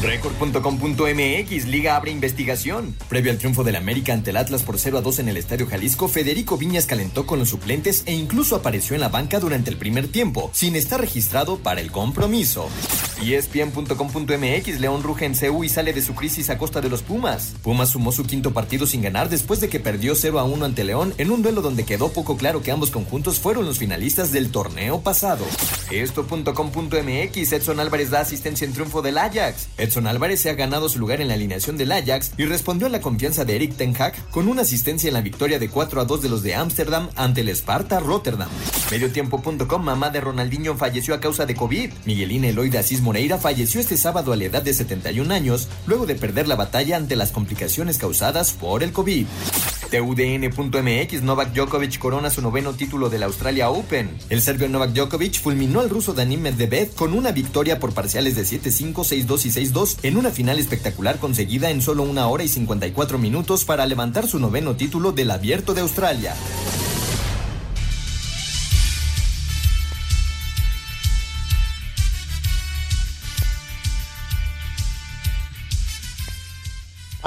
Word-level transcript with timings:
Record.com.mx 0.00 1.66
Liga 1.66 1.96
abre 1.96 2.12
investigación. 2.12 2.94
Previo 3.08 3.32
al 3.32 3.38
triunfo 3.38 3.64
del 3.64 3.74
América 3.74 4.12
ante 4.12 4.30
el 4.30 4.36
Atlas 4.36 4.62
por 4.62 4.78
0 4.78 4.98
a 4.98 5.00
2 5.00 5.18
en 5.18 5.28
el 5.28 5.36
Estadio 5.36 5.66
Jalisco, 5.66 6.06
Federico 6.06 6.56
Viñas 6.56 6.86
calentó 6.86 7.26
con 7.26 7.40
los 7.40 7.48
suplentes 7.48 8.04
e 8.06 8.14
incluso 8.14 8.54
apareció 8.54 8.94
en 8.94 9.00
la 9.00 9.08
banca 9.08 9.40
durante 9.40 9.70
el 9.70 9.76
primer 9.76 10.06
tiempo, 10.06 10.50
sin 10.52 10.76
estar 10.76 11.00
registrado 11.00 11.58
para 11.58 11.80
el 11.80 11.90
compromiso. 11.90 12.68
ESPN.com.mx 13.22 14.80
León 14.80 15.02
ruge 15.02 15.24
en 15.24 15.34
CU 15.34 15.64
y 15.64 15.68
sale 15.68 15.92
de 15.92 16.02
su 16.02 16.14
crisis 16.14 16.50
a 16.50 16.58
costa 16.58 16.80
de 16.80 16.88
los 16.88 17.02
Pumas. 17.02 17.54
Pumas 17.62 17.90
sumó 17.90 18.12
su 18.12 18.24
quinto 18.24 18.52
partido 18.52 18.86
sin 18.86 19.02
ganar 19.02 19.28
después 19.28 19.60
de 19.60 19.68
que 19.68 19.80
perdió 19.80 20.14
0 20.14 20.38
a 20.38 20.44
1 20.44 20.64
ante 20.64 20.84
León 20.84 21.12
en 21.18 21.32
un 21.32 21.42
duelo 21.42 21.60
donde 21.60 21.84
quedó 21.84 22.12
poco 22.12 22.36
claro 22.36 22.62
que 22.62 22.70
ambos 22.70 22.92
conjuntos 22.92 23.40
fueron 23.40 23.66
los 23.66 23.78
finalistas 23.78 24.30
del 24.30 24.52
torneo 24.52 25.00
pasado. 25.00 25.44
Esto.com.mx 25.90 27.52
Edson 27.52 27.80
Álvarez 27.80 28.10
da 28.10 28.20
asistencia 28.20 28.64
en 28.64 28.72
triunfo 28.72 29.02
del 29.02 29.18
Ajax. 29.18 29.68
Edson 29.88 30.06
Álvarez 30.06 30.42
se 30.42 30.50
ha 30.50 30.54
ganado 30.54 30.88
su 30.88 30.98
lugar 30.98 31.22
en 31.22 31.28
la 31.28 31.34
alineación 31.34 31.78
del 31.78 31.92
Ajax 31.92 32.32
y 32.36 32.44
respondió 32.44 32.86
a 32.86 32.90
la 32.90 33.00
confianza 33.00 33.46
de 33.46 33.56
Eric 33.56 33.74
Ten 33.74 33.96
Hag 33.98 34.14
con 34.30 34.46
una 34.46 34.62
asistencia 34.62 35.08
en 35.08 35.14
la 35.14 35.22
victoria 35.22 35.58
de 35.58 35.70
4 35.70 36.00
a 36.00 36.04
2 36.04 36.22
de 36.22 36.28
los 36.28 36.42
de 36.42 36.54
Ámsterdam 36.54 37.08
ante 37.16 37.40
el 37.40 37.48
Sparta 37.48 37.98
Rotterdam. 38.00 38.50
Mediotiempo.com 38.90 39.82
Mamá 39.82 40.10
de 40.10 40.20
Ronaldinho 40.20 40.76
falleció 40.76 41.14
a 41.14 41.20
causa 41.20 41.46
de 41.46 41.54
COVID. 41.54 41.90
Miguelina 42.04 42.48
Eloy 42.48 42.68
de 42.68 42.78
Asís 42.78 43.00
Moreira 43.00 43.38
falleció 43.38 43.80
este 43.80 43.96
sábado 43.96 44.32
a 44.32 44.36
la 44.36 44.44
edad 44.44 44.62
de 44.62 44.74
71 44.74 45.32
años 45.32 45.68
luego 45.86 46.04
de 46.04 46.16
perder 46.16 46.48
la 46.48 46.56
batalla 46.56 46.96
ante 46.96 47.16
las 47.16 47.32
complicaciones 47.32 47.96
causadas 47.96 48.52
por 48.52 48.82
el 48.82 48.92
COVID. 48.92 49.26
TUDN.mx 49.90 51.22
Novak 51.22 51.52
Djokovic 51.52 51.98
corona 51.98 52.30
su 52.30 52.42
noveno 52.42 52.72
título 52.72 53.10
de 53.10 53.18
la 53.18 53.26
Australia 53.26 53.70
Open. 53.70 54.10
El 54.28 54.42
serbio 54.42 54.68
Novak 54.68 54.90
Djokovic 54.90 55.40
fulminó 55.40 55.80
al 55.80 55.90
ruso 55.90 56.12
Danim 56.12 56.40
Medvedev 56.40 56.94
con 56.94 57.12
una 57.12 57.32
victoria 57.32 57.78
por 57.78 57.94
parciales 57.94 58.36
de 58.36 58.42
7-5, 58.42 58.92
6-2 58.94 59.46
y 59.46 59.72
6-2 59.72 59.96
en 60.02 60.16
una 60.16 60.30
final 60.30 60.58
espectacular 60.58 61.18
conseguida 61.18 61.70
en 61.70 61.82
solo 61.82 62.02
una 62.02 62.28
hora 62.28 62.44
y 62.44 62.48
54 62.48 63.18
minutos 63.18 63.64
para 63.64 63.86
levantar 63.86 64.26
su 64.26 64.38
noveno 64.38 64.76
título 64.76 65.12
del 65.12 65.30
Abierto 65.30 65.74
de 65.74 65.80
Australia. 65.80 66.34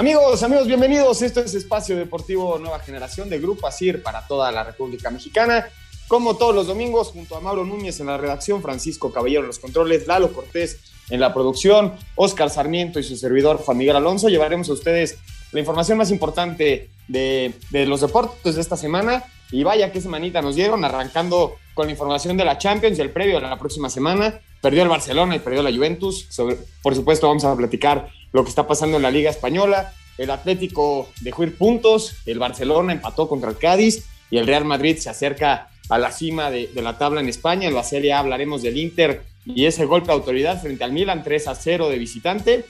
Amigos, 0.02 0.42
amigos, 0.42 0.66
bienvenidos. 0.66 1.22
Esto 1.22 1.42
es 1.42 1.54
Espacio 1.54 1.96
Deportivo 1.96 2.58
Nueva 2.58 2.80
Generación 2.80 3.30
de 3.30 3.38
Grupo 3.38 3.68
ASIR 3.68 4.02
para 4.02 4.26
toda 4.26 4.52
la 4.52 4.64
República 4.64 5.12
Mexicana. 5.12 5.68
Como 6.08 6.38
todos 6.38 6.56
los 6.56 6.66
domingos, 6.66 7.10
junto 7.10 7.36
a 7.36 7.40
Mauro 7.40 7.66
Núñez 7.66 8.00
en 8.00 8.08
la 8.08 8.18
redacción, 8.18 8.64
Francisco 8.64 9.14
Caballero 9.14 9.42
en 9.42 9.48
los 9.50 9.60
controles, 9.60 10.08
Lalo 10.08 10.34
Cortés 10.34 10.80
en 11.12 11.20
la 11.20 11.36
producción, 11.36 11.94
Oscar 12.16 12.50
Sarmiento 12.50 13.00
y 13.00 13.04
su 13.04 13.16
servidor 13.16 13.58
Juan 13.58 13.78
Miguel 13.78 13.96
Alonso, 13.96 14.28
llevaremos 14.28 14.70
a 14.70 14.74
ustedes 14.74 15.20
la 15.52 15.60
información 15.60 16.00
más 16.00 16.10
importante 16.10 16.90
de, 17.08 17.54
de 17.70 17.86
los 17.86 18.02
deportes 18.02 18.56
de 18.56 18.62
esta 18.62 18.78
semana. 18.78 19.24
Y 19.52 19.62
vaya 19.62 19.92
qué 19.92 20.02
semanita 20.02 20.42
nos 20.42 20.56
dieron, 20.56 20.84
arrancando 20.84 21.58
con 21.76 21.86
la 21.86 21.92
información 21.92 22.38
de 22.38 22.46
la 22.46 22.58
Champions 22.58 22.98
y 22.98 23.02
el 23.02 23.12
previo 23.12 23.36
de 23.36 23.42
la 23.42 23.60
próxima 23.60 23.88
semana. 23.88 24.42
Perdió 24.62 24.84
el 24.84 24.90
Barcelona 24.90 25.36
y 25.36 25.40
perdió 25.40 25.64
la 25.64 25.74
Juventus. 25.74 26.28
Sobre, 26.30 26.58
por 26.84 26.96
supuesto, 26.96 27.28
vamos 27.28 27.44
a 27.44 27.56
platicar 27.56 28.10
lo 28.32 28.44
que 28.44 28.50
está 28.50 28.68
pasando 28.68 28.98
en 28.98 29.04
la 29.04 29.12
Liga 29.12 29.30
Española. 29.30 29.94
El 30.18 30.30
Atlético 30.30 31.10
dejó 31.22 31.44
ir 31.44 31.58
puntos, 31.58 32.16
el 32.26 32.38
Barcelona 32.38 32.94
empató 32.94 33.28
contra 33.28 33.50
el 33.50 33.58
Cádiz 33.58 34.06
y 34.30 34.38
el 34.38 34.46
Real 34.46 34.66
Madrid 34.66 34.98
se 34.98 35.10
acerca 35.10 35.70
a 35.90 35.98
la 35.98 36.12
cima 36.12 36.52
de, 36.52 36.70
la 36.76 36.98
tabla 36.98 37.22
en 37.22 37.30
España. 37.30 37.68
En 37.68 37.74
la 37.74 37.84
Serie 37.84 38.14
A 38.14 38.20
hablaremos 38.20 38.62
del 38.62 38.78
Inter 38.78 39.24
y 39.46 39.66
ese 39.66 39.86
golpe 39.86 40.08
de 40.08 40.14
autoridad 40.14 40.62
frente 40.62 40.84
al 40.84 40.92
Milan 40.92 41.24
3 41.24 41.48
a 41.48 41.56
0 41.56 41.90
de 41.90 41.98
visitante. 41.98 42.66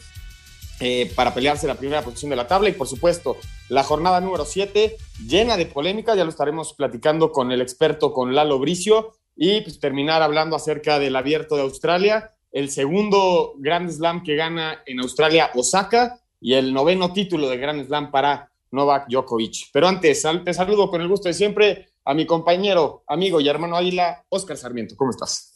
Eh, 0.80 1.12
para 1.14 1.34
pelearse 1.34 1.68
la 1.68 1.76
primera 1.76 2.02
posición 2.02 2.32
de 2.32 2.36
la 2.36 2.48
tabla 2.48 2.68
y 2.70 2.72
por 2.72 2.88
supuesto 2.88 3.38
la 3.70 3.84
jornada 3.84 4.20
número 4.20 4.46
7 4.46 4.98
llena 5.28 5.56
de 5.56 5.68
polémica, 5.68 6.16
ya 6.16 6.24
lo 6.24 6.32
estaremos 6.32 6.74
platicando 6.74 7.32
con 7.32 7.52
el 7.52 7.62
experto, 7.62 8.12
con 8.14 8.34
Lalo 8.34 8.58
Bricio 8.58 9.14
y 9.44 9.62
pues, 9.62 9.80
terminar 9.80 10.22
hablando 10.22 10.56
acerca 10.56 11.00
del 11.00 11.16
abierto 11.16 11.56
de 11.56 11.64
Australia, 11.64 12.32
el 12.52 12.70
segundo 12.70 13.56
Grand 13.58 13.90
Slam 13.90 14.22
que 14.22 14.36
gana 14.36 14.84
en 14.86 15.00
Australia 15.00 15.50
Osaka 15.56 16.20
y 16.40 16.54
el 16.54 16.72
noveno 16.72 17.12
título 17.12 17.50
de 17.50 17.58
Grand 17.58 17.84
Slam 17.88 18.12
para 18.12 18.52
Novak 18.70 19.08
Djokovic. 19.10 19.72
Pero 19.74 19.88
antes, 19.88 20.24
te 20.46 20.54
saludo 20.54 20.92
con 20.92 21.02
el 21.02 21.08
gusto 21.08 21.28
de 21.28 21.34
siempre 21.34 21.90
a 22.06 22.14
mi 22.14 22.28
compañero, 22.28 23.04
amigo 23.08 23.42
y 23.42 23.50
hermano 23.50 23.78
Águila, 23.78 24.24
Oscar 24.30 24.58
Sarmiento. 24.58 24.96
¿Cómo 24.96 25.10
estás? 25.10 25.56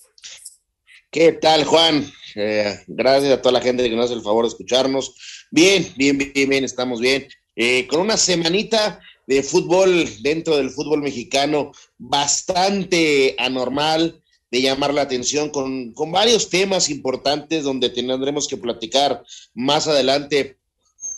¿Qué 1.12 1.34
tal, 1.34 1.64
Juan? 1.66 2.12
Eh, 2.34 2.80
gracias 2.88 3.34
a 3.34 3.42
toda 3.44 3.54
la 3.54 3.62
gente 3.62 3.88
que 3.88 3.96
nos 3.96 4.06
hace 4.06 4.16
el 4.16 4.24
favor 4.24 4.46
de 4.46 4.50
escucharnos. 4.50 5.46
Bien, 5.52 5.94
bien, 5.96 6.18
bien, 6.18 6.50
bien, 6.50 6.64
estamos 6.64 7.00
bien. 7.00 7.28
Eh, 7.56 7.86
con 7.86 8.02
una 8.02 8.18
semanita 8.18 9.00
de 9.28 9.44
fútbol 9.44 10.08
dentro 10.22 10.58
del 10.58 10.70
fútbol 10.70 11.02
mexicano 11.02 11.72
bastante 11.98 13.36
anormal, 13.38 14.22
de 14.52 14.62
llamar 14.62 14.94
la 14.94 15.02
atención, 15.02 15.50
con, 15.50 15.94
con 15.94 16.12
varios 16.12 16.50
temas 16.50 16.90
importantes 16.90 17.64
donde 17.64 17.90
tendremos 17.90 18.48
que 18.48 18.58
platicar 18.58 19.24
más 19.54 19.88
adelante 19.88 20.58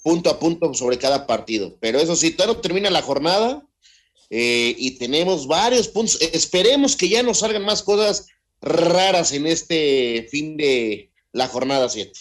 punto 0.04 0.30
a 0.30 0.40
punto 0.40 0.74
sobre 0.74 0.98
cada 0.98 1.28
partido. 1.28 1.78
Pero 1.82 2.00
eso 2.00 2.16
sí, 2.16 2.36
no 2.38 2.58
termina 2.58 2.90
la 2.90 3.02
jornada 3.02 3.62
eh, 4.30 4.74
y 4.78 4.92
tenemos 4.92 5.48
varios 5.48 5.90
puntos. 5.90 6.22
Esperemos 6.22 6.96
que 6.96 7.10
ya 7.10 7.24
nos 7.24 7.40
salgan 7.40 7.66
más 7.66 7.84
cosas 7.84 8.28
raras 8.62 9.34
en 9.34 9.48
este 9.48 10.28
fin 10.32 10.56
de 10.56 11.12
la 11.34 11.48
jornada 11.48 11.90
7. 11.90 12.12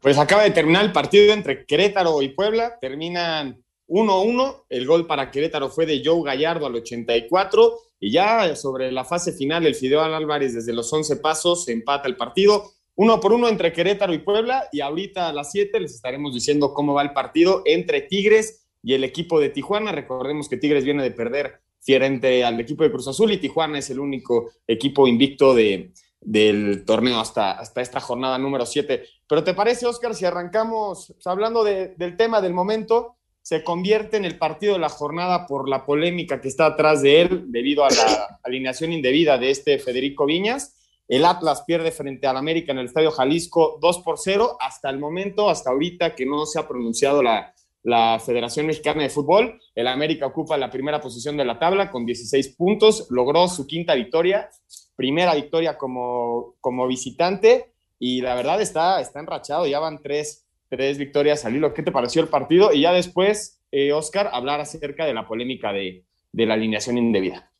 Pues 0.00 0.16
acaba 0.16 0.44
de 0.44 0.52
terminar 0.52 0.84
el 0.84 0.92
partido 0.92 1.32
entre 1.32 1.66
Querétaro 1.66 2.22
y 2.22 2.28
Puebla, 2.28 2.78
terminan 2.80 3.62
1-1, 3.90 4.64
el 4.68 4.86
gol 4.86 5.06
para 5.06 5.30
Querétaro 5.30 5.68
fue 5.68 5.84
de 5.84 6.00
Joe 6.04 6.22
Gallardo 6.24 6.66
al 6.66 6.76
84 6.76 7.76
y 7.98 8.12
ya 8.12 8.54
sobre 8.54 8.92
la 8.92 9.04
fase 9.04 9.32
final 9.32 9.66
el 9.66 9.74
Fideo 9.74 10.00
Álvarez 10.00 10.54
desde 10.54 10.72
los 10.72 10.90
11 10.92 11.16
pasos 11.16 11.68
empata 11.68 12.08
el 12.08 12.16
partido, 12.16 12.70
uno 12.94 13.18
por 13.18 13.32
uno 13.32 13.48
entre 13.48 13.72
Querétaro 13.72 14.14
y 14.14 14.18
Puebla 14.18 14.68
y 14.70 14.80
ahorita 14.80 15.28
a 15.28 15.32
las 15.32 15.50
7 15.50 15.80
les 15.80 15.94
estaremos 15.94 16.32
diciendo 16.32 16.72
cómo 16.72 16.94
va 16.94 17.02
el 17.02 17.12
partido 17.12 17.62
entre 17.64 18.02
Tigres 18.02 18.68
y 18.80 18.94
el 18.94 19.02
equipo 19.02 19.40
de 19.40 19.50
Tijuana, 19.50 19.90
recordemos 19.90 20.48
que 20.48 20.56
Tigres 20.56 20.84
viene 20.84 21.02
de 21.02 21.10
perder 21.10 21.60
frente 21.80 22.44
al 22.44 22.60
equipo 22.60 22.84
de 22.84 22.92
Cruz 22.92 23.08
Azul 23.08 23.32
y 23.32 23.38
Tijuana 23.38 23.78
es 23.78 23.90
el 23.90 23.98
único 23.98 24.52
equipo 24.66 25.08
invicto 25.08 25.52
de, 25.52 25.92
del 26.20 26.84
torneo 26.84 27.18
hasta, 27.18 27.52
hasta 27.52 27.80
esta 27.80 28.00
jornada 28.00 28.38
número 28.38 28.66
7. 28.66 29.02
Pero 29.26 29.44
¿te 29.44 29.54
parece, 29.54 29.86
Oscar, 29.86 30.14
si 30.14 30.24
arrancamos 30.24 31.14
hablando 31.24 31.64
de, 31.64 31.94
del 31.96 32.16
tema 32.16 32.40
del 32.40 32.52
momento? 32.52 33.16
Se 33.50 33.64
convierte 33.64 34.16
en 34.16 34.24
el 34.24 34.38
partido 34.38 34.74
de 34.74 34.78
la 34.78 34.88
jornada 34.88 35.48
por 35.48 35.68
la 35.68 35.84
polémica 35.84 36.40
que 36.40 36.46
está 36.46 36.66
atrás 36.66 37.02
de 37.02 37.22
él 37.22 37.46
debido 37.48 37.84
a 37.84 37.90
la 37.90 38.38
alineación 38.44 38.92
indebida 38.92 39.38
de 39.38 39.50
este 39.50 39.80
Federico 39.80 40.24
Viñas. 40.24 40.76
El 41.08 41.24
Atlas 41.24 41.64
pierde 41.66 41.90
frente 41.90 42.28
al 42.28 42.36
América 42.36 42.70
en 42.70 42.78
el 42.78 42.86
Estadio 42.86 43.10
Jalisco 43.10 43.76
2 43.82 43.98
por 44.04 44.20
0. 44.20 44.56
Hasta 44.60 44.88
el 44.88 45.00
momento, 45.00 45.50
hasta 45.50 45.70
ahorita 45.70 46.14
que 46.14 46.26
no 46.26 46.46
se 46.46 46.60
ha 46.60 46.68
pronunciado 46.68 47.24
la, 47.24 47.52
la 47.82 48.20
Federación 48.24 48.66
Mexicana 48.66 49.02
de 49.02 49.10
Fútbol. 49.10 49.60
El 49.74 49.88
América 49.88 50.26
ocupa 50.26 50.56
la 50.56 50.70
primera 50.70 51.00
posición 51.00 51.36
de 51.36 51.44
la 51.44 51.58
tabla 51.58 51.90
con 51.90 52.06
16 52.06 52.50
puntos, 52.50 53.08
logró 53.10 53.48
su 53.48 53.66
quinta 53.66 53.96
victoria, 53.96 54.48
primera 54.94 55.34
victoria 55.34 55.76
como, 55.76 56.54
como 56.60 56.86
visitante 56.86 57.72
y 57.98 58.20
la 58.20 58.36
verdad 58.36 58.62
está, 58.62 59.00
está 59.00 59.18
enrachado, 59.18 59.66
ya 59.66 59.80
van 59.80 60.00
tres, 60.00 60.46
tres 60.70 60.96
victorias 60.96 61.44
al 61.44 61.56
hilo. 61.56 61.74
¿Qué 61.74 61.82
te 61.82 61.92
pareció 61.92 62.22
el 62.22 62.28
partido? 62.28 62.72
Y 62.72 62.82
ya 62.82 62.92
después, 62.92 63.60
eh, 63.72 63.92
Oscar, 63.92 64.30
hablar 64.32 64.60
acerca 64.60 65.04
de 65.04 65.12
la 65.12 65.26
polémica 65.26 65.72
de, 65.72 66.04
la 66.32 66.54
alineación 66.54 66.96
indebida. 66.96 67.50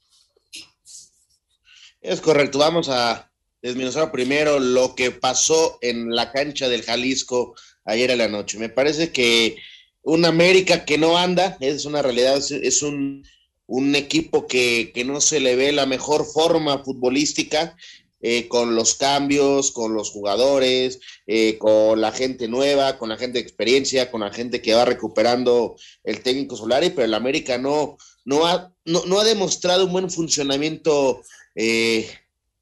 Es 2.00 2.20
correcto, 2.22 2.58
vamos 2.58 2.88
a 2.88 3.30
desmenuzar 3.60 4.10
primero 4.10 4.58
lo 4.58 4.94
que 4.94 5.10
pasó 5.10 5.76
en 5.82 6.14
la 6.14 6.32
cancha 6.32 6.68
del 6.68 6.82
Jalisco 6.82 7.54
ayer 7.84 8.10
a 8.12 8.16
la 8.16 8.28
noche. 8.28 8.58
Me 8.58 8.70
parece 8.70 9.12
que 9.12 9.56
un 10.02 10.24
América 10.24 10.86
que 10.86 10.96
no 10.96 11.18
anda, 11.18 11.58
es 11.60 11.84
una 11.84 12.00
realidad, 12.00 12.38
es, 12.38 12.82
un, 12.82 13.26
un, 13.66 13.94
equipo 13.96 14.46
que, 14.46 14.92
que, 14.94 15.04
no 15.04 15.20
se 15.20 15.40
le 15.40 15.56
ve 15.56 15.72
la 15.72 15.84
mejor 15.84 16.24
forma 16.24 16.82
futbolística. 16.82 17.76
Eh, 18.22 18.48
con 18.48 18.74
los 18.74 18.96
cambios, 18.96 19.70
con 19.70 19.94
los 19.94 20.10
jugadores, 20.10 21.00
eh, 21.26 21.56
con 21.56 22.02
la 22.02 22.12
gente 22.12 22.48
nueva, 22.48 22.98
con 22.98 23.08
la 23.08 23.16
gente 23.16 23.38
de 23.38 23.42
experiencia, 23.42 24.10
con 24.10 24.20
la 24.20 24.30
gente 24.30 24.60
que 24.60 24.74
va 24.74 24.84
recuperando 24.84 25.74
el 26.04 26.20
técnico 26.20 26.54
Solari, 26.54 26.90
pero 26.90 27.06
el 27.06 27.14
América 27.14 27.56
no, 27.56 27.96
no, 28.26 28.46
ha, 28.46 28.74
no, 28.84 29.18
ha 29.18 29.24
demostrado 29.24 29.86
un 29.86 29.92
buen 29.92 30.10
funcionamiento 30.10 31.22
eh, 31.54 32.10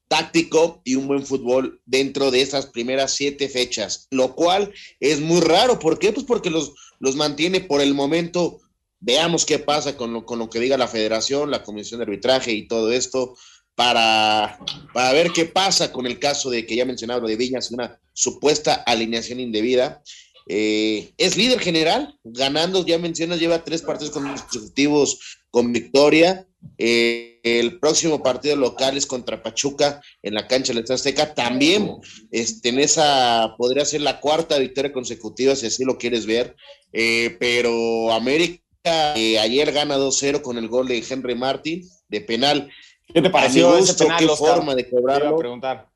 táctico 0.07 0.81
y 0.85 0.95
un 0.95 1.07
buen 1.07 1.25
fútbol 1.25 1.81
dentro 1.85 2.31
de 2.31 2.41
esas 2.41 2.67
primeras 2.67 3.13
siete 3.13 3.49
fechas, 3.49 4.07
lo 4.11 4.35
cual 4.35 4.73
es 5.01 5.19
muy 5.19 5.41
raro. 5.41 5.77
¿Por 5.77 5.99
qué? 5.99 6.13
Pues 6.13 6.25
porque 6.25 6.49
los, 6.49 6.73
los 6.99 7.17
mantiene 7.17 7.59
por 7.59 7.81
el 7.81 7.93
momento. 7.93 8.61
Veamos 9.01 9.45
qué 9.45 9.59
pasa 9.59 9.97
con 9.97 10.13
lo, 10.13 10.25
con 10.25 10.39
lo 10.39 10.49
que 10.49 10.59
diga 10.59 10.77
la 10.77 10.87
federación, 10.87 11.51
la 11.51 11.63
comisión 11.63 11.99
de 11.99 12.05
arbitraje 12.05 12.51
y 12.51 12.67
todo 12.67 12.91
esto, 12.91 13.35
para, 13.79 14.59
para 14.93 15.13
ver 15.13 15.31
qué 15.31 15.45
pasa 15.45 15.93
con 15.93 16.05
el 16.05 16.19
caso 16.19 16.49
de 16.49 16.65
que 16.65 16.75
ya 16.75 16.83
mencionaba 16.83 17.25
de 17.25 17.37
Viñas, 17.37 17.71
una 17.71 17.97
supuesta 18.11 18.73
alineación 18.73 19.39
indebida. 19.39 20.03
Eh, 20.49 21.13
es 21.17 21.37
líder 21.37 21.61
general, 21.61 22.13
ganando, 22.25 22.85
ya 22.85 22.97
mencionas, 22.97 23.39
lleva 23.39 23.63
tres 23.63 23.81
partidos 23.81 24.11
consecutivos 24.11 25.39
con 25.49 25.71
victoria. 25.71 26.45
Eh, 26.77 27.39
el 27.43 27.79
próximo 27.79 28.21
partido 28.21 28.57
local 28.57 28.97
es 28.97 29.05
contra 29.05 29.41
Pachuca 29.41 30.01
en 30.23 30.33
la 30.33 30.45
cancha 30.45 30.73
de 30.73 30.83
la 30.85 30.93
Azteca. 30.93 31.33
También 31.33 31.89
este, 32.31 32.67
en 32.67 32.79
esa 32.79 33.55
podría 33.57 33.85
ser 33.85 34.01
la 34.01 34.19
cuarta 34.19 34.59
victoria 34.59 34.91
consecutiva, 34.91 35.55
si 35.55 35.67
así 35.67 35.85
lo 35.85 35.97
quieres 35.97 36.25
ver. 36.25 36.53
Eh, 36.91 37.37
pero 37.39 38.11
América 38.11 38.61
ayer 38.83 39.71
gana 39.71 39.97
2-0 39.97 40.41
con 40.41 40.57
el 40.57 40.67
gol 40.67 40.89
de 40.89 41.01
Henry 41.09 41.35
Martin 41.35 41.87
de 42.09 42.19
penal. 42.19 42.69
¿Qué 43.13 43.21
te 43.21 43.29
pareció 43.29 43.77
ese 43.77 43.93
penal? 43.93 44.19
¿Qué 44.19 44.27
forma 44.27 44.75
de 44.75 44.89
cobrarlo? 44.89 45.37
preguntar. 45.37 45.87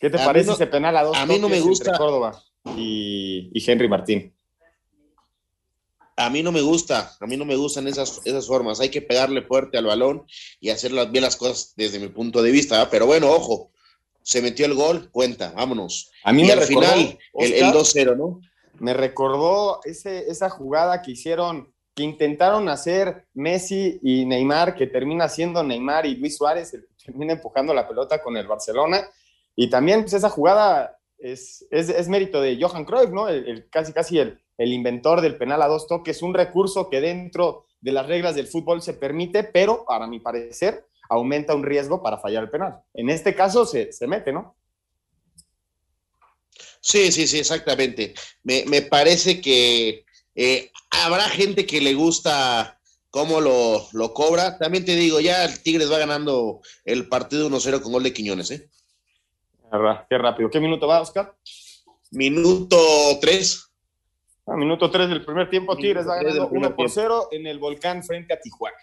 ¿Qué 0.00 0.10
te 0.10 0.18
parece 0.18 0.52
ese 0.52 0.66
penal 0.66 0.96
a 0.96 1.02
dos 1.02 1.16
A 1.16 1.26
mí 1.26 1.38
no 1.38 1.48
me 1.48 1.60
gusta. 1.60 1.96
Córdoba 1.96 2.42
y, 2.76 3.50
y 3.52 3.70
Henry 3.70 3.88
Martín 3.88 4.34
a 6.16 6.30
mí 6.30 6.42
no 6.42 6.52
me 6.52 6.60
gusta, 6.60 7.16
a 7.20 7.26
mí 7.26 7.36
no 7.36 7.44
me 7.44 7.56
gustan 7.56 7.88
esas, 7.88 8.20
esas 8.24 8.46
formas. 8.46 8.80
Hay 8.80 8.88
que 8.88 9.02
pegarle 9.02 9.42
fuerte 9.42 9.78
al 9.78 9.86
balón 9.86 10.24
y 10.60 10.70
hacer 10.70 10.92
bien 11.10 11.24
las 11.24 11.36
cosas 11.36 11.74
desde 11.76 11.98
mi 11.98 12.08
punto 12.08 12.42
de 12.42 12.52
vista. 12.52 12.88
Pero 12.90 13.06
bueno, 13.06 13.30
ojo, 13.30 13.72
se 14.22 14.40
metió 14.40 14.66
el 14.66 14.74
gol, 14.74 15.10
cuenta, 15.10 15.52
vámonos. 15.52 16.10
A 16.22 16.32
mí 16.32 16.42
y 16.42 16.46
me 16.46 16.52
al 16.52 16.60
recordó, 16.60 16.86
final, 16.86 17.18
el, 17.34 17.52
el 17.52 17.64
2-0, 17.64 18.16
¿no? 18.16 18.40
Me 18.78 18.94
recordó 18.94 19.80
ese, 19.84 20.30
esa 20.30 20.50
jugada 20.50 21.02
que 21.02 21.12
hicieron, 21.12 21.73
que 21.94 22.02
intentaron 22.02 22.68
hacer 22.68 23.26
Messi 23.34 24.00
y 24.02 24.24
Neymar, 24.24 24.74
que 24.74 24.86
termina 24.86 25.28
siendo 25.28 25.62
Neymar 25.62 26.06
y 26.06 26.16
Luis 26.16 26.36
Suárez, 26.36 26.72
que 26.72 26.78
termina 27.04 27.34
empujando 27.34 27.72
la 27.72 27.86
pelota 27.86 28.20
con 28.20 28.36
el 28.36 28.46
Barcelona. 28.46 29.08
Y 29.54 29.70
también 29.70 30.02
pues, 30.02 30.14
esa 30.14 30.30
jugada 30.30 30.98
es, 31.18 31.66
es, 31.70 31.88
es 31.88 32.08
mérito 32.08 32.40
de 32.40 32.58
Johan 32.60 32.84
Cruyff, 32.84 33.10
¿no? 33.10 33.28
El, 33.28 33.48
el, 33.48 33.70
casi, 33.70 33.92
casi 33.92 34.18
el, 34.18 34.40
el 34.58 34.72
inventor 34.72 35.20
del 35.20 35.36
penal 35.36 35.62
a 35.62 35.68
dos 35.68 35.86
toques, 35.86 36.22
un 36.22 36.34
recurso 36.34 36.90
que 36.90 37.00
dentro 37.00 37.66
de 37.80 37.92
las 37.92 38.06
reglas 38.06 38.34
del 38.34 38.48
fútbol 38.48 38.82
se 38.82 38.94
permite, 38.94 39.44
pero 39.44 39.84
para 39.84 40.06
mi 40.06 40.18
parecer 40.18 40.86
aumenta 41.08 41.54
un 41.54 41.62
riesgo 41.62 42.02
para 42.02 42.18
fallar 42.18 42.44
el 42.44 42.50
penal. 42.50 42.80
En 42.94 43.10
este 43.10 43.34
caso 43.34 43.66
se, 43.66 43.92
se 43.92 44.06
mete, 44.06 44.32
¿no? 44.32 44.56
Sí, 46.80 47.12
sí, 47.12 47.26
sí, 47.26 47.38
exactamente. 47.38 48.14
Me, 48.42 48.64
me 48.66 48.82
parece 48.82 49.40
que 49.40 50.03
eh, 50.34 50.70
habrá 50.90 51.24
gente 51.28 51.66
que 51.66 51.80
le 51.80 51.94
gusta 51.94 52.78
cómo 53.10 53.40
lo, 53.40 53.86
lo, 53.92 54.12
cobra. 54.12 54.58
También 54.58 54.84
te 54.84 54.96
digo, 54.96 55.20
ya 55.20 55.44
el 55.44 55.62
Tigres 55.62 55.90
va 55.90 55.98
ganando 55.98 56.60
el 56.84 57.08
partido 57.08 57.48
1-0 57.48 57.80
con 57.80 57.92
gol 57.92 58.02
de 58.02 58.12
Quiñones, 58.12 58.50
¿eh? 58.50 58.68
Qué 60.08 60.18
rápido. 60.18 60.50
¿Qué 60.50 60.60
minuto 60.60 60.86
va, 60.86 61.00
Oscar? 61.00 61.34
Minuto 62.12 62.78
3. 63.20 63.70
A 64.46 64.56
minuto 64.56 64.90
3 64.90 65.08
del 65.08 65.24
primer 65.24 65.48
tiempo, 65.48 65.76
Tigres 65.76 66.06
va 66.06 66.16
ganando 66.16 66.48
1 66.48 66.76
por 66.76 66.90
0 66.90 67.28
en 67.32 67.46
el 67.46 67.58
volcán 67.58 68.02
frente 68.04 68.34
a 68.34 68.40
Tijuana. 68.40 68.76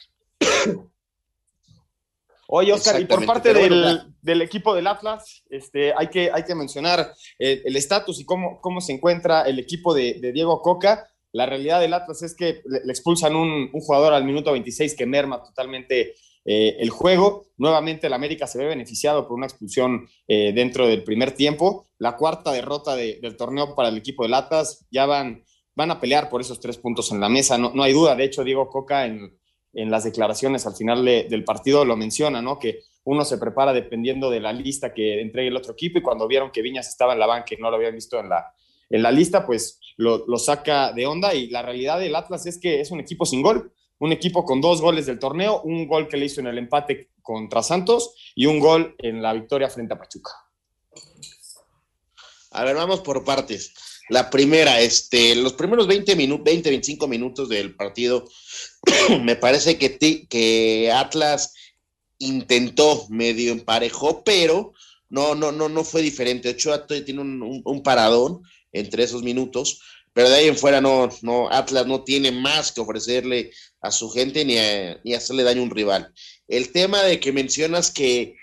Oye, 2.53 2.73
Oscar, 2.73 2.99
y 2.99 3.05
por 3.05 3.25
parte 3.25 3.53
del, 3.53 4.13
del, 4.21 4.41
equipo 4.41 4.75
del 4.75 4.87
Atlas, 4.87 5.41
este, 5.49 5.93
hay, 5.95 6.07
que, 6.07 6.29
hay 6.33 6.43
que 6.43 6.53
mencionar 6.53 7.13
el 7.39 7.75
estatus 7.77 8.19
y 8.19 8.25
cómo, 8.25 8.59
cómo 8.59 8.81
se 8.81 8.91
encuentra 8.91 9.43
el 9.43 9.57
equipo 9.57 9.93
de, 9.93 10.15
de, 10.19 10.33
Diego 10.33 10.61
Coca. 10.61 11.09
La 11.33 11.45
realidad 11.45 11.79
del 11.79 11.93
Atlas 11.93 12.21
es 12.23 12.35
que 12.35 12.61
le, 12.65 12.79
expulsan 12.91 13.35
un, 13.35 13.71
jugador 13.71 14.13
al 14.13 14.25
minuto 14.25 14.51
26 14.51 14.95
que 14.95 15.05
merma 15.05 15.41
totalmente 15.41 16.15
eh, 16.45 16.77
el 16.79 16.89
juego. 16.89 17.45
Nuevamente 17.57 18.07
el 18.07 18.13
América 18.13 18.47
se 18.47 18.57
ve 18.57 18.65
beneficiado 18.65 19.27
por 19.27 19.37
una 19.37 19.45
expulsión 19.45 20.07
eh, 20.27 20.51
dentro 20.53 20.87
del 20.87 21.03
primer 21.03 21.31
tiempo. 21.31 21.87
La 21.97 22.17
cuarta 22.17 22.51
derrota 22.51 22.95
de, 22.95 23.19
del 23.21 23.37
torneo 23.37 23.75
para 23.75 23.89
el 23.89 23.97
equipo 23.97 24.23
del 24.23 24.33
Atlas. 24.33 24.85
Ya 24.91 25.05
van, 25.05 25.43
van 25.75 25.91
a 25.91 25.99
pelear 25.99 26.29
por 26.29 26.41
esos 26.41 26.59
tres 26.59 26.77
puntos 26.77 27.11
en 27.11 27.19
la 27.19 27.29
mesa, 27.29 27.57
no, 27.57 27.71
no 27.73 27.83
hay 27.83 27.93
duda. 27.93 28.15
De 28.15 28.25
hecho, 28.25 28.43
Diego 28.43 28.69
Coca 28.69 29.05
en, 29.05 29.39
en 29.73 29.91
las 29.91 30.03
declaraciones 30.03 30.65
al 30.67 30.75
final 30.75 31.05
de, 31.05 31.27
del 31.29 31.43
partido 31.43 31.85
lo 31.85 31.95
menciona, 31.95 32.41
¿no? 32.41 32.59
Que 32.59 32.79
uno 33.03 33.23
se 33.25 33.37
prepara 33.37 33.73
dependiendo 33.73 34.29
de 34.29 34.39
la 34.39 34.53
lista 34.53 34.93
que 34.93 35.21
entregue 35.21 35.47
el 35.47 35.57
otro 35.57 35.73
equipo 35.73 35.97
y 35.97 36.01
cuando 36.01 36.27
vieron 36.27 36.51
que 36.51 36.61
Viñas 36.61 36.87
estaba 36.87 37.13
en 37.13 37.19
la 37.19 37.25
banca 37.25 37.55
y 37.55 37.61
no 37.61 37.69
lo 37.69 37.77
habían 37.77 37.95
visto 37.95 38.19
en 38.19 38.29
la, 38.29 38.53
en 38.91 39.01
la 39.01 39.11
lista, 39.11 39.45
pues 39.45 39.79
lo, 39.97 40.37
saca 40.37 40.91
de 40.93 41.05
onda 41.05 41.33
y 41.33 41.47
la 41.47 41.61
realidad 41.61 41.99
del 41.99 42.15
Atlas 42.15 42.45
es 42.45 42.59
que 42.59 42.81
es 42.81 42.91
un 42.91 42.99
equipo 42.99 43.25
sin 43.25 43.41
gol, 43.41 43.73
un 43.99 44.11
equipo 44.11 44.43
con 44.45 44.61
dos 44.61 44.81
goles 44.81 45.05
del 45.05 45.19
torneo, 45.19 45.61
un 45.61 45.87
gol 45.87 46.07
que 46.07 46.17
le 46.17 46.25
hizo 46.25 46.41
en 46.41 46.47
el 46.47 46.57
empate 46.57 47.11
contra 47.21 47.63
Santos 47.63 48.15
y 48.35 48.47
un 48.47 48.59
gol 48.59 48.95
en 48.97 49.21
la 49.21 49.33
victoria 49.33 49.69
frente 49.69 49.93
a 49.93 49.97
Pachuca. 49.97 50.31
A 52.51 52.65
ver, 52.65 52.75
vamos 52.75 52.99
por 53.01 53.23
partes. 53.23 53.73
La 54.09 54.29
primera, 54.29 54.81
este, 54.81 55.35
los 55.35 55.53
primeros 55.53 55.87
20 55.87 56.15
minutos, 56.15 56.43
20, 56.43 56.69
25 56.69 57.07
minutos 57.07 57.47
del 57.47 57.75
partido, 57.75 58.27
me 59.21 59.37
parece 59.37 59.77
que, 59.77 60.27
que 60.27 60.91
Atlas 60.91 61.53
intentó 62.17 63.07
medio 63.09 63.51
emparejó, 63.51 64.23
pero 64.23 64.73
no, 65.09 65.35
no, 65.35 65.51
no, 65.51 65.69
no 65.69 65.83
fue 65.83 66.01
diferente. 66.01 66.49
Ochoa 66.49 66.87
tiene 66.87 67.21
un, 67.21 67.41
un, 67.41 67.61
un, 67.63 67.83
paradón 67.83 68.41
entre 68.71 69.03
esos 69.03 69.23
minutos, 69.23 69.81
pero 70.13 70.29
de 70.29 70.35
ahí 70.35 70.47
en 70.47 70.57
fuera 70.57 70.81
no, 70.81 71.09
no, 71.21 71.49
Atlas 71.49 71.87
no 71.87 72.03
tiene 72.03 72.31
más 72.31 72.71
que 72.71 72.81
ofrecerle 72.81 73.51
a 73.81 73.91
su 73.91 74.09
gente 74.09 74.43
ni, 74.43 74.57
a, 74.57 74.99
ni 75.03 75.13
hacerle 75.13 75.43
daño 75.43 75.61
a 75.61 75.65
un 75.65 75.71
rival. 75.71 76.13
El 76.47 76.71
tema 76.71 77.01
de 77.03 77.19
que 77.19 77.31
mencionas 77.31 77.91
que 77.91 78.35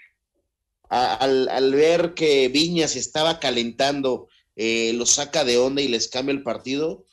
a, 0.88 1.14
al, 1.14 1.48
al, 1.48 1.74
ver 1.74 2.14
que 2.14 2.48
Viñas 2.48 2.96
estaba 2.96 3.38
calentando, 3.38 4.28
eh, 4.56 4.92
lo 4.94 5.04
saca 5.04 5.44
de 5.44 5.58
onda 5.58 5.82
y 5.82 5.88
les 5.88 6.08
cambia 6.08 6.32
el 6.32 6.42
partido. 6.42 7.04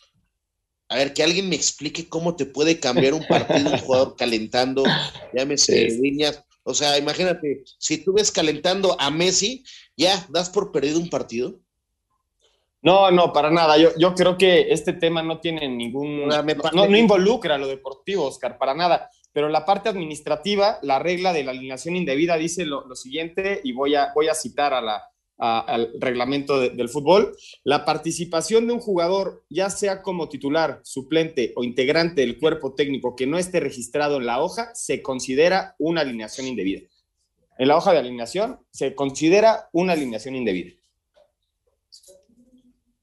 A 0.87 0.95
ver, 0.95 1.13
que 1.13 1.23
alguien 1.23 1.49
me 1.49 1.55
explique 1.55 2.07
cómo 2.07 2.35
te 2.35 2.45
puede 2.45 2.79
cambiar 2.79 3.13
un 3.13 3.25
partido 3.27 3.71
un 3.71 3.79
jugador 3.79 4.15
calentando, 4.17 4.83
llámese 5.33 5.89
sí. 5.89 5.99
Viñas. 5.99 6.43
O 6.63 6.73
sea, 6.73 6.97
imagínate, 6.97 7.63
si 7.77 7.99
tú 7.99 8.13
ves 8.13 8.31
calentando 8.31 8.99
a 8.99 9.11
Messi, 9.11 9.63
ya 9.95 10.25
das 10.29 10.49
por 10.49 10.71
perdido 10.71 10.99
un 10.99 11.09
partido. 11.09 11.61
No, 12.85 13.09
no, 13.09 13.33
para 13.33 13.49
nada. 13.49 13.79
Yo, 13.79 13.89
yo 13.97 14.13
creo 14.13 14.37
que 14.37 14.71
este 14.71 14.93
tema 14.93 15.23
no 15.23 15.39
tiene 15.39 15.67
ningún. 15.67 16.27
No, 16.27 16.87
no, 16.87 16.95
involucra 16.95 17.57
lo 17.57 17.65
deportivo, 17.65 18.25
Oscar, 18.25 18.59
para 18.59 18.75
nada. 18.75 19.09
Pero 19.33 19.49
la 19.49 19.65
parte 19.65 19.89
administrativa, 19.89 20.77
la 20.83 20.99
regla 20.99 21.33
de 21.33 21.43
la 21.43 21.49
alineación 21.49 21.95
indebida 21.95 22.37
dice 22.37 22.63
lo, 22.63 22.87
lo 22.87 22.95
siguiente, 22.95 23.59
y 23.63 23.71
voy 23.71 23.95
a, 23.95 24.11
voy 24.13 24.27
a 24.27 24.35
citar 24.35 24.75
a 24.75 24.81
la, 24.81 25.01
a, 25.39 25.61
al 25.61 25.93
reglamento 25.99 26.59
de, 26.59 26.69
del 26.69 26.89
fútbol. 26.89 27.35
La 27.63 27.85
participación 27.85 28.67
de 28.67 28.73
un 28.73 28.79
jugador, 28.79 29.43
ya 29.49 29.71
sea 29.71 30.03
como 30.03 30.29
titular, 30.29 30.81
suplente 30.83 31.53
o 31.55 31.63
integrante 31.63 32.21
del 32.21 32.37
cuerpo 32.37 32.75
técnico 32.75 33.15
que 33.15 33.25
no 33.25 33.39
esté 33.39 33.61
registrado 33.61 34.17
en 34.17 34.27
la 34.27 34.43
hoja, 34.43 34.69
se 34.75 35.01
considera 35.01 35.73
una 35.79 36.01
alineación 36.01 36.45
indebida. 36.45 36.81
En 37.57 37.67
la 37.67 37.77
hoja 37.77 37.93
de 37.93 37.97
alineación 37.97 38.59
se 38.69 38.93
considera 38.93 39.69
una 39.73 39.93
alineación 39.93 40.35
indebida. 40.35 40.73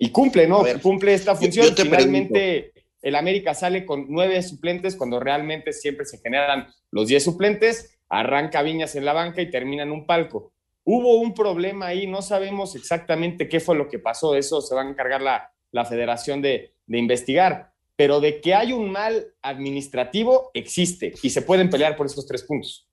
Y 0.04 0.10
cumple, 0.10 0.48
¿no? 0.48 0.64
Ver, 0.64 0.80
cumple 0.80 1.14
esta 1.14 1.36
función. 1.36 1.66
Yo, 1.68 1.74
yo 1.76 1.84
Finalmente, 1.84 2.72
pregunto. 2.72 2.90
el 3.02 3.14
América 3.14 3.54
sale 3.54 3.86
con 3.86 4.06
nueve 4.08 4.42
suplentes 4.42 4.96
cuando 4.96 5.20
realmente 5.20 5.72
siempre 5.72 6.04
se 6.06 6.18
generan 6.18 6.66
los 6.90 7.06
diez 7.06 7.22
suplentes. 7.22 8.00
Arranca 8.08 8.62
Viñas 8.62 8.96
en 8.96 9.04
la 9.04 9.12
banca 9.12 9.40
y 9.40 9.50
termina 9.50 9.84
en 9.84 9.92
un 9.92 10.04
palco. 10.04 10.52
Hubo 10.82 11.20
un 11.20 11.34
problema 11.34 11.86
ahí, 11.86 12.08
no 12.08 12.20
sabemos 12.20 12.74
exactamente 12.74 13.48
qué 13.48 13.60
fue 13.60 13.76
lo 13.76 13.88
que 13.88 14.00
pasó. 14.00 14.34
Eso 14.34 14.60
se 14.60 14.74
va 14.74 14.82
a 14.82 14.88
encargar 14.88 15.22
la, 15.22 15.52
la 15.70 15.84
federación 15.84 16.42
de, 16.42 16.74
de 16.86 16.98
investigar 16.98 17.72
pero 17.94 18.18
de 18.18 18.40
que 18.40 18.54
hay 18.54 18.72
un 18.72 18.90
mal 18.90 19.32
administrativo, 19.42 20.50
existe 20.54 21.12
y 21.22 21.30
se 21.30 21.42
pueden 21.42 21.70
pelear 21.70 21.94
por 21.94 22.06
estos 22.06 22.26
tres 22.26 22.42
puntos. 22.42 22.88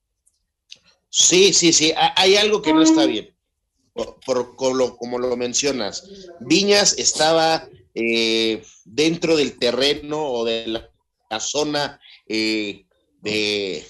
Sí, 1.10 1.54
sí, 1.54 1.74
sí, 1.74 1.92
hay 2.16 2.36
algo 2.36 2.62
que 2.62 2.74
no 2.74 2.84
está 2.84 3.06
bien, 3.08 3.34
por, 4.26 4.56
como 4.56 5.20
lo 5.20 5.38
mencionas. 5.38 6.08
Viñas 6.40 6.98
estaba 6.98 7.68
eh, 7.94 8.64
dentro 8.86 9.36
del 9.36 9.58
terreno 9.58 10.24
o 10.24 10.46
de 10.46 10.68
la, 10.68 11.40
zona 11.40 12.00
eh, 12.28 12.86
de 13.22 13.86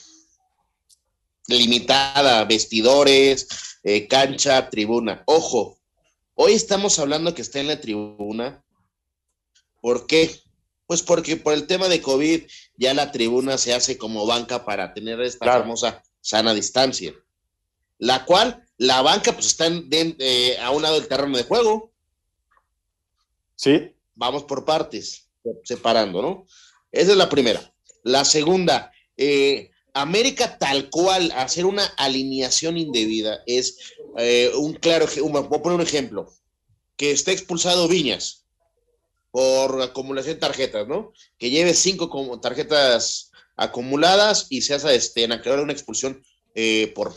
limitada, 1.48 2.46
vestidores, 2.46 3.48
eh, 3.84 4.08
cancha, 4.08 4.70
tribuna. 4.70 5.24
Ojo, 5.26 5.80
hoy 6.36 6.54
estamos 6.54 7.00
hablando 7.00 7.34
que 7.34 7.42
está 7.42 7.60
en 7.60 7.68
la 7.68 7.82
tribuna. 7.82 8.64
¿Por 9.82 10.06
qué? 10.06 10.40
Pues 10.86 11.02
porque 11.02 11.38
por 11.38 11.54
el 11.54 11.68
tema 11.68 11.88
de 11.88 12.02
COVID 12.02 12.44
ya 12.78 12.94
la 12.94 13.12
tribuna 13.12 13.58
se 13.58 13.74
hace 13.74 13.98
como 13.98 14.26
banca 14.26 14.66
para 14.66 14.94
tener 14.94 15.22
esta 15.22 15.46
famosa 15.46 16.04
sana 16.22 16.54
distancia. 16.54 17.14
La 17.98 18.26
cual, 18.26 18.64
la 18.80 19.02
banca 19.02 19.34
pues 19.34 19.48
está 19.48 19.68
eh, 19.68 20.58
a 20.60 20.72
un 20.72 20.82
lado 20.82 20.96
del 20.96 21.08
terreno 21.08 21.38
de 21.38 21.44
juego. 21.44 21.92
Sí. 23.56 23.94
Vamos 24.16 24.46
por 24.46 24.66
partes, 24.66 25.30
separando, 25.64 26.22
¿no? 26.22 26.46
Esa 26.92 27.12
es 27.12 27.18
la 27.18 27.30
primera. 27.30 27.74
La 28.04 28.24
segunda, 28.24 28.92
eh, 29.18 29.70
América 29.94 30.58
tal 30.58 30.90
cual, 30.90 31.32
hacer 31.36 31.66
una 31.66 31.86
alineación 31.98 32.78
indebida 32.78 33.44
es 33.46 33.78
eh, 34.18 34.52
un 34.56 34.74
claro, 34.74 35.08
voy 35.24 35.44
a 35.44 35.62
poner 35.62 35.76
un 35.76 35.86
ejemplo, 35.86 36.34
que 36.96 37.12
esté 37.12 37.34
expulsado 37.34 37.88
Viñas 37.90 38.46
por 39.32 39.82
acumulación 39.82 40.36
de 40.36 40.40
tarjetas, 40.40 40.88
¿no? 40.88 41.12
Que 41.38 41.50
lleve 41.50 41.74
cinco 41.74 42.40
tarjetas 42.40 43.32
acumuladas 43.58 44.48
y 44.50 44.62
se 44.62 44.74
hace 44.74 44.96
este, 44.96 45.26
en 45.26 45.60
una 45.60 45.74
expulsión 45.74 46.24
eh, 46.56 46.94
por 46.96 47.14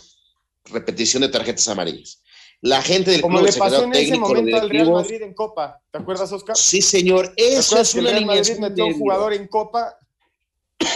repetición 0.64 1.22
de 1.22 1.28
tarjetas 1.28 1.68
amarillas. 1.68 2.22
La 2.60 2.80
gente 2.80 3.10
del 3.10 3.22
Como 3.22 3.40
le 3.40 3.52
pasó 3.52 3.84
en 3.84 3.94
ese 3.94 4.18
momento 4.18 4.56
al 4.56 4.70
Real 4.70 4.92
Madrid 4.92 5.22
en 5.22 5.34
Copa, 5.34 5.80
¿te 5.90 5.98
acuerdas, 5.98 6.30
Oscar? 6.32 6.56
Sí, 6.56 6.80
señor, 6.80 7.32
eso 7.36 7.80
es 7.80 7.94
una 7.94 8.10
alineación 8.10 8.60
Madrid 8.60 8.70
metió 8.70 8.86
un 8.86 8.98
jugador 8.98 9.32
en 9.32 9.48
Copa 9.48 9.96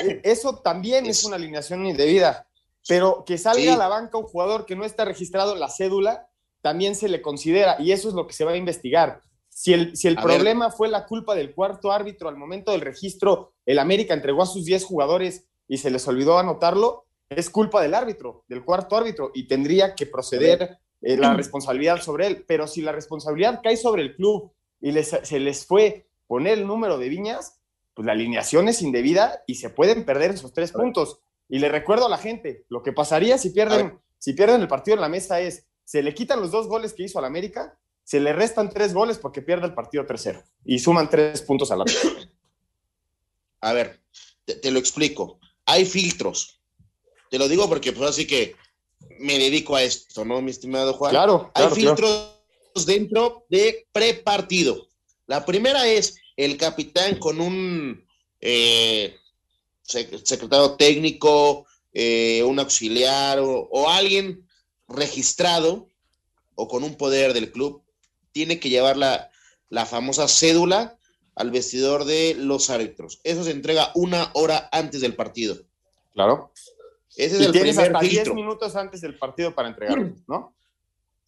eh, 0.04 0.20
eso 0.24 0.56
también 0.56 1.06
es, 1.06 1.24
una 1.24 1.36
alineación 1.36 1.86
indebida. 1.86 2.46
Pero 2.88 3.24
que 3.26 3.36
salga 3.36 3.74
a 3.74 3.76
la 3.76 3.88
banca 3.88 4.18
un 4.18 4.24
jugador 4.24 4.64
que 4.64 4.76
no 4.76 4.84
está 4.84 5.04
registrado 5.04 5.54
en 5.54 5.60
la 5.60 5.68
cédula, 5.68 6.28
también 6.62 6.94
se 6.94 7.08
le 7.08 7.20
considera, 7.20 7.76
y 7.80 7.92
eso 7.92 8.08
es 8.08 8.14
lo 8.14 8.26
que 8.26 8.32
se 8.32 8.44
va 8.44 8.52
a 8.52 8.56
investigar. 8.56 9.22
Si 9.48 9.72
el, 9.72 9.96
si 9.96 10.06
el 10.06 10.16
problema 10.16 10.70
fue 10.70 10.88
la 10.88 11.06
culpa 11.06 11.34
del 11.34 11.54
cuarto 11.54 11.90
árbitro 11.90 12.28
al 12.28 12.36
momento 12.36 12.72
del 12.72 12.82
registro, 12.82 13.54
el 13.64 13.78
América 13.78 14.14
entregó 14.14 14.42
a 14.42 14.46
sus 14.46 14.64
10 14.64 14.84
jugadores 14.84 15.46
y 15.66 15.78
se 15.78 15.90
les 15.90 16.06
olvidó 16.06 16.38
anotarlo, 16.38 17.05
es 17.28 17.50
culpa 17.50 17.82
del 17.82 17.94
árbitro, 17.94 18.44
del 18.48 18.64
cuarto 18.64 18.96
árbitro, 18.96 19.30
y 19.34 19.46
tendría 19.46 19.94
que 19.94 20.06
proceder 20.06 20.78
eh, 21.02 21.16
la 21.16 21.34
responsabilidad 21.34 22.00
sobre 22.00 22.26
él. 22.26 22.44
Pero 22.46 22.66
si 22.66 22.82
la 22.82 22.92
responsabilidad 22.92 23.60
cae 23.62 23.76
sobre 23.76 24.02
el 24.02 24.14
club 24.14 24.52
y 24.80 24.92
se 25.02 25.40
les 25.40 25.66
fue 25.66 26.08
poner 26.26 26.58
el 26.58 26.66
número 26.66 26.98
de 26.98 27.08
viñas, 27.08 27.60
pues 27.94 28.06
la 28.06 28.12
alineación 28.12 28.68
es 28.68 28.82
indebida 28.82 29.42
y 29.46 29.54
se 29.54 29.70
pueden 29.70 30.04
perder 30.04 30.32
esos 30.32 30.52
tres 30.52 30.72
puntos. 30.72 31.20
Y 31.48 31.58
le 31.58 31.68
recuerdo 31.68 32.06
a 32.06 32.10
la 32.10 32.18
gente, 32.18 32.64
lo 32.68 32.82
que 32.82 32.92
pasaría 32.92 33.38
si 33.38 33.50
pierden, 33.50 33.98
si 34.18 34.32
pierden 34.34 34.60
el 34.60 34.68
partido 34.68 34.96
en 34.96 35.00
la 35.00 35.08
mesa 35.08 35.40
es, 35.40 35.66
se 35.84 36.02
le 36.02 36.14
quitan 36.14 36.40
los 36.40 36.50
dos 36.50 36.68
goles 36.68 36.92
que 36.92 37.04
hizo 37.04 37.18
al 37.18 37.24
América, 37.24 37.78
se 38.02 38.20
le 38.20 38.32
restan 38.32 38.70
tres 38.70 38.92
goles 38.92 39.18
porque 39.18 39.42
pierde 39.42 39.66
el 39.66 39.74
partido 39.74 40.04
tercero 40.06 40.42
y 40.64 40.78
suman 40.78 41.08
tres 41.08 41.42
puntos 41.42 41.70
a 41.70 41.76
la 41.76 41.84
A 43.60 43.72
ver, 43.72 44.00
te, 44.44 44.70
lo 44.70 44.78
explico. 44.78 45.40
Hay 45.64 45.84
filtros. 45.84 46.55
Te 47.30 47.38
lo 47.38 47.48
digo 47.48 47.68
porque 47.68 47.92
pues 47.92 48.10
así 48.10 48.26
que 48.26 48.56
me 49.18 49.38
dedico 49.38 49.76
a 49.76 49.82
esto, 49.82 50.24
¿no, 50.24 50.40
mi 50.40 50.50
estimado 50.50 50.92
Juan? 50.94 51.10
Claro. 51.10 51.50
Hay 51.54 51.68
filtros 51.70 52.36
dentro 52.86 53.46
de 53.48 53.86
prepartido. 53.92 54.88
La 55.26 55.44
primera 55.44 55.88
es 55.88 56.16
el 56.36 56.56
capitán 56.56 57.18
con 57.18 57.40
un 57.40 58.06
eh, 58.40 59.16
secretario 59.82 60.72
técnico, 60.72 61.66
eh, 61.92 62.42
un 62.42 62.58
auxiliar 62.58 63.38
o, 63.40 63.88
alguien 63.88 64.46
registrado 64.88 65.88
o 66.54 66.68
con 66.68 66.84
un 66.84 66.96
poder 66.96 67.32
del 67.32 67.50
club, 67.50 67.82
tiene 68.32 68.60
que 68.60 68.68
llevar 68.68 68.96
la, 68.96 69.30
famosa 69.86 70.28
cédula 70.28 70.98
al 71.34 71.50
vestidor 71.50 72.04
de 72.04 72.34
los 72.34 72.70
árbitros. 72.70 73.20
Eso 73.24 73.44
se 73.44 73.50
entrega 73.50 73.90
una 73.94 74.30
hora 74.34 74.68
antes 74.72 75.00
del 75.00 75.14
partido. 75.14 75.56
Claro. 76.14 76.52
Ese 77.16 77.36
es 77.36 77.46
el 77.46 77.52
tienes 77.52 77.78
hasta 77.78 77.98
10 77.98 78.34
minutos 78.34 78.76
antes 78.76 79.00
del 79.00 79.18
partido 79.18 79.54
para 79.54 79.68
entregarlo, 79.68 80.14
¿no? 80.28 80.54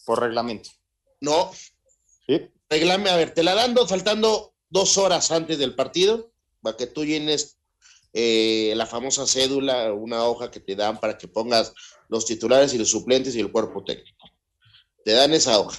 Por 0.05 0.21
reglamento. 0.21 0.71
No. 1.21 1.51
Sí. 2.27 2.51
Reglame, 2.69 3.09
a 3.09 3.17
ver, 3.17 3.33
te 3.33 3.43
la 3.43 3.55
dando 3.55 3.87
faltando 3.87 4.55
dos 4.69 4.99
horas 4.99 5.31
antes 5.31 5.59
del 5.59 5.75
partido 5.75 6.31
para 6.61 6.77
que 6.77 6.87
tú 6.87 7.05
llenes 7.05 7.59
eh, 8.13 8.73
la 8.77 8.87
famosa 8.87 9.27
cédula, 9.27 9.93
una 9.93 10.25
hoja 10.25 10.51
que 10.51 10.61
te 10.61 10.77
dan 10.77 11.01
para 11.01 11.17
que 11.17 11.29
pongas 11.29 11.73
los 12.09 12.27
titulares 12.27 12.75
y 12.75 12.79
los 12.79 12.91
suplentes 12.91 13.35
y 13.35 13.41
el 13.41 13.51
cuerpo 13.51 13.85
técnico. 13.85 14.29
Te 15.05 15.13
dan 15.13 15.33
esa 15.33 15.59
hoja. 15.59 15.79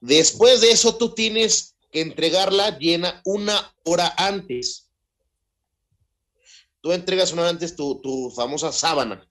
Después 0.00 0.60
de 0.60 0.70
eso, 0.70 0.96
tú 0.96 1.14
tienes 1.14 1.76
que 1.90 2.02
entregarla 2.02 2.78
llena 2.78 3.22
una 3.24 3.74
hora 3.84 4.14
antes. 4.16 4.90
Tú 6.80 6.92
entregas 6.92 7.32
una 7.32 7.42
hora 7.42 7.50
antes 7.50 7.74
tu, 7.74 8.00
tu 8.00 8.30
famosa 8.30 8.72
sábana. 8.72 9.26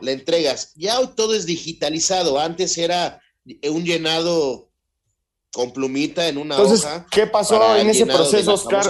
La 0.00 0.10
entregas. 0.10 0.72
Ya 0.74 1.00
hoy 1.00 1.08
todo 1.16 1.34
es 1.34 1.46
digitalizado. 1.46 2.38
Antes 2.38 2.76
era 2.78 3.20
un 3.64 3.84
llenado 3.84 4.70
con 5.52 5.72
plumita 5.72 6.28
en 6.28 6.38
una 6.38 6.56
Entonces, 6.56 6.86
¿Qué 7.10 7.26
pasó 7.26 7.76
en 7.76 7.88
ese 7.88 8.06
proceso, 8.06 8.54
Oscar? 8.54 8.86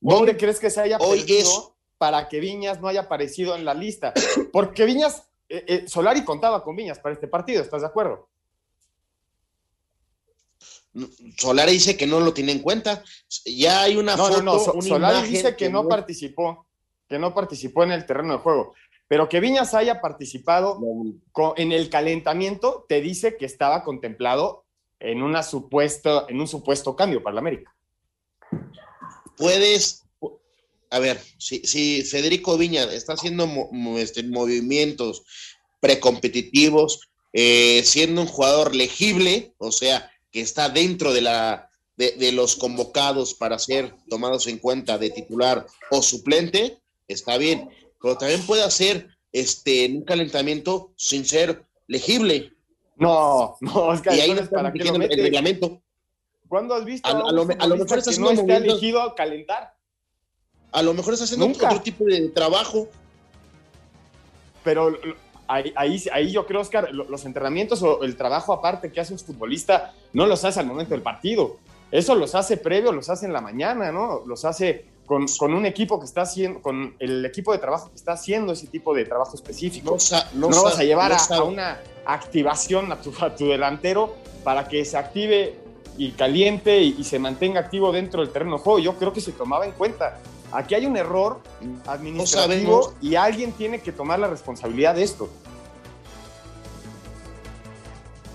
¿Dónde 0.00 0.36
crees 0.36 0.60
que 0.60 0.70
se 0.70 0.80
haya 0.80 0.98
hoy 0.98 1.20
perdido 1.20 1.76
para 1.98 2.28
que 2.28 2.38
Viñas 2.38 2.80
no 2.80 2.88
haya 2.88 3.02
aparecido 3.02 3.56
en 3.56 3.64
la 3.64 3.74
lista? 3.74 4.12
Porque 4.52 4.84
Viñas, 4.84 5.24
eh, 5.48 5.64
eh, 5.66 5.84
Solari 5.88 6.24
contaba 6.24 6.62
con 6.62 6.76
Viñas 6.76 6.98
para 6.98 7.14
este 7.14 7.26
partido, 7.26 7.62
¿estás 7.62 7.80
de 7.80 7.88
acuerdo? 7.88 8.28
Solari 11.36 11.72
dice 11.72 11.96
que 11.96 12.06
no 12.06 12.20
lo 12.20 12.32
tiene 12.32 12.52
en 12.52 12.60
cuenta. 12.60 13.02
Ya 13.44 13.82
hay 13.82 13.96
una 13.96 14.16
foto. 14.16 14.42
No, 14.42 14.54
no, 14.54 14.82
Solari 14.82 15.28
dice 15.28 15.56
que, 15.56 15.68
no 15.68 15.88
participó, 15.88 16.66
que 17.08 17.18
no 17.18 17.34
participó 17.34 17.82
en 17.82 17.92
el 17.92 18.06
terreno 18.06 18.34
de 18.34 18.38
juego. 18.38 18.74
Pero 19.08 19.28
que 19.28 19.40
Viñas 19.40 19.74
haya 19.74 20.00
participado 20.00 20.78
en 21.56 21.72
el 21.72 21.88
calentamiento 21.90 22.84
te 22.88 23.00
dice 23.00 23.36
que 23.36 23.46
estaba 23.46 23.84
contemplado 23.84 24.64
en, 24.98 25.22
una 25.22 25.42
supuesto, 25.42 26.28
en 26.28 26.40
un 26.40 26.48
supuesto 26.48 26.96
cambio 26.96 27.22
para 27.22 27.34
la 27.34 27.40
América. 27.40 27.74
Puedes, 29.36 30.04
a 30.90 30.98
ver, 30.98 31.20
si, 31.38 32.02
Federico 32.02 32.56
Viña 32.56 32.84
está 32.84 33.12
haciendo 33.12 33.48
este, 33.98 34.22
movimientos 34.24 35.24
precompetitivos, 35.80 37.08
eh, 37.32 37.82
siendo 37.84 38.22
un 38.22 38.26
jugador 38.26 38.74
legible, 38.74 39.54
o 39.58 39.70
sea, 39.70 40.10
que 40.32 40.40
está 40.40 40.68
dentro 40.68 41.12
de, 41.12 41.20
la, 41.20 41.70
de, 41.96 42.32
los 42.32 42.56
convocados 42.56 43.34
para 43.34 43.58
ser 43.58 43.94
tomados 44.08 44.46
en 44.46 44.58
cuenta 44.58 44.98
de 44.98 45.10
titular 45.10 45.66
o 45.90 46.02
suplente, 46.02 46.78
está 47.08 47.36
bien, 47.36 47.68
pero 48.00 48.16
también 48.16 48.44
puede 48.46 48.62
hacer 48.62 49.08
este, 49.32 49.86
un 49.86 50.02
calentamiento 50.02 50.92
sin 50.96 51.24
ser 51.24 51.64
legible. 51.86 52.52
No, 52.96 53.56
no, 53.60 53.92
es 53.92 54.00
que 54.00 54.16
y 54.16 54.20
ahí 54.20 54.34
no 54.34 54.48
para 54.48 54.72
qué 54.72 54.84
lo 54.84 54.94
el 54.94 55.08
reglamento. 55.08 55.82
¿Cuándo 56.48 56.74
has 56.74 56.84
visto 56.84 57.08
a, 57.08 57.12
a, 57.12 57.32
lo, 57.32 57.46
a 57.58 57.66
lo, 57.66 57.76
mejor 57.76 57.98
está 57.98 58.10
haciendo 58.10 58.32
no 58.32 58.40
está 58.40 58.56
elegido 58.56 59.02
a 59.02 59.14
calentar? 59.14 59.74
A 60.72 60.82
lo 60.82 60.94
mejor 60.94 61.14
está 61.14 61.24
haciendo 61.24 61.46
otro 61.46 61.80
tipo 61.82 62.04
de 62.04 62.28
trabajo. 62.28 62.88
Pero 64.62 64.96
ahí, 65.48 65.72
ahí, 65.76 66.02
ahí, 66.12 66.32
yo 66.32 66.46
creo, 66.46 66.60
Oscar, 66.60 66.92
los 66.92 67.24
entrenamientos 67.24 67.82
o 67.82 68.02
el 68.04 68.16
trabajo 68.16 68.52
aparte 68.52 68.92
que 68.92 69.00
hace 69.00 69.12
un 69.12 69.18
futbolista 69.18 69.94
no 70.12 70.26
los 70.26 70.44
hace 70.44 70.60
al 70.60 70.66
momento 70.66 70.94
del 70.94 71.02
partido. 71.02 71.58
Eso 71.90 72.14
los 72.14 72.34
hace 72.34 72.56
previo, 72.56 72.92
los 72.92 73.08
hace 73.10 73.26
en 73.26 73.32
la 73.32 73.40
mañana, 73.40 73.92
¿no? 73.92 74.22
Los 74.26 74.44
hace 74.44 74.86
con, 75.06 75.26
con, 75.38 75.54
un 75.54 75.64
equipo 75.66 75.98
que 75.98 76.04
está 76.04 76.22
haciendo, 76.22 76.60
con 76.60 76.94
el 76.98 77.24
equipo 77.24 77.52
de 77.52 77.58
trabajo 77.58 77.90
que 77.90 77.96
está 77.96 78.12
haciendo 78.12 78.52
ese 78.52 78.66
tipo 78.66 78.94
de 78.94 79.04
trabajo 79.04 79.34
específico. 79.34 79.96
No, 80.34 80.50
no, 80.50 80.62
vas 80.62 80.78
a 80.78 80.84
llevar 80.84 81.12
a, 81.12 81.42
una 81.42 81.80
activación 82.04 82.92
a 82.92 83.00
tu, 83.00 83.12
tu, 83.36 83.48
delantero 83.48 84.14
para 84.44 84.68
que 84.68 84.84
se 84.84 84.96
active 84.96 85.58
y 85.96 86.12
caliente 86.12 86.80
y, 86.80 87.02
se 87.04 87.18
mantenga 87.18 87.60
activo 87.60 87.92
dentro 87.92 88.20
del 88.20 88.30
terreno 88.30 88.56
de 88.56 88.62
juego. 88.62 88.78
Yo 88.78 88.96
creo 88.96 89.12
que 89.12 89.20
se 89.20 89.32
tomaba 89.32 89.64
en 89.64 89.72
cuenta. 89.72 90.18
Aquí 90.52 90.74
hay 90.74 90.86
un 90.86 90.96
error 90.96 91.40
administrativo 91.86 92.94
y 93.00 93.14
alguien 93.16 93.52
tiene 93.52 93.80
que 93.80 93.92
tomar 93.92 94.18
la 94.18 94.28
responsabilidad 94.28 94.94
de 94.94 95.02
esto. 95.02 95.28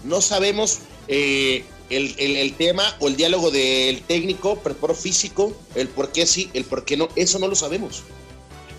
No 0.03 0.19
sabemos 0.19 0.81
eh, 1.07 1.63
el, 1.91 2.15
el, 2.17 2.37
el, 2.37 2.53
tema 2.53 2.83
o 2.99 3.07
el 3.07 3.15
diálogo 3.15 3.51
del 3.51 4.01
técnico, 4.03 4.57
preparo 4.57 4.95
físico, 4.95 5.53
el 5.75 5.87
por 5.87 6.11
qué 6.11 6.25
sí, 6.25 6.49
el 6.53 6.65
por 6.65 6.85
qué 6.85 6.97
no, 6.97 7.09
eso 7.15 7.37
no 7.39 7.47
lo 7.47 7.55
sabemos. 7.55 8.03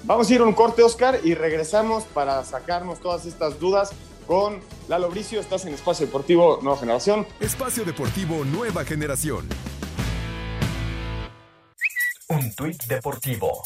Vamos 0.04 0.28
a 0.28 0.34
ir 0.34 0.40
a 0.40 0.44
un 0.44 0.52
corte, 0.52 0.82
Oscar, 0.82 1.20
y 1.22 1.34
regresamos 1.34 2.04
para 2.04 2.44
sacarnos 2.44 2.98
todas 3.00 3.24
estas 3.24 3.60
dudas 3.60 3.90
con 4.26 4.60
Lalo 4.88 5.08
Bricio. 5.10 5.40
Estás 5.40 5.64
en 5.64 5.74
Espacio 5.74 6.06
Deportivo 6.06 6.58
Nueva 6.62 6.78
Generación. 6.78 7.26
Espacio 7.38 7.84
Deportivo 7.84 8.44
Nueva 8.44 8.84
Generación. 8.84 9.48
Un 12.28 12.52
tuit 12.54 12.82
deportivo. 12.84 13.62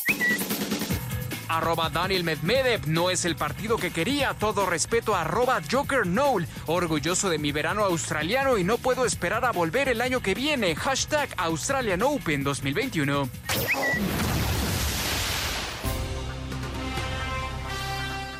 Arroba 1.48 1.90
Daniel 1.90 2.24
Medvedev 2.24 2.86
no 2.86 3.10
es 3.10 3.24
el 3.24 3.36
partido 3.36 3.76
que 3.76 3.90
quería. 3.90 4.34
Todo 4.34 4.66
respeto 4.66 5.14
a 5.14 5.22
arroba 5.22 5.60
Joker 5.70 6.06
Noel. 6.06 6.46
Orgulloso 6.66 7.28
de 7.28 7.38
mi 7.38 7.52
verano 7.52 7.84
australiano 7.84 8.58
y 8.58 8.64
no 8.64 8.78
puedo 8.78 9.04
esperar 9.04 9.44
a 9.44 9.52
volver 9.52 9.88
el 9.88 10.00
año 10.00 10.20
que 10.20 10.34
viene. 10.34 10.74
Hashtag 10.74 11.28
Australian 11.36 12.02
Open 12.02 12.42
2021. 12.42 13.28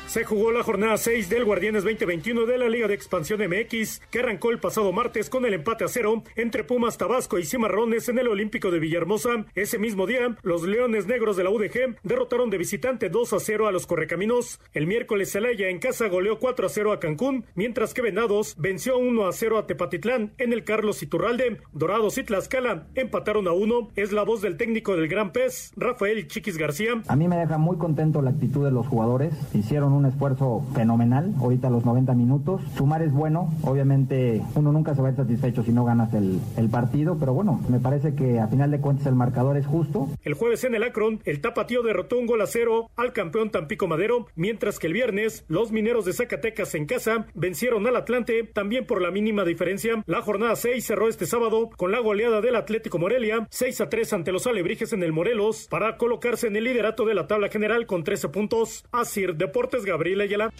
Se 0.07 0.23
jugó 0.23 0.53
la 0.53 0.63
jornada 0.63 0.95
6 0.95 1.29
del 1.29 1.43
Guardianes 1.43 1.83
2021 1.83 2.45
de 2.45 2.57
la 2.57 2.69
Liga 2.69 2.87
de 2.87 2.93
Expansión 2.93 3.41
MX, 3.41 3.99
que 4.09 4.19
arrancó 4.19 4.51
el 4.51 4.59
pasado 4.59 4.93
martes 4.93 5.29
con 5.29 5.45
el 5.45 5.53
empate 5.53 5.83
a 5.83 5.89
cero 5.89 6.23
entre 6.37 6.63
Pumas 6.63 6.97
Tabasco 6.97 7.37
y 7.37 7.43
Cimarrones 7.43 8.07
en 8.07 8.17
el 8.17 8.29
Olímpico 8.29 8.71
de 8.71 8.79
Villahermosa. 8.79 9.45
Ese 9.53 9.77
mismo 9.77 10.07
día, 10.07 10.37
los 10.43 10.63
Leones 10.63 11.07
Negros 11.07 11.35
de 11.35 11.43
la 11.43 11.49
UDG 11.49 11.97
derrotaron 12.03 12.49
de 12.49 12.57
visitante 12.57 13.09
2 13.09 13.33
a 13.33 13.39
0 13.41 13.67
a 13.67 13.73
los 13.73 13.85
Correcaminos. 13.85 14.61
El 14.73 14.87
miércoles 14.87 15.33
Celaya 15.33 15.67
en 15.67 15.79
casa 15.79 16.07
goleó 16.07 16.39
4 16.39 16.65
a 16.65 16.69
0 16.69 16.93
a 16.93 16.99
Cancún, 17.01 17.43
mientras 17.55 17.93
que 17.93 18.01
Venados 18.01 18.55
venció 18.57 18.97
1 18.97 19.27
a 19.27 19.33
0 19.33 19.57
a 19.57 19.67
Tepatitlán 19.67 20.31
en 20.37 20.53
el 20.53 20.63
Carlos 20.63 21.03
Iturralde. 21.03 21.57
Dorados 21.73 22.17
y 22.17 22.23
Tlaxcala 22.23 22.87
empataron 22.95 23.45
a 23.49 23.51
1. 23.51 23.89
Es 23.97 24.13
la 24.13 24.23
voz 24.23 24.41
del 24.41 24.55
técnico 24.55 24.95
del 24.95 25.09
Gran 25.09 25.33
Pez, 25.33 25.73
Rafael 25.75 26.27
Chiquis 26.29 26.57
García. 26.57 27.01
A 27.07 27.15
mí 27.17 27.27
me 27.27 27.35
deja 27.35 27.57
muy 27.57 27.75
contento 27.77 28.21
la 28.21 28.29
actitud 28.29 28.63
de 28.63 28.71
los 28.71 28.87
jugadores. 28.87 29.33
Hicieron 29.53 29.96
un 29.97 30.05
esfuerzo 30.05 30.63
fenomenal, 30.73 31.33
ahorita 31.39 31.69
los 31.69 31.85
90 31.85 32.13
minutos. 32.13 32.61
Sumar 32.75 33.01
es 33.01 33.11
bueno, 33.11 33.53
obviamente 33.63 34.41
uno 34.55 34.71
nunca 34.71 34.95
se 34.95 35.01
va 35.01 35.09
a 35.09 35.11
ir 35.11 35.17
satisfecho 35.17 35.63
si 35.63 35.71
no 35.71 35.85
ganas 35.85 36.13
el, 36.13 36.39
el, 36.55 36.69
partido, 36.69 37.17
pero 37.19 37.33
bueno, 37.33 37.59
me 37.69 37.79
parece 37.79 38.13
que 38.13 38.39
a 38.39 38.47
final 38.47 38.71
de 38.71 38.79
cuentas 38.79 39.07
el 39.07 39.15
marcador 39.15 39.57
es 39.57 39.65
justo. 39.65 40.07
El 40.23 40.33
jueves 40.33 40.63
en 40.63 40.75
el 40.75 40.83
Akron, 40.83 41.19
el 41.25 41.41
Tapatío 41.41 41.81
derrotó 41.81 42.17
un 42.17 42.27
gol 42.27 42.41
a 42.41 42.47
cero 42.47 42.89
al 42.95 43.13
campeón 43.13 43.49
Tampico 43.49 43.87
Madero, 43.87 44.27
mientras 44.35 44.79
que 44.79 44.87
el 44.87 44.93
viernes 44.93 45.45
los 45.47 45.71
mineros 45.71 46.05
de 46.05 46.13
Zacatecas 46.13 46.75
en 46.75 46.85
casa 46.85 47.25
vencieron 47.33 47.85
al 47.87 47.95
Atlante 47.95 48.43
también 48.43 48.85
por 48.85 49.01
la 49.01 49.11
mínima 49.11 49.43
diferencia. 49.43 50.03
La 50.05 50.21
jornada 50.21 50.55
6 50.55 50.85
cerró 50.85 51.07
este 51.07 51.25
sábado 51.25 51.69
con 51.75 51.91
la 51.91 51.99
goleada 51.99 52.41
del 52.41 52.55
Atlético 52.55 52.99
Morelia, 52.99 53.47
6 53.49 53.81
a 53.81 53.89
3 53.89 54.13
ante 54.13 54.31
los 54.31 54.47
Alebrijes 54.47 54.93
en 54.93 55.03
el 55.03 55.13
Morelos, 55.13 55.67
para 55.69 55.97
colocarse 55.97 56.47
en 56.47 56.55
el 56.55 56.65
liderato 56.65 57.05
de 57.05 57.15
la 57.15 57.27
tabla 57.27 57.49
general 57.49 57.85
con 57.85 58.03
13 58.03 58.29
puntos. 58.29 58.85
Asir 58.91 59.35
Deportes 59.35 59.85
Gabriel 59.87 60.21
Ayala. 60.21 60.51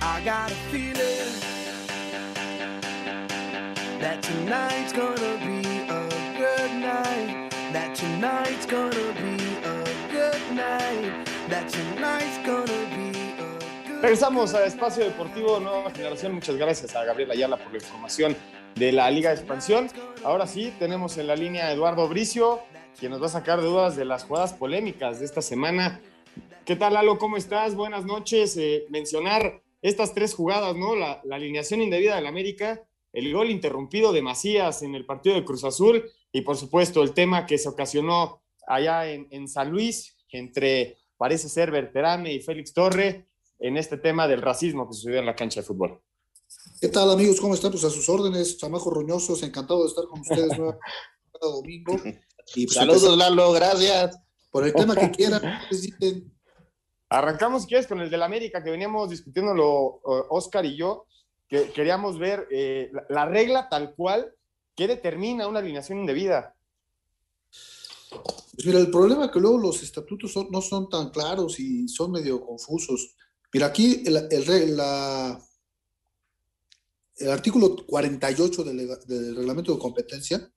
I 0.00 0.24
got 0.24 0.50
a 0.50 0.54
feeling 0.70 1.32
that 4.00 4.22
tonight's 4.22 4.92
gonna 4.92 5.36
be 5.44 5.60
a 5.88 6.08
good 6.38 6.72
night. 6.80 7.50
That 7.72 7.94
tonight's 7.94 8.66
gonna 8.66 9.12
be 9.20 9.36
a 9.62 9.84
good 10.10 10.56
night. 10.56 11.26
That 11.48 11.68
tonight's 11.68 12.38
gonna 12.46 12.96
be 12.96 13.06
Regresamos 14.00 14.54
a 14.54 14.64
Espacio 14.66 15.04
Deportivo 15.04 15.58
Nueva 15.58 15.90
Generación. 15.90 16.34
Muchas 16.34 16.56
gracias 16.56 16.94
a 16.94 17.04
Gabriel 17.04 17.30
Ayala 17.30 17.56
por 17.56 17.72
la 17.72 17.78
información 17.78 18.36
de 18.74 18.92
la 18.92 19.10
Liga 19.10 19.30
de 19.30 19.36
Expansión. 19.36 19.88
Ahora 20.24 20.46
sí, 20.46 20.72
tenemos 20.78 21.16
en 21.18 21.26
la 21.26 21.34
línea 21.34 21.66
a 21.66 21.72
Eduardo 21.72 22.08
Bricio, 22.08 22.60
quien 22.98 23.10
nos 23.10 23.22
va 23.22 23.26
a 23.26 23.30
sacar 23.30 23.60
de 23.60 23.66
dudas 23.66 23.96
de 23.96 24.04
las 24.04 24.24
jugadas 24.24 24.52
polémicas 24.52 25.18
de 25.18 25.24
esta 25.24 25.42
semana. 25.42 26.00
¿Qué 26.66 26.74
tal, 26.74 26.94
Lalo? 26.94 27.16
¿Cómo 27.16 27.36
estás? 27.36 27.76
Buenas 27.76 28.04
noches. 28.04 28.56
Eh, 28.56 28.86
mencionar 28.90 29.62
estas 29.82 30.14
tres 30.14 30.34
jugadas, 30.34 30.74
¿no? 30.74 30.96
La, 30.96 31.20
la 31.24 31.36
alineación 31.36 31.80
indebida 31.80 32.16
del 32.16 32.26
América, 32.26 32.84
el 33.12 33.32
gol 33.32 33.50
interrumpido 33.50 34.12
de 34.12 34.20
Macías 34.20 34.82
en 34.82 34.96
el 34.96 35.06
partido 35.06 35.36
de 35.36 35.44
Cruz 35.44 35.62
Azul 35.62 36.10
y, 36.32 36.40
por 36.40 36.56
supuesto, 36.56 37.04
el 37.04 37.14
tema 37.14 37.46
que 37.46 37.56
se 37.56 37.68
ocasionó 37.68 38.42
allá 38.66 39.08
en, 39.08 39.28
en 39.30 39.46
San 39.46 39.70
Luis 39.70 40.16
entre, 40.32 40.98
parece 41.16 41.48
ser, 41.48 41.70
Berterame 41.70 42.34
y 42.34 42.40
Félix 42.40 42.72
Torre 42.72 43.28
en 43.60 43.76
este 43.76 43.96
tema 43.96 44.26
del 44.26 44.42
racismo 44.42 44.88
que 44.88 44.94
sucedió 44.94 45.20
en 45.20 45.26
la 45.26 45.36
cancha 45.36 45.60
de 45.60 45.66
fútbol. 45.68 46.02
¿Qué 46.80 46.88
tal, 46.88 47.08
amigos? 47.12 47.40
¿Cómo 47.40 47.54
están? 47.54 47.70
Pues 47.70 47.84
a 47.84 47.90
sus 47.90 48.08
órdenes, 48.08 48.58
Chamajo 48.58 48.90
Roñosos, 48.90 49.40
encantado 49.44 49.82
de 49.84 49.88
estar 49.90 50.06
con 50.06 50.18
ustedes 50.18 50.50
cada 50.50 51.52
domingo. 51.52 51.94
Y 52.56 52.66
pues, 52.66 52.74
Saludos, 52.74 53.16
Lalo, 53.16 53.52
gracias. 53.52 54.18
Por 54.50 54.66
el 54.66 54.74
tema 54.74 54.96
que 54.96 55.10
quieran, 55.16 55.60
dicen. 55.70 56.35
Arrancamos, 57.08 57.62
si 57.62 57.68
quieres, 57.68 57.86
con 57.86 58.00
el 58.00 58.10
del 58.10 58.22
América, 58.22 58.62
que 58.62 58.70
veníamos 58.70 59.10
discutiéndolo 59.10 60.00
Oscar 60.30 60.64
y 60.64 60.76
yo, 60.76 61.06
que 61.48 61.70
queríamos 61.70 62.18
ver 62.18 62.48
eh, 62.50 62.90
la, 62.92 63.06
la, 63.08 63.26
regla 63.26 63.68
tal 63.68 63.94
cual 63.94 64.34
que 64.74 64.88
determina 64.88 65.46
una 65.46 65.60
alineación 65.60 66.00
indebida. 66.00 66.56
Pues 68.10 68.66
mira, 68.66 68.80
el 68.80 68.90
problema 68.90 69.26
es 69.26 69.30
que 69.30 69.38
luego 69.38 69.58
los 69.58 69.82
estatutos 69.82 70.34
no 70.50 70.60
son 70.60 70.88
tan 70.88 71.10
claros 71.10 71.60
y 71.60 71.86
son 71.88 72.10
medio 72.12 72.44
confusos. 72.44 73.14
Mira, 73.52 73.66
aquí 73.66 74.02
el, 74.04 74.16
el, 74.30 74.76
la, 74.76 75.40
el 77.18 77.30
artículo 77.30 77.76
48 77.86 78.64
del, 78.64 79.36
reglamento 79.36 79.72
de 79.72 79.78
competencia 79.78 80.52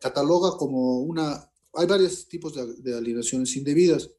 cataloga 0.00 0.56
como 0.58 0.98
una... 1.00 1.48
Hay 1.74 1.86
varios 1.86 2.28
tipos 2.28 2.52
de 2.54 2.94
alineaciones 2.94 3.56
indebidas 3.56 4.10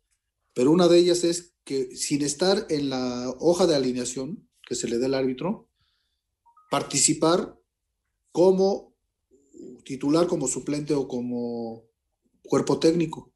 pero 0.54 0.72
una 0.72 0.88
de 0.88 0.98
ellas 1.00 1.24
es 1.24 1.56
que 1.63 1.96
sin 1.96 2.22
estar 2.22 2.66
en 2.70 2.89
la 2.89 3.34
hoja 3.39 3.68
de 3.68 3.76
alineación 3.76 4.50
que 4.62 4.76
se 4.76 4.88
le 4.88 4.98
dé 4.98 5.06
al 5.06 5.16
árbitro, 5.16 5.70
participar 6.70 7.60
como 8.32 8.96
titular, 9.84 10.28
como 10.28 10.48
suplente 10.48 10.94
o 10.94 11.08
como 11.08 11.86
cuerpo 12.44 12.80
técnico. 12.80 13.34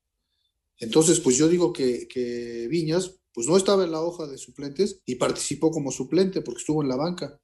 Entonces, 0.80 1.20
pues 1.20 1.38
yo 1.38 1.48
digo 1.48 1.74
que, 1.74 2.08
que 2.08 2.68
Viñas, 2.70 3.20
pues 3.34 3.48
no 3.48 3.58
estaba 3.58 3.84
en 3.84 3.92
la 3.92 4.02
hoja 4.02 4.28
de 4.28 4.38
suplentes 4.38 5.02
y 5.06 5.16
participó 5.16 5.72
como 5.72 5.92
suplente 5.92 6.42
porque 6.42 6.60
estuvo 6.60 6.82
en 6.82 6.90
la 6.90 6.96
banca. 6.96 7.40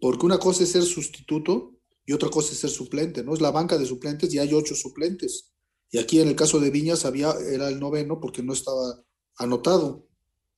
Porque 0.00 0.26
una 0.26 0.38
cosa 0.38 0.64
es 0.64 0.72
ser 0.72 0.82
sustituto 0.82 1.78
y 2.04 2.12
otra 2.12 2.30
cosa 2.30 2.52
es 2.52 2.58
ser 2.58 2.70
suplente, 2.70 3.22
¿no? 3.22 3.34
Es 3.34 3.40
la 3.40 3.50
banca 3.50 3.78
de 3.78 3.86
suplentes 3.86 4.32
y 4.32 4.38
hay 4.38 4.52
ocho 4.52 4.74
suplentes. 4.74 5.52
Y 5.90 5.98
aquí 5.98 6.20
en 6.20 6.28
el 6.28 6.36
caso 6.36 6.60
de 6.60 6.70
Viñas 6.70 7.04
había, 7.04 7.32
era 7.50 7.68
el 7.68 7.80
noveno 7.80 8.20
porque 8.20 8.42
no 8.42 8.52
estaba 8.52 9.02
anotado. 9.36 10.06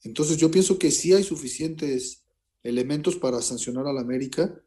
Entonces 0.02 0.38
yo 0.38 0.50
pienso 0.50 0.78
que 0.78 0.90
sí 0.90 1.12
hay 1.12 1.24
suficientes 1.24 2.24
elementos 2.62 3.16
para 3.16 3.40
sancionar 3.42 3.86
al 3.86 3.98
América, 3.98 4.62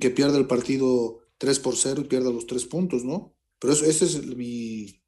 que 0.00 0.10
pierda 0.10 0.38
el 0.38 0.46
partido 0.46 1.20
3 1.38 1.58
por 1.58 1.76
0 1.76 2.02
y 2.02 2.08
pierda 2.08 2.30
los 2.30 2.46
tres 2.46 2.64
puntos, 2.64 3.04
¿no? 3.04 3.34
Pero 3.58 3.72
eso, 3.72 3.84
ese 3.84 4.04
es 4.04 4.26
mi, 4.26 5.02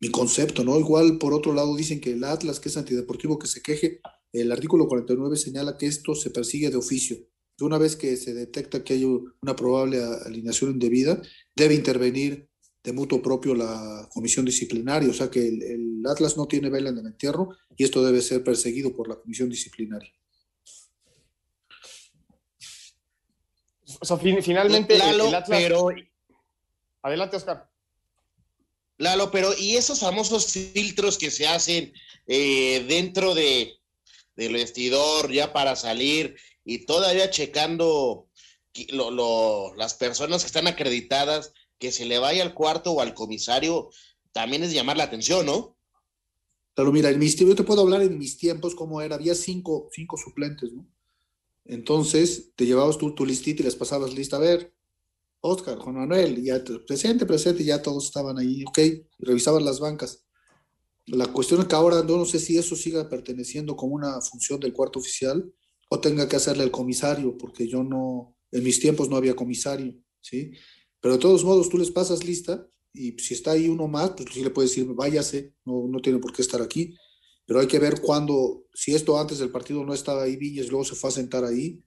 mi 0.00 0.10
concepto, 0.10 0.64
¿no? 0.64 0.78
Igual 0.78 1.18
por 1.18 1.34
otro 1.34 1.52
lado 1.54 1.76
dicen 1.76 2.00
que 2.00 2.12
el 2.12 2.24
Atlas, 2.24 2.60
que 2.60 2.68
es 2.68 2.76
antideportivo, 2.76 3.38
que 3.38 3.46
se 3.46 3.62
queje, 3.62 4.00
el 4.32 4.52
artículo 4.52 4.86
49 4.86 5.36
señala 5.36 5.76
que 5.76 5.86
esto 5.86 6.14
se 6.14 6.30
persigue 6.30 6.70
de 6.70 6.76
oficio. 6.76 7.16
Una 7.60 7.78
vez 7.78 7.96
que 7.96 8.16
se 8.16 8.34
detecta 8.34 8.84
que 8.84 8.94
hay 8.94 9.04
una 9.04 9.56
probable 9.56 10.00
alineación 10.02 10.72
indebida, 10.72 11.20
debe 11.56 11.74
intervenir 11.74 12.48
de 12.82 12.92
mutuo 12.92 13.20
propio 13.20 13.54
la 13.54 14.08
comisión 14.12 14.44
disciplinaria, 14.44 15.10
o 15.10 15.12
sea 15.12 15.30
que 15.30 15.46
el, 15.46 15.62
el, 15.62 16.02
Atlas 16.06 16.36
no 16.36 16.46
tiene 16.46 16.70
vela 16.70 16.90
en 16.90 16.98
el 16.98 17.06
entierro 17.06 17.56
y 17.76 17.84
esto 17.84 18.04
debe 18.04 18.22
ser 18.22 18.42
perseguido 18.42 18.94
por 18.94 19.08
la 19.08 19.16
comisión 19.16 19.48
disciplinaria. 19.48 20.12
O 24.00 24.04
sea, 24.04 24.16
fin, 24.16 24.42
finalmente 24.42 24.96
Lalo, 24.96 25.28
el 25.28 25.34
Atlas... 25.34 25.60
pero 25.60 25.88
adelante 27.02 27.36
Oscar. 27.36 27.70
Lalo, 28.96 29.30
pero 29.30 29.52
y 29.56 29.76
esos 29.76 30.00
famosos 30.00 30.46
filtros 30.46 31.18
que 31.18 31.30
se 31.30 31.46
hacen 31.46 31.92
eh, 32.26 32.84
dentro 32.88 33.34
de 33.34 33.78
del 34.38 34.52
vestidor 34.52 35.32
ya 35.32 35.52
para 35.52 35.74
salir 35.74 36.36
y 36.64 36.86
todavía 36.86 37.28
checando 37.28 38.28
lo, 38.90 39.10
lo, 39.10 39.74
las 39.74 39.94
personas 39.94 40.42
que 40.42 40.46
están 40.46 40.68
acreditadas 40.68 41.52
que 41.78 41.92
se 41.92 42.06
le 42.06 42.18
vaya 42.18 42.42
al 42.42 42.54
cuarto 42.54 42.92
o 42.92 43.00
al 43.00 43.14
comisario 43.14 43.90
también 44.32 44.62
es 44.62 44.72
llamar 44.72 44.96
la 44.96 45.04
atención, 45.04 45.46
¿no? 45.46 45.76
Claro, 46.74 46.92
mira, 46.92 47.10
en 47.10 47.18
mis 47.18 47.36
yo 47.36 47.54
te 47.54 47.64
puedo 47.64 47.82
hablar 47.82 48.02
en 48.02 48.18
mis 48.18 48.36
tiempos 48.36 48.74
cómo 48.74 49.00
era, 49.00 49.16
había 49.16 49.34
cinco, 49.34 49.88
cinco 49.92 50.16
suplentes, 50.16 50.72
¿no? 50.72 50.86
Entonces, 51.64 52.52
te 52.54 52.64
llevabas 52.66 52.98
tu 52.98 53.26
listita 53.26 53.62
y 53.62 53.64
les 53.64 53.76
pasabas 53.76 54.14
lista, 54.14 54.36
a 54.36 54.40
ver, 54.40 54.72
Oscar, 55.40 55.78
Juan 55.78 55.96
Manuel, 55.96 56.42
ya 56.42 56.62
presente, 56.86 57.24
presente, 57.26 57.64
ya 57.64 57.80
todos 57.80 58.06
estaban 58.06 58.38
ahí, 58.38 58.64
ok, 58.66 58.78
revisaban 59.18 59.64
las 59.64 59.78
bancas. 59.78 60.24
La 61.06 61.26
cuestión 61.28 61.60
es 61.60 61.66
que 61.66 61.74
ahora 61.74 62.02
no, 62.02 62.16
no 62.16 62.24
sé 62.24 62.38
si 62.38 62.58
eso 62.58 62.74
siga 62.76 63.08
perteneciendo 63.08 63.76
como 63.76 63.94
una 63.94 64.20
función 64.20 64.60
del 64.60 64.72
cuarto 64.72 64.98
oficial 64.98 65.50
o 65.88 66.00
tenga 66.00 66.28
que 66.28 66.36
hacerle 66.36 66.64
el 66.64 66.70
comisario, 66.70 67.36
porque 67.38 67.66
yo 67.66 67.82
no, 67.82 68.34
En 68.50 68.64
mis 68.64 68.80
tiempos 68.80 69.08
no 69.08 69.16
había 69.16 69.36
comisario, 69.36 69.94
¿sí? 70.20 70.52
Pero 71.00 71.14
de 71.14 71.20
todos 71.20 71.44
modos, 71.44 71.68
tú 71.68 71.78
les 71.78 71.90
pasas 71.90 72.24
lista 72.24 72.66
y 72.92 73.12
si 73.18 73.34
está 73.34 73.52
ahí 73.52 73.68
uno 73.68 73.86
más, 73.86 74.10
pues 74.10 74.28
sí 74.32 74.42
le 74.42 74.50
puedes 74.50 74.70
decir, 74.70 74.86
váyase, 74.86 75.54
no, 75.64 75.86
no 75.88 76.00
tiene 76.00 76.18
por 76.18 76.32
qué 76.32 76.42
estar 76.42 76.62
aquí. 76.62 76.96
Pero 77.46 77.60
hay 77.60 77.66
que 77.66 77.78
ver 77.78 78.00
cuándo, 78.00 78.66
si 78.74 78.94
esto 78.94 79.18
antes 79.18 79.38
del 79.38 79.50
partido 79.50 79.84
no 79.84 79.94
estaba 79.94 80.22
ahí, 80.22 80.36
Viñas 80.36 80.68
luego 80.68 80.84
se 80.84 80.94
fue 80.94 81.10
a 81.10 81.12
sentar 81.12 81.44
ahí. 81.44 81.82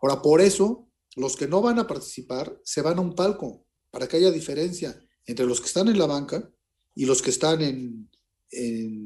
Ahora, 0.00 0.22
por 0.22 0.40
eso, 0.40 0.88
los 1.16 1.36
que 1.36 1.46
no 1.46 1.60
van 1.60 1.78
a 1.78 1.86
participar 1.86 2.58
se 2.64 2.82
van 2.82 2.98
a 2.98 3.02
un 3.02 3.14
palco, 3.14 3.66
para 3.90 4.08
que 4.08 4.16
haya 4.16 4.30
diferencia 4.30 4.98
entre 5.26 5.46
los 5.46 5.60
que 5.60 5.66
están 5.66 5.88
en 5.88 5.98
la 5.98 6.06
banca 6.06 6.50
y 6.94 7.04
los 7.04 7.22
que 7.22 7.30
están 7.30 7.60
en, 7.60 8.10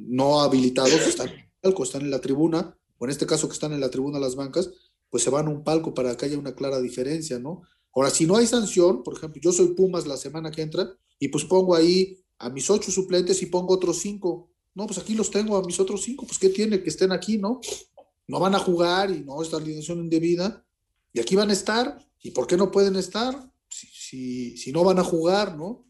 no 0.09 0.41
habilitados, 0.41 1.07
están 1.07 1.29
en 1.29 1.47
están 1.83 2.03
en 2.03 2.11
la 2.13 2.21
tribuna, 2.21 2.79
o 2.99 3.05
en 3.05 3.11
este 3.11 3.27
caso 3.27 3.49
que 3.49 3.55
están 3.55 3.73
en 3.73 3.81
la 3.81 3.91
tribuna 3.91 4.21
las 4.21 4.37
bancas, 4.37 4.71
pues 5.11 5.25
se 5.25 5.31
van 5.31 5.49
a 5.49 5.51
un 5.51 5.65
palco 5.65 5.93
para 5.93 6.17
que 6.17 6.27
haya 6.27 6.39
una 6.39 6.55
clara 6.55 6.81
diferencia, 6.81 7.41
¿no? 7.41 7.63
Ahora, 7.97 8.11
si 8.11 8.27
no 8.27 8.37
hay 8.37 8.47
sanción, 8.47 9.03
por 9.03 9.17
ejemplo, 9.17 9.41
yo 9.41 9.53
soy 9.53 9.69
Pumas 9.69 10.07
la 10.07 10.19
semana 10.19 10.51
que 10.51 10.61
entra 10.61 10.95
y 11.19 11.29
pues 11.29 11.45
pongo 11.47 11.75
ahí 11.75 12.23
a 12.39 12.51
mis 12.51 12.69
ocho 12.69 12.93
suplentes 12.93 13.41
y 13.41 13.47
pongo 13.47 13.73
otros 13.73 14.01
cinco. 14.01 14.51
No, 14.75 14.87
pues 14.87 14.99
aquí 14.99 15.15
los 15.15 15.31
tengo 15.31 15.57
a 15.57 15.65
mis 15.65 15.81
otros 15.81 16.03
cinco, 16.03 16.27
pues 16.27 16.39
¿qué 16.39 16.51
tiene 16.51 16.83
que 16.83 16.91
estén 16.91 17.11
aquí, 17.11 17.39
no? 17.39 17.59
No 18.29 18.39
van 18.39 18.55
a 18.55 18.59
jugar 18.59 19.11
y 19.11 19.21
no 19.21 19.41
esta 19.43 19.57
alineación 19.57 20.01
indebida. 20.01 20.63
Y 21.15 21.21
aquí 21.21 21.37
van 21.37 21.49
a 21.49 21.55
estar. 21.55 21.99
¿Y 22.21 22.33
por 22.33 22.47
qué 22.47 22.59
no 22.59 22.71
pueden 22.71 22.97
estar? 22.97 23.51
Si, 23.71 24.59
si, 24.59 24.73
no 24.73 24.85
van 24.85 24.99
a 24.99 25.05
jugar, 25.05 25.57
¿no? 25.57 25.87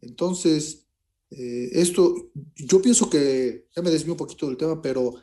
Entonces, 0.00 0.86
eh, 1.30 1.68
esto, 1.72 2.30
yo 2.56 2.80
pienso 2.80 3.10
que, 3.10 3.66
ya 3.76 3.82
me 3.82 3.90
desvío 3.90 4.14
un 4.14 4.18
poquito 4.18 4.46
del 4.46 4.56
tema, 4.56 4.80
pero 4.80 5.16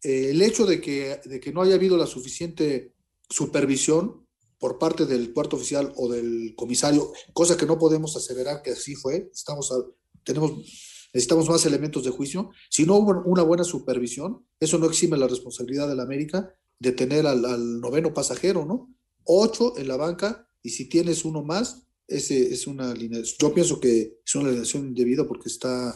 eh, 0.00 0.30
el 0.30 0.42
hecho 0.42 0.64
de 0.64 0.80
que, 0.80 1.20
de 1.24 1.40
que 1.40 1.52
no 1.52 1.62
haya 1.62 1.74
habido 1.74 1.96
la 1.96 2.06
suficiente 2.06 2.94
supervisión 3.28 4.22
por 4.62 4.78
parte 4.78 5.06
del 5.06 5.32
cuarto 5.32 5.56
oficial 5.56 5.92
o 5.96 6.08
del 6.08 6.54
comisario, 6.54 7.12
cosa 7.32 7.56
que 7.56 7.66
no 7.66 7.80
podemos 7.80 8.16
aseverar 8.16 8.62
que 8.62 8.70
así 8.70 8.94
fue, 8.94 9.28
estamos 9.34 9.72
a- 9.72 9.84
tenemos, 10.22 10.52
necesitamos 11.12 11.48
más 11.48 11.66
elementos 11.66 12.04
de 12.04 12.10
juicio. 12.10 12.48
Si 12.70 12.86
no 12.86 12.94
hubo 12.94 13.24
una 13.26 13.42
buena 13.42 13.64
supervisión, 13.64 14.46
eso 14.60 14.78
no 14.78 14.86
exime 14.86 15.16
la 15.16 15.26
responsabilidad 15.26 15.88
de 15.88 15.96
la 15.96 16.04
América 16.04 16.54
de 16.78 16.92
tener 16.92 17.26
al, 17.26 17.80
noveno 17.80 18.14
pasajero, 18.14 18.64
¿no? 18.64 18.94
Ocho 19.24 19.76
en 19.78 19.88
la 19.88 19.96
banca 19.96 20.48
y 20.62 20.70
si 20.70 20.88
tienes 20.88 21.24
uno 21.24 21.42
más, 21.42 21.88
ese 22.06 22.54
es 22.54 22.68
una 22.68 22.94
línea. 22.94 23.20
Yo 23.40 23.52
pienso 23.52 23.80
que 23.80 24.20
es 24.24 24.34
una 24.36 24.50
alineación 24.50 24.86
indebida 24.86 25.26
porque 25.26 25.48
está, 25.48 25.92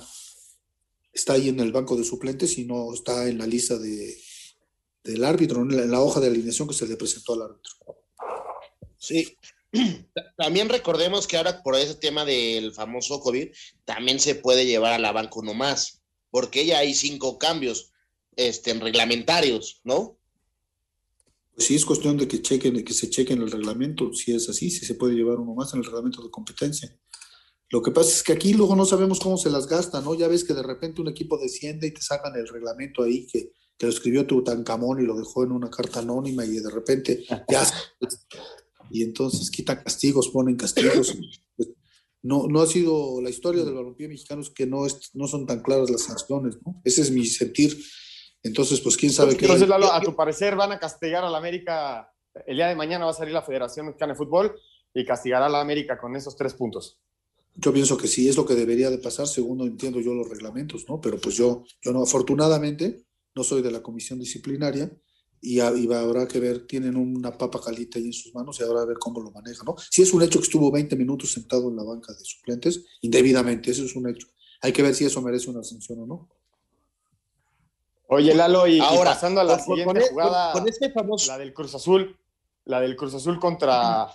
está 1.12 1.34
ahí 1.34 1.50
en 1.50 1.60
el 1.60 1.70
banco 1.70 1.96
de 1.96 2.02
suplentes 2.02 2.58
y 2.58 2.64
no 2.64 2.92
está 2.92 3.28
en 3.28 3.38
la 3.38 3.46
lista 3.46 3.78
de, 3.78 4.16
del 5.04 5.22
árbitro, 5.22 5.62
en 5.62 5.88
la 5.88 6.00
hoja 6.00 6.18
de 6.18 6.26
alineación 6.26 6.66
que 6.66 6.74
se 6.74 6.88
le 6.88 6.96
presentó 6.96 7.34
al 7.34 7.42
árbitro. 7.42 8.05
Sí. 8.98 9.36
Ta- 10.14 10.32
También 10.36 10.68
recordemos 10.68 11.26
que 11.26 11.36
ahora 11.36 11.62
por 11.62 11.74
ese 11.76 11.94
tema 11.94 12.24
del 12.24 12.72
famoso 12.72 13.20
COVID, 13.20 13.48
también 13.84 14.20
se 14.20 14.34
puede 14.34 14.64
llevar 14.66 14.92
a 14.92 14.98
la 14.98 15.12
banca 15.12 15.32
uno 15.36 15.54
más, 15.54 16.02
porque 16.30 16.64
ya 16.64 16.78
hay 16.78 16.94
cinco 16.94 17.38
cambios 17.38 17.92
este, 18.36 18.72
reglamentarios, 18.74 19.80
¿no? 19.84 20.18
Pues 21.54 21.68
sí, 21.68 21.74
es 21.74 21.84
cuestión 21.86 22.16
de 22.18 22.28
que 22.28 22.42
chequen, 22.42 22.84
que 22.84 22.92
se 22.92 23.08
chequen 23.08 23.40
el 23.40 23.50
reglamento, 23.50 24.12
si 24.12 24.34
es 24.34 24.48
así, 24.48 24.70
si 24.70 24.84
se 24.84 24.94
puede 24.94 25.14
llevar 25.14 25.38
uno 25.38 25.54
más 25.54 25.72
en 25.72 25.80
el 25.80 25.86
reglamento 25.86 26.22
de 26.22 26.30
competencia. 26.30 26.94
Lo 27.70 27.82
que 27.82 27.90
pasa 27.90 28.10
es 28.10 28.22
que 28.22 28.32
aquí 28.34 28.52
luego 28.52 28.76
no 28.76 28.84
sabemos 28.84 29.18
cómo 29.18 29.36
se 29.38 29.50
las 29.50 29.66
gasta, 29.66 30.00
¿no? 30.00 30.14
Ya 30.14 30.28
ves 30.28 30.44
que 30.44 30.54
de 30.54 30.62
repente 30.62 31.00
un 31.00 31.08
equipo 31.08 31.38
desciende 31.38 31.86
y 31.88 31.92
te 31.92 32.02
sacan 32.02 32.36
el 32.36 32.46
reglamento 32.46 33.02
ahí 33.02 33.26
que, 33.26 33.52
que 33.76 33.86
lo 33.86 33.90
escribió 33.92 34.26
Tutankamón 34.26 35.00
y 35.02 35.06
lo 35.06 35.16
dejó 35.16 35.44
en 35.44 35.52
una 35.52 35.70
carta 35.70 36.00
anónima 36.00 36.44
y 36.44 36.60
de 36.60 36.70
repente 36.70 37.24
ya 37.50 37.66
y 38.90 39.02
entonces 39.02 39.50
quitan 39.50 39.82
castigos, 39.82 40.28
ponen 40.28 40.56
castigos. 40.56 41.16
Pues, 41.56 41.70
no, 42.22 42.46
no 42.48 42.60
ha 42.60 42.66
sido 42.66 43.20
la 43.20 43.30
historia 43.30 43.64
del 43.64 43.74
balompié 43.74 44.08
mexicano 44.08 44.42
es 44.42 44.50
que 44.50 44.66
no, 44.66 44.84
es, 44.84 45.10
no 45.14 45.28
son 45.28 45.46
tan 45.46 45.62
claras 45.62 45.90
las 45.90 46.02
sanciones, 46.02 46.58
¿no? 46.64 46.80
Ese 46.84 47.02
es 47.02 47.10
mi 47.10 47.24
sentir. 47.24 47.76
Entonces, 48.42 48.80
pues 48.80 48.96
quién 48.96 49.12
sabe 49.12 49.36
qué. 49.36 49.44
Entonces, 49.44 49.68
Lalo, 49.68 49.92
a 49.92 50.00
tu 50.00 50.14
parecer 50.14 50.56
van 50.56 50.72
a 50.72 50.78
castigar 50.78 51.24
a 51.24 51.30
la 51.30 51.38
América. 51.38 52.12
El 52.46 52.56
día 52.56 52.68
de 52.68 52.74
mañana 52.74 53.04
va 53.04 53.12
a 53.12 53.14
salir 53.14 53.32
la 53.32 53.42
Federación 53.42 53.86
Mexicana 53.86 54.12
de 54.12 54.18
Fútbol 54.18 54.58
y 54.92 55.04
castigará 55.04 55.46
a 55.46 55.48
la 55.48 55.60
América 55.60 55.98
con 55.98 56.16
esos 56.16 56.36
tres 56.36 56.54
puntos. 56.54 56.98
Yo 57.54 57.72
pienso 57.72 57.96
que 57.96 58.06
sí, 58.06 58.28
es 58.28 58.36
lo 58.36 58.44
que 58.44 58.54
debería 58.54 58.90
de 58.90 58.98
pasar, 58.98 59.26
según 59.26 59.62
entiendo 59.62 60.00
yo 60.00 60.12
los 60.12 60.28
reglamentos, 60.28 60.84
¿no? 60.88 61.00
Pero 61.00 61.18
pues 61.18 61.36
yo, 61.36 61.64
yo 61.80 61.92
no, 61.92 62.02
afortunadamente, 62.02 63.06
no 63.34 63.42
soy 63.42 63.62
de 63.62 63.70
la 63.70 63.82
comisión 63.82 64.18
disciplinaria 64.18 64.90
y, 65.40 65.56
y 65.60 65.92
habrá 65.92 66.26
que 66.26 66.40
ver, 66.40 66.66
tienen 66.66 66.96
una 66.96 67.36
papa 67.36 67.60
caliente 67.60 67.98
ahí 67.98 68.06
en 68.06 68.12
sus 68.12 68.34
manos 68.34 68.58
y 68.58 68.64
habrá 68.64 68.80
que 68.82 68.86
ver 68.88 68.98
cómo 68.98 69.20
lo 69.20 69.30
manejan, 69.30 69.64
¿no? 69.66 69.74
Si 69.90 70.02
es 70.02 70.12
un 70.12 70.22
hecho 70.22 70.38
que 70.38 70.44
estuvo 70.44 70.70
20 70.70 70.96
minutos 70.96 71.32
sentado 71.32 71.68
en 71.68 71.76
la 71.76 71.82
banca 71.84 72.12
de 72.12 72.24
suplentes, 72.24 72.84
indebidamente, 73.02 73.70
eso 73.70 73.84
es 73.84 73.94
un 73.96 74.08
hecho. 74.08 74.26
Hay 74.62 74.72
que 74.72 74.82
ver 74.82 74.94
si 74.94 75.04
eso 75.04 75.20
merece 75.22 75.50
una 75.50 75.62
sanción 75.62 76.00
o 76.00 76.06
no. 76.06 76.28
Oye, 78.08 78.34
Lalo, 78.34 78.66
y, 78.66 78.76
y 78.76 78.80
Ahora, 78.80 79.12
pasando 79.12 79.40
a 79.40 79.44
la 79.44 79.56
con- 79.58 79.64
con- 79.66 79.74
siguiente 79.76 79.92
con 79.94 80.02
e- 80.02 80.08
jugada, 80.10 80.52
con- 80.52 80.60
con 80.62 80.68
este 80.68 80.92
famoso- 80.92 81.26
la 81.28 81.38
del 81.38 81.52
Cruz 81.52 81.74
Azul, 81.74 82.16
la 82.64 82.80
del 82.80 82.96
Cruz 82.96 83.14
Azul 83.14 83.38
contra, 83.40 84.08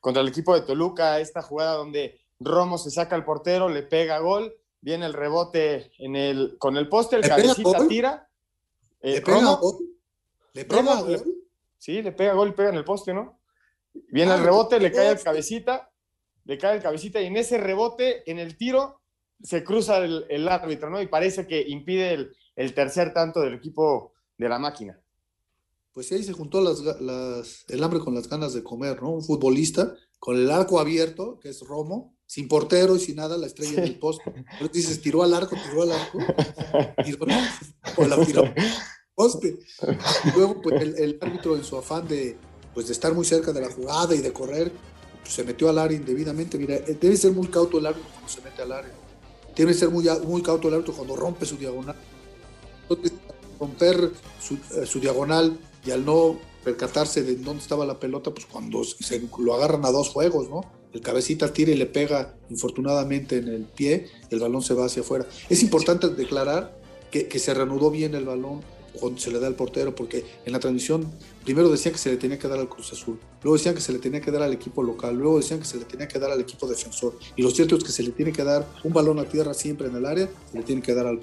contra 0.00 0.22
el 0.22 0.28
equipo 0.28 0.54
de 0.54 0.62
Toluca, 0.62 1.18
esta 1.20 1.42
jugada 1.42 1.74
donde 1.74 2.20
Romo 2.40 2.78
se 2.78 2.90
saca 2.90 3.16
al 3.16 3.24
portero, 3.24 3.68
le 3.68 3.82
pega 3.82 4.18
gol, 4.20 4.54
viene 4.80 5.06
el 5.06 5.14
rebote 5.14 5.90
en 5.98 6.14
el, 6.14 6.56
con 6.58 6.76
el 6.76 6.88
poste, 6.88 7.16
el 7.16 7.22
¿Le 7.22 7.28
pega 7.28 7.42
cabecita 7.42 7.78
gol? 7.78 7.88
tira. 7.88 8.28
eh, 9.00 9.22
¿Le 10.58 10.64
pega 10.64 11.00
gol? 11.00 11.12
¿Le? 11.12 11.22
Sí, 11.78 12.02
le 12.02 12.12
pega 12.12 12.32
gol, 12.34 12.54
pega 12.54 12.70
en 12.70 12.74
el 12.76 12.84
poste, 12.84 13.14
¿no? 13.14 13.40
Viene 14.10 14.34
el 14.34 14.40
Ah, 14.40 14.44
rebote, 14.44 14.78
le 14.80 14.90
cae 14.92 15.06
el 15.08 15.12
poste. 15.14 15.24
cabecita, 15.24 15.90
le 16.44 16.58
cae 16.58 16.76
el 16.76 16.82
cabecita 16.82 17.20
y 17.20 17.26
en 17.26 17.36
ese 17.36 17.58
rebote, 17.58 18.28
en 18.30 18.38
el 18.38 18.56
tiro, 18.56 19.00
se 19.42 19.62
cruza 19.62 19.98
el, 19.98 20.26
el 20.28 20.48
árbitro, 20.48 20.90
¿no? 20.90 21.00
Y 21.00 21.06
parece 21.06 21.46
que 21.46 21.60
impide 21.68 22.12
el, 22.12 22.36
el 22.56 22.74
tercer 22.74 23.12
tanto 23.12 23.40
del 23.40 23.54
equipo 23.54 24.12
de 24.36 24.48
la 24.48 24.58
máquina. 24.58 25.00
Pues 25.92 26.08
sí, 26.08 26.16
ahí 26.16 26.22
se 26.22 26.32
juntó 26.32 26.60
las, 26.60 26.82
ga- 26.82 26.98
las- 27.00 27.64
el 27.68 27.82
hambre 27.82 28.00
con 28.00 28.14
las 28.14 28.28
ganas 28.28 28.52
de 28.54 28.62
comer, 28.62 29.00
¿no? 29.02 29.10
Un 29.10 29.22
futbolista 29.24 29.94
con 30.18 30.36
el 30.36 30.50
arco 30.50 30.80
abierto, 30.80 31.38
que 31.38 31.48
es 31.50 31.60
Romo, 31.60 32.16
sin 32.26 32.48
portero 32.48 32.96
y 32.96 33.00
sin 33.00 33.16
nada, 33.16 33.36
la 33.38 33.46
estrella 33.46 33.78
en 33.78 33.84
el 33.84 33.98
poste. 33.98 34.30
Entonces 34.34 34.72
dices, 34.72 35.00
tiró 35.00 35.22
al 35.22 35.32
arco, 35.34 35.56
tiró 35.68 35.82
al 35.84 35.92
arco, 35.92 36.18
tiró, 37.04 37.26
o 37.96 38.06
la 38.06 38.24
tiró 38.24 38.42
al 38.42 38.54
poste. 39.18 39.58
Luego, 40.36 40.62
pues 40.62 40.80
el, 40.80 41.18
árbitro 41.20 41.56
en 41.56 41.64
su 41.64 41.76
afán 41.76 42.06
de, 42.06 42.36
pues, 42.72 42.86
de 42.86 42.92
estar 42.92 43.12
muy 43.12 43.24
cerca 43.24 43.52
de 43.52 43.60
la 43.60 43.70
jugada 43.70 44.14
y 44.14 44.18
de 44.18 44.32
correr, 44.32 44.70
pues, 45.20 45.34
se 45.34 45.42
metió 45.42 45.68
al 45.68 45.78
área 45.78 45.96
indebidamente. 45.96 46.56
Mira, 46.56 46.76
eh, 46.76 46.96
debe 47.00 47.16
ser 47.16 47.32
muy 47.32 47.48
cauto 47.48 47.78
el 47.78 47.86
árbitro 47.86 48.08
cuando 48.12 48.28
se 48.28 48.40
mete 48.40 48.62
al 48.62 48.70
área. 48.70 48.92
Debe 49.56 49.74
ser 49.74 49.90
muy, 49.90 50.06
muy 50.24 50.40
cauto 50.40 50.68
el 50.68 50.74
árbitro 50.74 50.94
cuando 50.94 51.16
rompe 51.16 51.44
su 51.44 51.56
diagonal. 51.56 51.96
Entonces, 52.82 53.12
romper 53.58 54.12
su, 54.40 54.54
eh, 54.54 54.86
su 54.86 55.00
diagonal 55.00 55.58
y 55.84 55.90
al 55.90 56.04
no 56.04 56.38
percatarse 56.62 57.24
de 57.24 57.34
dónde 57.36 57.62
estaba 57.62 57.84
la 57.84 57.98
pelota, 57.98 58.30
pues 58.30 58.46
cuando 58.46 58.84
se- 58.84 59.28
lo 59.40 59.54
agarran 59.54 59.84
a 59.84 59.90
dos 59.90 60.10
juegos, 60.10 60.48
¿no? 60.48 60.60
El 60.92 61.00
cabecita 61.00 61.52
tira 61.52 61.72
y 61.72 61.76
le 61.76 61.86
pega 61.86 62.36
infortunadamente 62.50 63.38
en 63.38 63.48
el 63.48 63.64
pie, 63.64 64.06
el 64.30 64.38
balón 64.38 64.62
se 64.62 64.74
va 64.74 64.86
hacia 64.86 65.02
afuera. 65.02 65.26
Es 65.50 65.62
importante 65.62 66.08
declarar 66.08 66.78
que, 67.10 67.26
que 67.26 67.38
se 67.40 67.52
reanudó 67.52 67.90
bien 67.90 68.14
el 68.14 68.24
balón 68.24 68.60
cuando 68.98 69.20
se 69.20 69.30
le 69.30 69.38
da 69.38 69.46
al 69.46 69.54
portero, 69.54 69.94
porque 69.94 70.24
en 70.44 70.52
la 70.52 70.60
transmisión 70.60 71.10
primero 71.44 71.68
decían 71.68 71.92
que 71.92 71.98
se 71.98 72.10
le 72.10 72.16
tenía 72.16 72.38
que 72.38 72.48
dar 72.48 72.58
al 72.58 72.68
Cruz 72.68 72.92
Azul, 72.92 73.18
luego 73.42 73.56
decían 73.56 73.74
que 73.74 73.80
se 73.80 73.92
le 73.92 73.98
tenía 73.98 74.20
que 74.20 74.30
dar 74.30 74.42
al 74.42 74.52
equipo 74.52 74.82
local, 74.82 75.16
luego 75.16 75.38
decían 75.38 75.60
que 75.60 75.66
se 75.66 75.78
le 75.78 75.84
tenía 75.84 76.08
que 76.08 76.18
dar 76.18 76.30
al 76.30 76.40
equipo 76.40 76.66
defensor. 76.66 77.18
Y 77.36 77.42
lo 77.42 77.50
cierto 77.50 77.76
es 77.76 77.84
que 77.84 77.92
se 77.92 78.02
le 78.02 78.10
tiene 78.10 78.32
que 78.32 78.44
dar 78.44 78.66
un 78.84 78.92
balón 78.92 79.18
a 79.18 79.24
tierra 79.24 79.54
siempre 79.54 79.88
en 79.88 79.96
el 79.96 80.04
área, 80.04 80.28
se 80.50 80.58
le 80.58 80.64
tiene 80.64 80.82
que 80.82 80.94
dar 80.94 81.06
al 81.06 81.20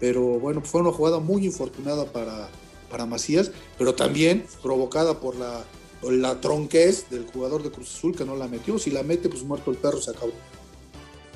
pero 0.00 0.22
bueno, 0.40 0.62
fue 0.62 0.80
una 0.80 0.92
jugada 0.92 1.20
muy 1.20 1.44
infortunada 1.44 2.06
para, 2.06 2.48
para 2.90 3.04
Macías, 3.04 3.52
pero 3.76 3.94
también 3.94 4.46
provocada 4.62 5.20
por 5.20 5.36
la, 5.36 5.62
por 6.00 6.14
la 6.14 6.40
tronquez 6.40 7.10
del 7.10 7.26
jugador 7.26 7.62
de 7.62 7.70
Cruz 7.70 7.94
Azul 7.94 8.16
que 8.16 8.24
no 8.24 8.34
la 8.34 8.48
metió. 8.48 8.78
Si 8.78 8.90
la 8.90 9.02
mete, 9.02 9.28
pues 9.28 9.42
muerto 9.42 9.70
el 9.70 9.76
perro 9.76 10.00
se 10.00 10.10
acabó. 10.10 10.32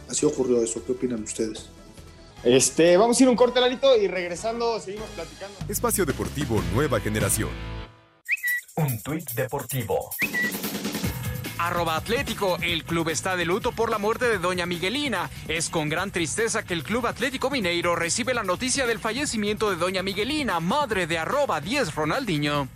Así 0.08 0.24
ocurrió 0.24 0.62
eso. 0.62 0.82
¿Qué 0.84 0.92
opinan 0.92 1.22
ustedes? 1.22 1.66
Este, 2.44 2.96
vamos 2.98 3.18
a 3.18 3.22
ir 3.22 3.28
un 3.28 3.36
corte, 3.36 3.60
Larito, 3.60 3.96
y 3.96 4.06
regresando 4.06 4.78
seguimos 4.78 5.08
platicando. 5.10 5.56
Espacio 5.68 6.04
Deportivo 6.04 6.62
Nueva 6.74 7.00
Generación. 7.00 7.48
Un 8.76 9.00
tuit 9.02 9.30
deportivo. 9.30 10.10
Arroba 11.58 11.96
Atlético, 11.96 12.58
el 12.60 12.84
club 12.84 13.08
está 13.08 13.36
de 13.36 13.46
luto 13.46 13.72
por 13.72 13.88
la 13.88 13.96
muerte 13.96 14.28
de 14.28 14.38
Doña 14.38 14.66
Miguelina. 14.66 15.30
Es 15.48 15.70
con 15.70 15.88
gran 15.88 16.10
tristeza 16.10 16.64
que 16.64 16.74
el 16.74 16.82
Club 16.82 17.06
Atlético 17.06 17.48
Mineiro 17.48 17.96
recibe 17.96 18.34
la 18.34 18.42
noticia 18.42 18.86
del 18.86 18.98
fallecimiento 18.98 19.70
de 19.70 19.76
Doña 19.76 20.02
Miguelina, 20.02 20.60
madre 20.60 21.06
de 21.06 21.16
arroba 21.16 21.62
10 21.62 21.94
Ronaldinho. 21.94 22.68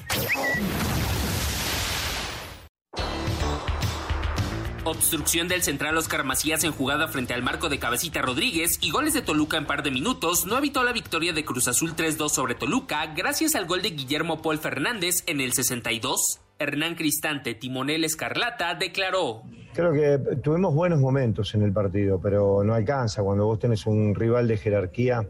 Obstrucción 4.91 5.49
del 5.49 5.63
central 5.63 5.99
Oscar 5.99 6.25
Macías 6.25 6.65
en 6.65 6.73
jugada 6.73 7.09
frente 7.09 7.35
al 7.35 7.43
marco 7.43 7.69
de 7.69 7.79
Cabecita 7.79 8.23
Rodríguez 8.23 8.79
y 8.81 8.91
goles 8.91 9.13
de 9.13 9.21
Toluca 9.21 9.59
en 9.59 9.67
par 9.67 9.83
de 9.83 9.91
minutos 9.91 10.47
no 10.47 10.57
evitó 10.57 10.83
la 10.83 10.93
victoria 10.93 11.35
de 11.35 11.45
Cruz 11.45 11.69
Azul 11.69 11.95
3-2 11.95 12.31
sobre 12.31 12.55
Toluca 12.55 13.13
gracias 13.15 13.55
al 13.55 13.67
gol 13.67 13.83
de 13.83 13.91
Guillermo 13.91 14.41
Paul 14.41 14.59
Fernández 14.59 15.25
en 15.27 15.43
el 15.43 15.53
62. 15.53 16.41
Hernán 16.59 16.95
Cristante, 16.95 17.55
timonel 17.55 18.05
Escarlata, 18.05 18.75
declaró. 18.75 19.43
Creo 19.75 19.93
que 19.93 20.37
tuvimos 20.37 20.75
buenos 20.75 20.99
momentos 20.99 21.55
en 21.55 21.63
el 21.63 21.73
partido, 21.73 22.19
pero 22.19 22.65
no 22.65 22.73
alcanza. 22.73 23.23
Cuando 23.23 23.45
vos 23.45 23.59
tenés 23.59 23.87
un 23.87 24.15
rival 24.15 24.49
de 24.49 24.57
jerarquía, 24.57 25.29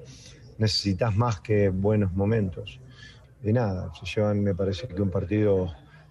necesitas 0.58 1.16
más 1.16 1.40
que 1.40 1.68
buenos 1.68 2.12
momentos. 2.12 2.78
Y 3.42 3.52
nada, 3.52 3.90
se 4.04 4.20
me 4.34 4.54
parece 4.54 4.86
que 4.86 5.02
un 5.02 5.10
partido, 5.10 5.66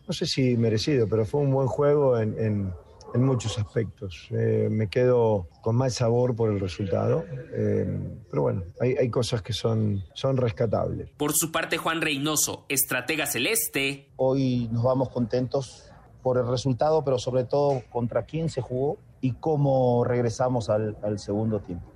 no 0.06 0.14
sé 0.14 0.26
si 0.26 0.58
merecido, 0.58 1.08
pero 1.08 1.26
fue 1.26 1.42
un 1.42 1.52
buen 1.52 1.68
juego 1.68 2.20
en, 2.20 2.74
en 3.14 3.24
muchos 3.24 3.58
aspectos. 3.58 4.28
Eh, 4.32 4.68
me 4.70 4.90
quedo 4.90 5.48
con 5.62 5.76
mal 5.76 5.92
sabor 5.92 6.36
por 6.36 6.52
el 6.52 6.60
resultado, 6.60 7.24
eh, 7.54 8.00
pero 8.30 8.42
bueno, 8.42 8.64
hay, 8.80 8.96
hay, 8.96 9.10
cosas 9.10 9.42
que 9.42 9.54
son, 9.54 10.04
son 10.14 10.38
rescatables. 10.38 11.10
Por 11.18 11.34
su 11.34 11.52
parte, 11.52 11.78
Juan 11.78 12.02
Reynoso, 12.02 12.66
estratega 12.70 13.26
celeste. 13.26 14.10
Hoy 14.16 14.70
nos 14.72 14.84
vamos 14.84 15.10
contentos 15.10 15.92
por 16.22 16.38
el 16.38 16.48
resultado, 16.48 17.04
pero 17.04 17.18
sobre 17.20 17.44
todo 17.44 17.82
contra 17.90 18.26
quién 18.26 18.50
se 18.50 18.62
jugó 18.62 18.98
y 19.22 19.34
cómo 19.34 20.04
regresamos 20.04 20.70
al, 20.70 20.98
al 21.02 21.20
segundo 21.20 21.60
tiempo. 21.60 21.92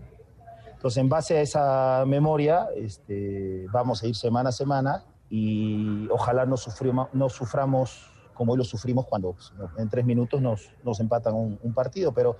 Entonces, 0.73 0.97
en 0.97 1.09
base 1.09 1.37
a 1.37 1.41
esa 1.41 2.03
memoria, 2.07 2.67
este, 2.75 3.67
vamos 3.71 4.01
a 4.01 4.07
ir 4.07 4.15
semana 4.15 4.49
a 4.49 4.51
semana 4.51 5.03
y 5.29 6.07
ojalá 6.09 6.45
no, 6.45 6.57
sufrima, 6.57 7.07
no 7.13 7.29
suframos 7.29 8.10
como 8.41 8.53
hoy 8.53 8.57
lo 8.57 8.63
sufrimos 8.63 9.05
cuando 9.05 9.35
en 9.77 9.87
tres 9.87 10.03
minutos 10.03 10.41
nos, 10.41 10.71
nos 10.83 10.99
empatan 10.99 11.35
un, 11.35 11.59
un, 11.61 11.73
partido, 11.75 12.11
pero 12.11 12.37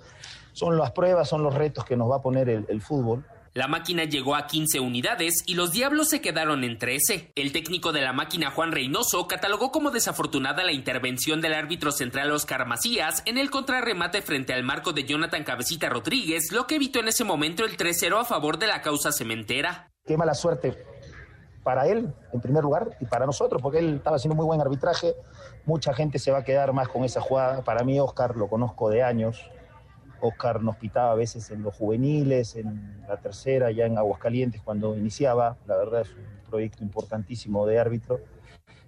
son 0.51 0.75
las 0.75 0.89
pruebas, 0.93 1.29
son 1.29 1.43
los 1.43 1.53
retos 1.53 1.85
que 1.85 1.95
nos 1.95 2.09
va 2.09 2.15
a 2.15 2.21
poner 2.23 2.49
el, 2.49 2.65
el 2.69 2.81
fútbol. 2.81 3.23
La 3.53 3.67
máquina 3.67 4.05
llegó 4.05 4.35
a 4.35 4.47
15 4.47 4.79
unidades 4.79 5.43
y 5.45 5.53
los 5.53 5.73
Diablos 5.73 6.09
se 6.09 6.19
quedaron 6.19 6.63
en 6.63 6.79
13. 6.79 7.33
El 7.35 7.51
técnico 7.51 7.91
de 7.91 8.01
la 8.01 8.13
máquina 8.13 8.49
Juan 8.49 8.71
Reynoso 8.71 9.27
catalogó 9.27 9.71
como 9.71 9.91
desafortunada 9.91 10.63
la 10.63 10.71
intervención 10.71 11.39
del 11.39 11.53
árbitro 11.53 11.91
central 11.91 12.31
Oscar 12.31 12.65
Macías 12.65 13.21
en 13.27 13.37
el 13.37 13.51
contrarremate 13.51 14.23
frente 14.23 14.53
al 14.55 14.63
marco 14.63 14.93
de 14.93 15.03
Jonathan 15.03 15.43
Cabecita 15.43 15.87
Rodríguez, 15.87 16.51
lo 16.51 16.65
que 16.65 16.77
evitó 16.77 16.99
en 16.99 17.09
ese 17.09 17.25
momento 17.25 17.63
el 17.63 17.77
3-0 17.77 18.21
a 18.21 18.25
favor 18.25 18.57
de 18.57 18.65
la 18.65 18.81
causa 18.81 19.11
cementera. 19.11 19.91
Qué 20.03 20.17
mala 20.17 20.33
suerte 20.33 20.90
para 21.63 21.87
él, 21.87 22.13
en 22.33 22.41
primer 22.41 22.63
lugar, 22.63 22.97
y 22.99 23.05
para 23.05 23.25
nosotros, 23.25 23.61
porque 23.61 23.79
él 23.79 23.95
estaba 23.95 24.15
haciendo 24.15 24.35
muy 24.35 24.45
buen 24.45 24.61
arbitraje. 24.61 25.15
Mucha 25.65 25.93
gente 25.93 26.19
se 26.19 26.31
va 26.31 26.39
a 26.39 26.43
quedar 26.43 26.73
más 26.73 26.87
con 26.87 27.03
esa 27.03 27.21
jugada. 27.21 27.63
Para 27.63 27.83
mí, 27.83 27.99
Oscar 27.99 28.35
lo 28.35 28.47
conozco 28.47 28.89
de 28.89 29.03
años. 29.03 29.49
Oscar 30.21 30.61
nos 30.61 30.77
pitaba 30.77 31.11
a 31.11 31.15
veces 31.15 31.49
en 31.51 31.63
los 31.63 31.75
juveniles, 31.75 32.55
en 32.55 33.03
la 33.07 33.17
tercera, 33.17 33.71
ya 33.71 33.85
en 33.85 33.97
Aguascalientes 33.97 34.61
cuando 34.61 34.95
iniciaba. 34.95 35.57
La 35.67 35.75
verdad 35.75 36.01
es 36.01 36.09
un 36.09 36.49
proyecto 36.49 36.83
importantísimo 36.83 37.65
de 37.65 37.79
árbitro. 37.79 38.19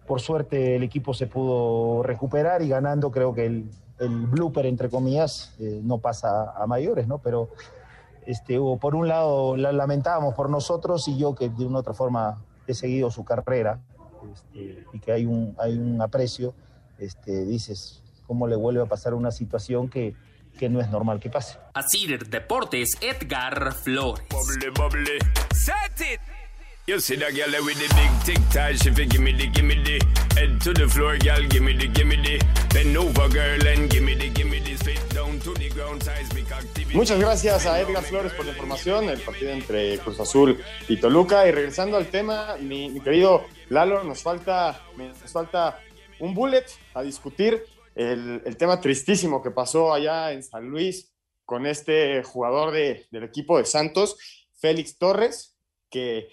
Por 0.08 0.22
suerte 0.22 0.76
el 0.76 0.84
equipo 0.84 1.14
se 1.14 1.28
pudo 1.28 2.04
recuperar 2.04 2.62
y 2.62 2.70
ganando 2.70 3.10
creo 3.12 3.34
que 3.34 3.46
el, 3.46 3.70
blooper, 4.00 4.66
entre 4.66 4.90
comillas, 4.90 5.56
eh, 5.60 5.80
no 5.82 6.00
pasa 6.00 6.52
a 6.52 6.68
mayores, 6.68 7.08
¿no? 7.08 7.20
Pero 7.20 7.50
este, 8.26 8.60
hubo, 8.60 8.78
por 8.78 8.96
un 8.96 9.08
lado 9.08 9.56
la 9.56 9.72
lamentábamos 9.72 10.34
por 10.34 10.50
nosotros 10.50 11.08
y 11.08 11.18
yo 11.18 11.36
que 11.36 11.50
de 11.50 11.66
una 11.66 11.80
otra 11.80 11.94
forma 11.94 12.44
he 12.68 12.74
seguido 12.74 13.12
su 13.12 13.24
carrera 13.26 13.80
este, 14.32 14.86
y 14.94 15.00
que 15.00 15.12
hay 15.12 15.26
un, 15.26 15.56
hay 15.60 15.78
un 15.78 16.02
aprecio, 16.02 16.54
este, 16.98 17.46
dices, 17.46 18.02
¿cómo 18.26 18.48
le 18.48 18.56
vuelve 18.56 18.82
a 18.82 18.86
pasar 18.86 19.14
una 19.14 19.32
situación 19.32 19.90
que 19.90 20.16
que 20.58 20.70
no 20.70 20.80
es 20.80 20.90
normal 20.90 21.20
que 21.20 21.30
pase. 21.30 21.58
Así 21.74 22.08
Deportes, 22.08 22.98
Edgar 23.02 23.74
Flores. 23.74 24.24
Bubbly, 24.30 24.70
bubbly. 24.70 25.20
Set 25.54 26.00
it. 26.00 26.20
You 26.86 27.00
see 27.00 27.16
that 27.16 27.34
girl 27.34 27.64
with 27.64 27.80
the 27.80 27.88
big 27.96 28.12
tic 28.26 28.50
tac, 28.50 28.76
she 28.76 28.92
fi 28.92 29.06
gimme 29.06 29.32
the 29.32 29.48
gimme 29.48 29.76
the 29.86 30.04
head 30.36 30.60
to 30.60 30.74
the 30.74 30.86
floor, 30.86 31.18
girl, 31.18 31.42
gimme 31.48 31.72
the 31.78 31.88
gimme 31.88 32.18
the 32.18 32.44
bend 32.74 32.98
over, 32.98 33.30
girl, 33.30 33.68
and 33.68 33.90
gimme 33.90 34.16
the 34.16 34.28
gimme 34.28 34.60
the 34.60 34.76
Muchas 36.94 37.20
gracias 37.20 37.66
a 37.66 37.82
Edgar 37.82 38.04
Flores 38.04 38.32
por 38.34 38.46
la 38.46 38.52
información, 38.52 39.10
el 39.10 39.20
partido 39.20 39.52
entre 39.52 39.98
Cruz 40.00 40.20
Azul 40.20 40.58
y 40.88 41.00
Toluca. 41.00 41.48
Y 41.48 41.52
regresando 41.52 41.98
al 41.98 42.08
tema, 42.08 42.56
mi, 42.62 43.00
querido 43.02 43.46
Lalo, 43.70 44.04
nos 44.04 44.22
falta, 44.22 44.82
nos 44.98 45.32
falta 45.32 45.80
un 46.20 46.34
bullet 46.34 46.66
a 46.94 47.02
discutir 47.02 47.64
el, 47.96 48.42
el, 48.46 48.58
tema 48.58 48.80
tristísimo 48.80 49.42
que 49.42 49.52
pasó 49.52 49.94
allá 49.94 50.32
en 50.32 50.44
San 50.44 50.70
Luis 50.70 51.14
con 51.46 51.66
este 51.66 52.24
jugador 52.24 52.72
de, 52.72 53.08
del 53.12 53.24
equipo 53.24 53.58
de 53.58 53.66
Santos, 53.66 54.18
Félix 54.56 54.98
Torres, 54.98 55.58
que 55.90 56.30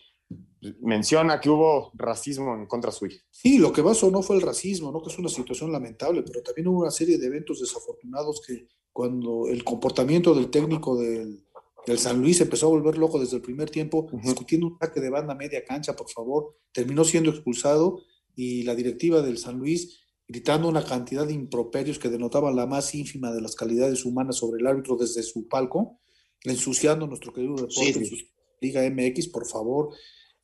menciona 0.83 1.41
que 1.41 1.51
hubo 1.51 1.91
racismo 1.95 2.55
en 2.55 2.67
contra 2.67 2.93
suya. 2.93 3.19
Sí, 3.31 3.59
lo 3.59 3.73
que 3.73 3.83
pasó 3.83 4.11
no 4.11 4.23
fue 4.23 4.37
el 4.37 4.43
racismo, 4.43 4.93
¿no? 4.93 5.03
que 5.03 5.11
es 5.11 5.19
una 5.19 5.29
situación 5.29 5.73
lamentable, 5.73 6.23
pero 6.23 6.43
también 6.43 6.69
hubo 6.69 6.81
una 6.81 6.91
serie 6.91 7.19
de 7.19 7.27
eventos 7.27 7.61
desafortunados 7.61 8.41
que 8.47 8.69
cuando 8.93 9.47
el 9.49 9.65
comportamiento 9.65 10.35
del 10.35 10.51
técnico 10.51 10.97
del, 10.97 11.45
del 11.87 11.99
San 11.99 12.21
Luis 12.21 12.41
empezó 12.41 12.67
a 12.67 12.71
volver 12.71 12.99
loco 12.99 13.19
desde 13.19 13.37
el 13.37 13.43
primer 13.43 13.71
tiempo, 13.71 14.09
uh 14.11 14.19
-huh. 14.19 14.23
discutiendo 14.23 14.67
un 14.67 14.75
ataque 14.75 15.01
de 15.01 15.11
banda 15.11 15.35
media 15.35 15.65
cancha, 15.65 15.95
por 15.95 16.11
favor, 16.11 16.57
terminó 16.73 17.05
siendo 17.05 17.31
expulsado 17.31 18.03
y 18.37 18.63
la 18.65 18.75
directiva 18.75 19.23
del 19.23 19.39
San 19.39 19.59
Luis 19.59 20.01
gritando 20.31 20.69
una 20.69 20.85
cantidad 20.85 21.27
de 21.27 21.33
improperios 21.33 21.99
que 21.99 22.09
denotaban 22.09 22.55
la 22.55 22.65
más 22.65 22.95
ínfima 22.95 23.33
de 23.33 23.41
las 23.41 23.57
calidades 23.57 24.05
humanas 24.05 24.37
sobre 24.37 24.61
el 24.61 24.67
árbitro 24.69 24.97
desde 24.97 25.25
su 25.25 25.49
palco, 25.49 25.99
ensuciando 26.45 27.09
nuestro 27.09 27.33
querido 27.33 27.57
deporte, 27.57 28.05
sí, 28.05 28.05
sí. 28.05 28.31
Liga 28.61 28.89
MX, 28.89 29.27
por 29.29 29.45
favor. 29.49 29.89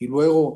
Y 0.01 0.07
luego 0.07 0.55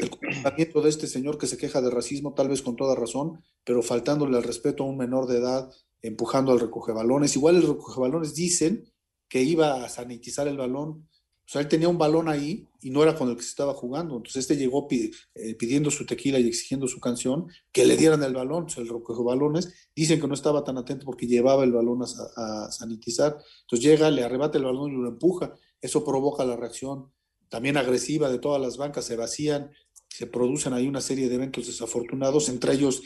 el 0.00 0.10
comportamiento 0.10 0.80
de 0.80 0.90
este 0.90 1.08
señor 1.08 1.38
que 1.38 1.48
se 1.48 1.56
queja 1.56 1.80
de 1.80 1.90
racismo, 1.90 2.34
tal 2.34 2.48
vez 2.48 2.62
con 2.62 2.76
toda 2.76 2.94
razón, 2.94 3.42
pero 3.64 3.82
faltándole 3.82 4.36
al 4.36 4.44
respeto 4.44 4.84
a 4.84 4.86
un 4.86 4.96
menor 4.96 5.26
de 5.26 5.38
edad, 5.38 5.68
empujando 6.02 6.52
al 6.52 6.60
recogebalones. 6.60 7.36
Igual 7.36 7.56
el 7.56 7.62
recogebalones 7.62 8.34
dicen 8.34 8.84
que 9.28 9.42
iba 9.42 9.84
a 9.84 9.88
sanitizar 9.88 10.46
el 10.48 10.58
balón, 10.58 11.08
o 11.44 11.50
sea, 11.52 11.60
él 11.60 11.68
tenía 11.68 11.88
un 11.88 11.98
balón 11.98 12.28
ahí 12.28 12.66
y 12.80 12.90
no 12.90 13.02
era 13.02 13.14
con 13.14 13.28
el 13.28 13.36
que 13.36 13.42
se 13.42 13.50
estaba 13.50 13.74
jugando. 13.74 14.16
Entonces 14.16 14.40
este 14.40 14.56
llegó 14.56 14.88
pidiendo 14.88 15.90
su 15.90 16.06
tequila 16.06 16.38
y 16.38 16.48
exigiendo 16.48 16.88
su 16.88 17.00
canción, 17.00 17.46
que 17.72 17.84
le 17.84 17.96
dieran 17.96 18.22
el 18.22 18.32
balón. 18.32 18.64
Pues 18.64 18.78
el 18.78 18.88
recogió 18.88 19.24
balones. 19.24 19.90
Dicen 19.94 20.20
que 20.20 20.28
no 20.28 20.34
estaba 20.34 20.64
tan 20.64 20.78
atento 20.78 21.04
porque 21.04 21.26
llevaba 21.26 21.64
el 21.64 21.72
balón 21.72 22.02
a, 22.02 22.66
a, 22.66 22.72
sanitizar. 22.72 23.36
Entonces 23.62 23.84
llega, 23.84 24.10
le 24.10 24.22
arrebata 24.24 24.56
el 24.56 24.64
balón 24.64 24.92
y 24.92 24.96
lo 24.96 25.08
empuja. 25.08 25.52
Eso 25.80 26.04
provoca 26.04 26.44
la 26.44 26.56
reacción 26.56 27.12
también 27.48 27.76
agresiva 27.76 28.30
de 28.30 28.38
todas 28.38 28.62
las 28.62 28.78
bancas. 28.78 29.04
Se 29.04 29.16
vacían, 29.16 29.72
se 30.08 30.26
producen 30.26 30.72
ahí 30.72 30.86
una 30.86 31.02
serie 31.02 31.28
de 31.28 31.34
eventos 31.34 31.66
desafortunados. 31.66 32.48
Entre 32.48 32.72
ellos 32.72 33.02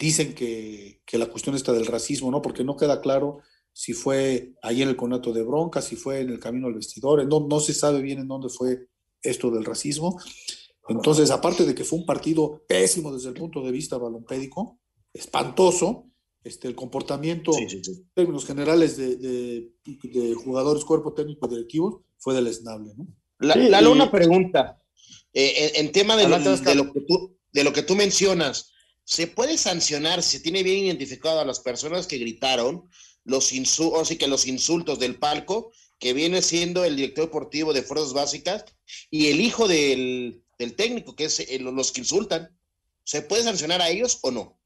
dicen 0.00 0.34
que, 0.34 1.02
que 1.04 1.18
la 1.18 1.26
cuestión 1.26 1.54
está 1.54 1.72
del 1.72 1.86
racismo, 1.86 2.30
¿no? 2.30 2.40
Porque 2.40 2.64
no 2.64 2.76
queda 2.76 3.00
claro 3.00 3.40
si 3.72 3.92
fue 3.92 4.54
ahí 4.62 4.82
en 4.82 4.88
el 4.88 4.96
conato 4.96 5.32
de 5.32 5.42
bronca, 5.42 5.82
si 5.82 5.94
fue 5.94 6.20
en 6.20 6.30
el 6.30 6.40
camino 6.40 6.66
al 6.66 6.74
vestidor, 6.74 7.24
no, 7.26 7.46
no 7.48 7.60
se 7.60 7.74
sabe 7.74 8.00
bien 8.00 8.18
en 8.18 8.26
dónde 8.26 8.48
fue 8.48 8.88
esto 9.22 9.50
del 9.50 9.64
racismo. 9.64 10.18
Entonces, 10.88 11.30
aparte 11.30 11.64
de 11.64 11.74
que 11.74 11.84
fue 11.84 12.00
un 12.00 12.06
partido 12.06 12.64
pésimo 12.66 13.12
desde 13.12 13.28
el 13.28 13.34
punto 13.34 13.62
de 13.62 13.70
vista 13.70 13.98
balompédico, 13.98 14.80
espantoso, 15.12 16.06
este, 16.42 16.66
el 16.66 16.74
comportamiento 16.74 17.52
sí, 17.52 17.68
sí, 17.68 17.84
sí. 17.84 17.90
en 17.92 18.10
términos 18.14 18.46
generales 18.46 18.96
de, 18.96 19.16
de, 19.16 19.68
de, 19.84 20.34
jugadores, 20.34 20.84
cuerpo 20.84 21.12
técnico 21.12 21.46
y 21.46 21.50
directivos 21.50 22.00
fue 22.16 22.34
deleznable. 22.34 22.94
¿no? 22.96 23.06
La, 23.38 23.54
sí, 23.54 23.68
la 23.68 23.88
una 23.88 24.10
pregunta, 24.10 24.82
eh, 25.34 25.72
en, 25.74 25.86
en, 25.86 25.92
tema 25.92 26.16
de 26.16 26.28
lo, 26.28 26.38
de, 26.38 26.74
lo 26.74 26.92
que 26.92 27.00
tú, 27.02 27.36
de 27.52 27.64
lo 27.64 27.72
que 27.72 27.82
tú 27.82 27.94
mencionas, 27.94 28.69
¿se 29.10 29.26
puede 29.26 29.58
sancionar 29.58 30.22
si 30.22 30.38
se 30.38 30.40
tiene 30.40 30.62
bien 30.62 30.84
identificado 30.84 31.40
a 31.40 31.44
las 31.44 31.60
personas 31.60 32.06
que 32.06 32.18
gritaron? 32.18 32.88
los 33.24 33.52
insultos, 33.52 34.08
que 34.18 34.28
los 34.28 34.46
insultos 34.46 34.98
del 34.98 35.16
palco, 35.16 35.72
que 35.98 36.12
viene 36.12 36.42
siendo 36.42 36.84
el 36.84 36.96
director 36.96 37.26
deportivo 37.26 37.72
de 37.72 37.82
Fuerzas 37.82 38.12
Básicas, 38.12 38.64
y 39.10 39.26
el 39.26 39.40
hijo 39.40 39.68
del, 39.68 40.42
del 40.58 40.74
técnico, 40.74 41.14
que 41.14 41.24
es 41.24 41.40
el, 41.40 41.64
los 41.64 41.92
que 41.92 42.00
insultan. 42.00 42.56
¿Se 43.04 43.22
puede 43.22 43.42
sancionar 43.42 43.82
a 43.82 43.90
ellos 43.90 44.18
o 44.22 44.30
no? 44.30 44.58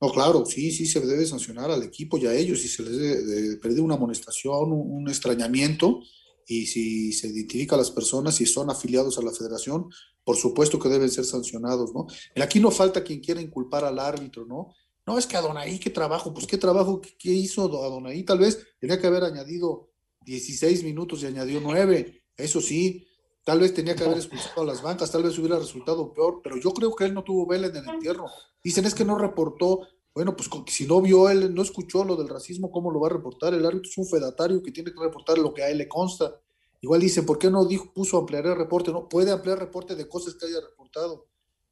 No, 0.00 0.10
claro, 0.10 0.46
sí, 0.46 0.72
sí 0.72 0.86
se 0.86 1.00
debe 1.00 1.26
sancionar 1.26 1.70
al 1.70 1.82
equipo 1.82 2.16
y 2.16 2.26
a 2.26 2.34
ellos, 2.34 2.60
si 2.60 2.68
se 2.68 2.82
les 2.82 3.56
perder 3.56 3.80
una 3.80 3.96
amonestación, 3.96 4.72
un, 4.72 5.08
extrañamiento, 5.08 6.00
y 6.46 6.66
si 6.66 7.12
se 7.12 7.28
identifica 7.28 7.74
a 7.74 7.78
las 7.78 7.90
personas, 7.90 8.36
si 8.36 8.46
son 8.46 8.70
afiliados 8.70 9.18
a 9.18 9.22
la 9.22 9.32
federación, 9.32 9.90
por 10.24 10.36
supuesto 10.36 10.78
que 10.78 10.88
deben 10.88 11.10
ser 11.10 11.24
sancionados, 11.24 11.92
¿no? 11.94 12.06
Aquí 12.42 12.60
no 12.60 12.70
falta 12.70 13.02
quien 13.02 13.20
quiera 13.20 13.40
inculpar 13.40 13.84
al 13.84 13.98
árbitro, 13.98 14.44
¿no? 14.46 14.74
No, 15.06 15.18
es 15.18 15.26
que 15.26 15.36
Adonai, 15.36 15.78
qué 15.78 15.90
trabajo, 15.90 16.32
pues 16.32 16.46
qué 16.46 16.58
trabajo, 16.58 17.00
qué, 17.00 17.16
qué 17.18 17.30
hizo 17.30 17.64
Adonai. 17.64 18.22
Tal 18.22 18.38
vez 18.38 18.66
tenía 18.78 19.00
que 19.00 19.06
haber 19.06 19.24
añadido 19.24 19.90
16 20.24 20.84
minutos 20.84 21.22
y 21.22 21.26
añadió 21.26 21.60
9. 21.60 22.22
Eso 22.36 22.60
sí, 22.60 23.06
tal 23.44 23.60
vez 23.60 23.74
tenía 23.74 23.96
que 23.96 24.04
haber 24.04 24.18
expulsado 24.18 24.62
a 24.62 24.64
las 24.64 24.82
bancas, 24.82 25.10
tal 25.10 25.22
vez 25.22 25.38
hubiera 25.38 25.58
resultado 25.58 26.12
peor, 26.12 26.40
pero 26.42 26.56
yo 26.56 26.72
creo 26.72 26.94
que 26.94 27.04
él 27.04 27.14
no 27.14 27.24
tuvo 27.24 27.46
vela 27.46 27.68
en 27.68 27.76
el 27.76 27.88
entierro. 27.88 28.26
Dicen 28.62 28.84
es 28.84 28.94
que 28.94 29.04
no 29.04 29.18
reportó. 29.18 29.88
Bueno, 30.14 30.36
pues 30.36 30.50
si 30.66 30.86
no 30.86 31.00
vio 31.00 31.30
él, 31.30 31.54
no 31.54 31.62
escuchó 31.62 32.04
lo 32.04 32.16
del 32.16 32.28
racismo, 32.28 32.70
¿cómo 32.70 32.90
lo 32.90 33.00
va 33.00 33.08
a 33.08 33.12
reportar? 33.12 33.54
El 33.54 33.64
árbitro 33.64 33.88
es 33.88 33.98
un 33.98 34.06
fedatario 34.06 34.62
que 34.62 34.72
tiene 34.72 34.92
que 34.92 35.00
reportar 35.00 35.38
lo 35.38 35.54
que 35.54 35.62
a 35.62 35.70
él 35.70 35.78
le 35.78 35.88
consta. 35.88 36.40
Igual 36.80 37.00
dicen, 37.00 37.26
¿por 37.26 37.38
qué 37.38 37.50
no 37.50 37.66
dijo, 37.66 37.92
puso 37.92 38.18
ampliar 38.18 38.46
el 38.46 38.56
reporte? 38.56 38.90
No, 38.90 39.08
puede 39.08 39.30
ampliar 39.30 39.58
reporte 39.58 39.94
de 39.94 40.08
cosas 40.08 40.34
que 40.34 40.46
haya 40.46 40.60
reportado. 40.60 41.28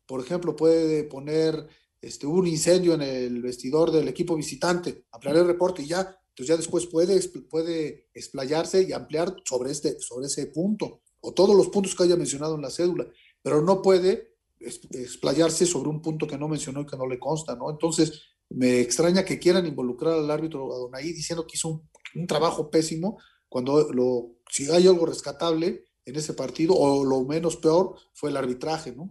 Por 0.07 0.21
ejemplo, 0.21 0.55
puede 0.55 1.05
poner 1.05 1.67
este, 2.01 2.27
un 2.27 2.47
incendio 2.47 2.95
en 2.95 3.03
el 3.03 3.43
vestidor 3.43 3.91
del 3.91 4.09
equipo 4.09 4.37
visitante, 4.37 5.07
ampliaré 5.11 5.41
el 5.41 5.47
reporte 5.47 5.83
y 5.83 5.89
ya, 5.89 6.01
entonces 6.29 6.47
ya 6.47 6.57
después 6.57 6.87
puede, 6.87 7.21
puede 7.51 8.09
explayarse 8.15 8.83
y 8.83 8.93
ampliar 8.93 9.35
sobre, 9.45 9.73
este, 9.73 9.99
sobre 10.01 10.27
ese 10.27 10.47
punto, 10.47 11.03
o 11.21 11.33
todos 11.33 11.57
los 11.57 11.69
puntos 11.69 11.95
que 11.95 12.05
haya 12.05 12.17
mencionado 12.17 12.55
en 12.55 12.63
la 12.63 12.71
cédula, 12.71 13.07
pero 13.43 13.63
no 13.63 13.83
puede 13.83 14.37
explayarse 14.61 15.67
sobre 15.67 15.89
un 15.89 16.01
punto 16.03 16.27
que 16.27 16.39
no 16.39 16.49
mencionó 16.49 16.83
y 16.83 16.87
que 16.87 16.97
no 16.97 17.07
le 17.07 17.19
consta, 17.19 17.57
¿no? 17.57 17.71
Entonces, 17.71 18.23
me 18.51 18.81
extraña 18.81 19.25
que 19.25 19.39
quieran 19.39 19.67
involucrar 19.67 20.15
al 20.15 20.31
árbitro 20.31 20.73
Adonai 20.73 21.13
diciendo 21.13 21.47
que 21.47 21.57
hizo 21.57 21.69
un, 21.69 21.89
un 22.15 22.27
trabajo 22.27 22.71
pésimo, 22.71 23.19
cuando 23.49 23.93
lo, 23.93 24.31
si 24.51 24.71
hay 24.71 24.87
algo 24.87 25.07
rescatable 25.07 25.85
en 26.05 26.17
ese 26.17 26.35
partido, 26.35 26.75
o 26.75 27.05
lo 27.05 27.23
menos 27.25 27.57
peor, 27.57 27.97
fue 28.15 28.31
el 28.31 28.37
arbitraje, 28.37 28.93
¿no? 28.93 29.11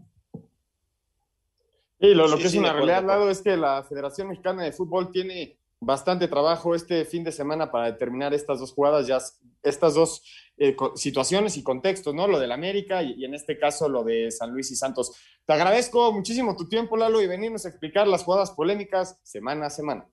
Y 1.99 2.13
lo, 2.13 2.27
lo 2.27 2.37
que 2.37 2.45
es 2.47 2.55
una 2.55 2.73
realidad, 2.73 3.03
lado, 3.03 3.29
es 3.29 3.41
que 3.41 3.57
la 3.57 3.83
Federación 3.83 4.27
Mexicana 4.27 4.63
de 4.63 4.71
Fútbol 4.71 5.11
tiene 5.11 5.59
bastante 5.79 6.27
trabajo 6.27 6.75
este 6.75 7.05
fin 7.05 7.23
de 7.23 7.31
semana 7.31 7.71
para 7.71 7.87
determinar 7.87 8.33
estas 8.33 8.59
dos 8.59 8.71
jugadas, 8.71 9.07
ya 9.07 9.19
estas 9.63 9.95
dos 9.95 10.23
eh, 10.57 10.75
situaciones 10.95 11.57
y 11.57 11.63
contextos, 11.63 12.13
¿no? 12.13 12.27
Lo 12.27 12.39
del 12.39 12.51
América 12.51 13.01
y, 13.03 13.13
y, 13.13 13.25
en 13.25 13.33
este 13.33 13.57
caso 13.57 13.89
lo 13.89 14.03
de 14.03 14.31
San 14.31 14.51
Luis 14.51 14.71
y 14.71 14.75
Santos. 14.75 15.13
Te 15.45 15.53
agradezco 15.53 16.11
muchísimo 16.11 16.55
tu 16.55 16.67
tiempo, 16.67 16.97
Lalo, 16.97 17.21
y 17.21 17.27
venirnos 17.27 17.65
a 17.65 17.69
explicar 17.69 18.07
las 18.07 18.23
jugadas 18.23 18.51
polémicas 18.51 19.19
semana 19.23 19.67
a 19.67 19.69
semana. 19.69 20.07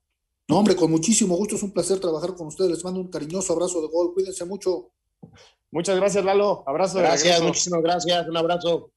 No, 0.48 0.58
hombre, 0.58 0.76
con 0.76 0.90
muchísimo 0.90 1.36
gusto, 1.36 1.56
es 1.56 1.62
un 1.62 1.72
placer 1.72 1.98
trabajar 2.00 2.34
con 2.34 2.48
ustedes. 2.48 2.70
Les 2.70 2.84
mando 2.84 3.00
un 3.00 3.10
cariñoso 3.10 3.54
abrazo 3.54 3.80
de 3.80 3.88
gol, 3.88 4.12
cuídense 4.12 4.44
mucho. 4.44 4.90
Muchas 5.70 5.96
gracias, 5.96 6.24
Lalo. 6.24 6.62
Abrazo. 6.66 6.98
Gracias, 6.98 7.40
muchísimas 7.42 7.82
gracias. 7.82 8.28
Un 8.28 8.36
abrazo. 8.36 8.90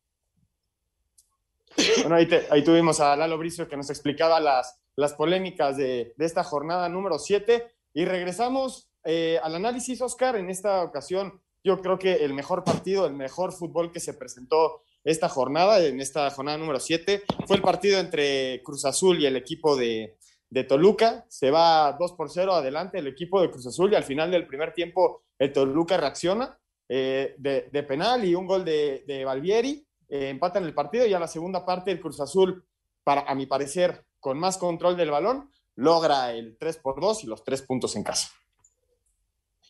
Bueno, 2.02 2.16
ahí, 2.16 2.28
te, 2.28 2.48
ahí, 2.50 2.64
tuvimos 2.64 3.00
a 3.00 3.16
Lalo 3.16 3.38
Bricio 3.38 3.68
que 3.68 3.78
nos 3.78 3.90
explicaba 3.90 4.40
las, 4.40 4.80
las 4.96 5.14
polémicas 5.14 5.78
de, 5.78 6.14
de 6.18 6.26
esta 6.26 6.44
jornada 6.44 6.90
número 6.90 7.18
7 7.18 7.66
y 7.94 8.06
regresamos 8.06 8.90
eh, 9.06 9.40
al 9.42 9.56
análisis, 9.56 10.02
Oscar. 10.02 10.36
En 10.36 10.50
esta 10.50 10.84
ocasión, 10.84 11.42
yo 11.64 11.82
creo 11.82 11.98
que 11.98 12.16
el 12.16 12.34
mejor 12.34 12.64
partido, 12.64 13.06
el 13.06 13.14
mejor 13.14 13.54
fútbol 13.54 13.92
que 13.92 14.00
se 14.00 14.14
presentó 14.14 14.82
esta 15.04 15.30
jornada, 15.30 15.84
en 15.86 16.02
esta 16.02 16.30
jornada 16.30 16.58
número 16.58 16.80
7, 16.80 17.24
fue 17.48 17.56
el 17.56 17.62
partido 17.62 18.00
entre 18.00 18.62
Cruz 18.64 18.84
Azul 18.84 19.22
y 19.22 19.26
el 19.26 19.38
equipo 19.38 19.78
de, 19.78 20.18
de 20.50 20.64
Toluca. 20.64 21.26
Se 21.30 21.52
va 21.52 21.96
2 22.00 22.14
por 22.14 22.30
0 22.30 22.54
adelante 22.54 23.00
el 23.00 23.08
equipo 23.08 23.42
de 23.42 23.50
Cruz 23.50 23.68
Azul 23.68 23.92
y 23.92 23.96
al 23.96 24.04
final 24.04 24.32
del 24.32 24.48
primer 24.48 24.74
tiempo 24.74 25.24
el 25.38 25.54
Toluca 25.54 25.98
reacciona 25.98 26.58
eh, 26.90 27.36
de, 27.38 27.84
penal 27.84 28.24
y 28.26 28.34
un 28.34 28.48
gol 28.48 28.64
de, 28.64 29.04
de 29.06 29.26
Valvieri 29.26 29.88
eh, 30.10 30.30
empatan 30.30 30.64
el 30.64 30.74
partido 30.74 31.06
y 31.06 31.14
a 31.14 31.20
la 31.20 31.28
segunda 31.28 31.66
parte 31.66 31.92
el 31.92 32.00
Cruz 32.00 32.20
Azul, 32.22 32.66
para, 33.04 33.22
a 33.22 33.36
mi 33.36 33.46
parecer, 33.46 34.06
con 34.20 34.40
más 34.40 34.58
control 34.58 34.96
del 34.96 35.12
balón, 35.12 35.52
logra 35.76 36.34
el 36.34 36.58
3 36.58 36.78
por 36.78 37.02
2 37.02 37.24
y 37.24 37.28
los 37.28 37.44
tres 37.44 37.62
puntos 37.62 37.96
en 37.96 38.04
casa. 38.04 38.30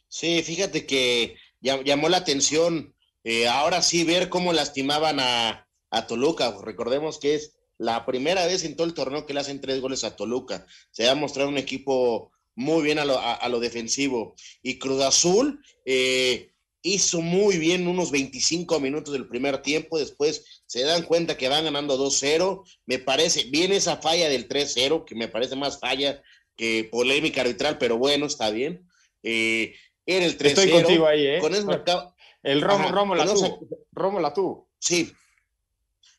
Sí, 0.07 0.41
fíjate 0.43 0.85
que 0.85 1.35
llamó 1.59 2.07
la 2.07 2.17
atención 2.17 2.95
eh, 3.23 3.47
ahora 3.47 3.81
sí 3.81 4.03
ver 4.03 4.29
cómo 4.29 4.53
lastimaban 4.53 5.19
a, 5.19 5.67
a, 5.89 6.07
Toluca. 6.07 6.55
Recordemos 6.63 7.19
que 7.19 7.35
es 7.35 7.56
la 7.77 8.05
primera 8.05 8.45
vez 8.45 8.63
en 8.63 8.75
todo 8.75 8.87
el 8.87 8.93
torneo 8.93 9.25
que 9.25 9.33
le 9.33 9.39
hacen 9.39 9.61
tres 9.61 9.81
goles 9.81 10.03
a 10.03 10.15
Toluca. 10.15 10.65
Se 10.91 11.09
ha 11.09 11.15
mostrado 11.15 11.49
un 11.49 11.57
equipo 11.57 12.31
muy 12.55 12.83
bien 12.83 12.99
a 12.99 13.05
lo, 13.05 13.19
a, 13.19 13.33
a 13.33 13.49
lo 13.49 13.59
defensivo. 13.59 14.35
Y 14.63 14.79
Cruz 14.79 15.01
Azul, 15.01 15.61
eh, 15.85 16.51
hizo 16.81 17.21
muy 17.21 17.57
bien 17.57 17.87
unos 17.87 18.11
25 18.11 18.79
minutos 18.79 19.13
del 19.13 19.27
primer 19.27 19.61
tiempo, 19.61 19.99
después 19.99 20.63
se 20.65 20.83
dan 20.83 21.03
cuenta 21.03 21.37
que 21.37 21.49
van 21.49 21.65
ganando 21.65 21.97
2-0, 21.97 22.63
me 22.85 22.99
parece, 22.99 23.45
bien 23.45 23.71
esa 23.71 23.97
falla 23.97 24.29
del 24.29 24.47
3-0, 24.47 25.05
que 25.05 25.15
me 25.15 25.27
parece 25.27 25.55
más 25.55 25.79
falla 25.79 26.21
que 26.55 26.87
polémica 26.91 27.41
arbitral, 27.41 27.77
pero 27.77 27.97
bueno, 27.97 28.25
está 28.25 28.49
bien. 28.49 28.87
Eh, 29.21 29.75
era 30.05 30.25
el 30.25 30.37
3-0. 30.37 30.45
Estoy 30.47 30.71
contigo 30.71 31.07
ahí, 31.07 31.27
¿eh? 31.27 31.39
Con 31.39 31.53
eso. 31.53 31.69
El 32.43 32.61
Romo, 32.61 32.89
Romo 32.89 33.15
la 33.15 33.25
tuvo. 33.25 33.59
Romo 33.91 34.19
la 34.19 34.33
tuvo. 34.33 34.69
Sí. 34.79 35.11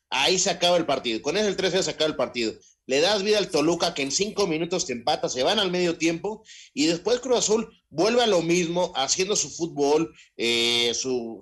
Ahí 0.09 0.39
se 0.39 0.49
acaba 0.49 0.77
el 0.77 0.85
partido. 0.85 1.21
Con 1.21 1.37
eso 1.37 1.47
el 1.47 1.57
3-0 1.57 1.83
se 1.83 1.91
acaba 1.91 2.09
el 2.09 2.15
partido 2.15 2.53
le 2.89 3.01
das 3.01 3.21
vida 3.21 3.37
al 3.37 3.51
Toluca 3.51 3.93
que 3.93 4.01
en 4.01 4.11
cinco 4.11 4.47
minutos 4.47 4.87
te 4.87 4.93
empata, 4.93 5.29
se 5.29 5.43
van 5.43 5.59
al 5.59 5.69
medio 5.69 5.99
tiempo 5.99 6.43
y 6.73 6.87
después 6.87 7.19
Cruz 7.19 7.37
Azul 7.37 7.69
vuelve 7.91 8.23
a 8.23 8.27
lo 8.27 8.41
mismo, 8.41 8.91
haciendo 8.95 9.35
su 9.35 9.51
fútbol, 9.51 10.11
eh, 10.37 10.91
su, 10.95 11.39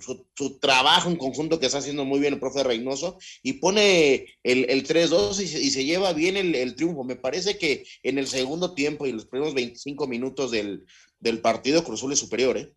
trabajo 0.59 1.09
en 1.09 1.15
conjunto 1.15 1.57
que 1.57 1.67
está 1.67 1.77
haciendo 1.77 2.03
muy 2.03 2.19
bien 2.19 2.33
el 2.33 2.41
profe 2.41 2.65
Reynoso 2.65 3.17
y 3.43 3.53
pone 3.53 4.25
el, 4.43 4.69
el 4.69 4.85
3-2 4.85 5.41
y, 5.41 5.69
se 5.69 5.85
lleva 5.85 6.11
bien 6.11 6.35
el, 6.35 6.53
el, 6.53 6.75
triunfo. 6.75 7.05
Me 7.05 7.15
parece 7.15 7.57
que 7.57 7.85
en 8.03 8.17
el 8.17 8.27
segundo 8.27 8.73
tiempo 8.73 9.07
y 9.07 9.13
los 9.13 9.25
primeros 9.25 9.53
25 9.53 10.05
minutos 10.05 10.51
del, 10.51 10.83
del 11.21 11.39
partido 11.39 11.81
Cruz 11.85 12.01
Azul 12.01 12.11
es 12.11 12.19
superior, 12.19 12.57
¿eh? 12.57 12.73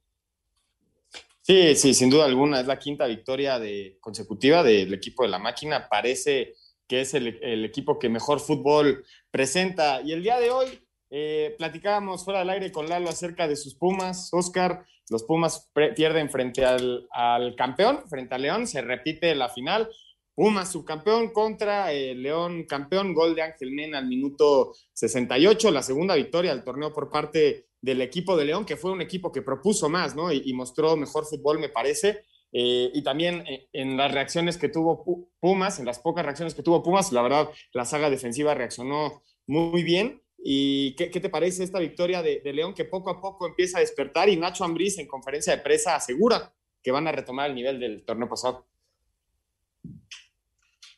Sí, 1.43 1.75
sí, 1.75 1.95
sin 1.95 2.11
duda 2.11 2.27
alguna, 2.27 2.61
es 2.61 2.67
la 2.67 2.79
quinta 2.79 3.07
victoria 3.07 3.59
de, 3.59 3.97
consecutiva 4.01 4.63
del 4.63 4.93
equipo 4.93 5.23
de 5.23 5.31
la 5.31 5.39
máquina. 5.39 5.89
Parece 5.89 6.55
que 6.87 7.01
es 7.01 7.15
el, 7.15 7.65
equipo 7.65 7.99
que 7.99 8.09
mejor 8.09 8.41
fútbol 8.41 9.05
presenta. 9.31 10.03
Y 10.03 10.13
el 10.13 10.23
día 10.23 10.39
de 10.39 10.51
hoy 10.51 10.69
eh, 11.09 11.55
platicábamos 11.57 12.25
fuera 12.25 12.41
del 12.41 12.51
aire 12.51 12.73
con 12.73 12.89
Lalo 12.89 13.09
acerca 13.09 13.49
de 13.49 13.57
sus 13.57 13.75
Pumas. 13.75 14.29
Oscar, 14.33 14.85
los 15.09 15.23
Pumas 15.25 15.71
pierden 15.97 16.31
frente 16.31 16.65
al, 16.65 17.09
campeón, 17.57 18.03
frente 18.09 18.35
a 18.35 18.39
León, 18.39 18.67
se 18.67 18.83
repite 18.83 19.35
la 19.35 19.49
final. 19.49 19.89
Pumas 20.35 20.73
subcampeón 20.73 21.33
contra 21.33 21.93
eh, 21.93 22.15
León 22.15 22.65
campeón, 22.65 23.15
gol 23.15 23.35
de 23.35 23.43
Ángel 23.43 23.73
Mena 23.73 23.99
al 23.99 24.07
minuto 24.07 24.75
68, 24.93 25.71
la 25.71 25.83
segunda 25.83 26.15
victoria 26.15 26.55
del 26.55 26.65
torneo 26.65 26.93
por 26.93 27.11
parte 27.11 27.70
del 27.81 28.03
equipo 28.03 28.37
de 28.37 28.45
León, 28.45 28.65
que 28.65 28.77
fue 28.77 28.93
un 28.93 29.01
equipo 29.01 29.33
que 29.33 29.43
propuso 29.43 29.89
más, 29.89 30.15
¿no? 30.15 30.33
Y, 30.33 30.53
mostró 30.53 30.97
mejor 30.97 31.27
fútbol, 31.27 31.59
me 31.59 31.69
parece. 31.69 32.25
Eh, 32.53 32.91
y 32.93 33.03
también 33.03 33.45
eh, 33.47 33.69
en 33.73 33.97
las 33.97 34.13
reacciones 34.13 34.59
que 34.59 34.69
tuvo 34.69 35.29
Pumas, 35.41 35.79
en 35.79 35.87
las 35.87 35.99
pocas 36.01 36.25
reacciones 36.25 36.55
que 36.55 36.63
tuvo 36.63 36.83
Pumas, 36.83 37.13
la 37.13 37.23
verdad, 37.23 37.49
la 37.73 37.85
saga 37.85 38.11
defensiva 38.11 38.55
reaccionó 38.55 39.23
muy 39.47 39.83
bien. 39.83 40.23
¿Y 40.43 40.95
qué, 40.95 41.09
te 41.09 41.29
parece 41.29 41.65
esta 41.65 41.79
victoria 41.79 42.23
de, 42.23 42.41
de, 42.41 42.53
León 42.55 42.73
que 42.73 42.87
poco 42.87 43.11
a 43.11 43.21
poco 43.21 43.47
empieza 43.47 43.79
a 43.79 43.83
despertar? 43.83 44.29
Y 44.29 44.37
Nacho 44.37 44.65
Ambriz 44.65 44.99
en 44.99 45.07
conferencia 45.07 45.55
de 45.55 45.63
prensa 45.63 45.97
asegura 45.97 46.55
que 46.83 46.93
van 46.93 47.07
a 47.07 47.13
retomar 47.13 47.51
el 47.51 47.57
nivel 47.57 47.79
del 47.79 48.05
torneo 48.05 48.29
pasado. 48.29 48.67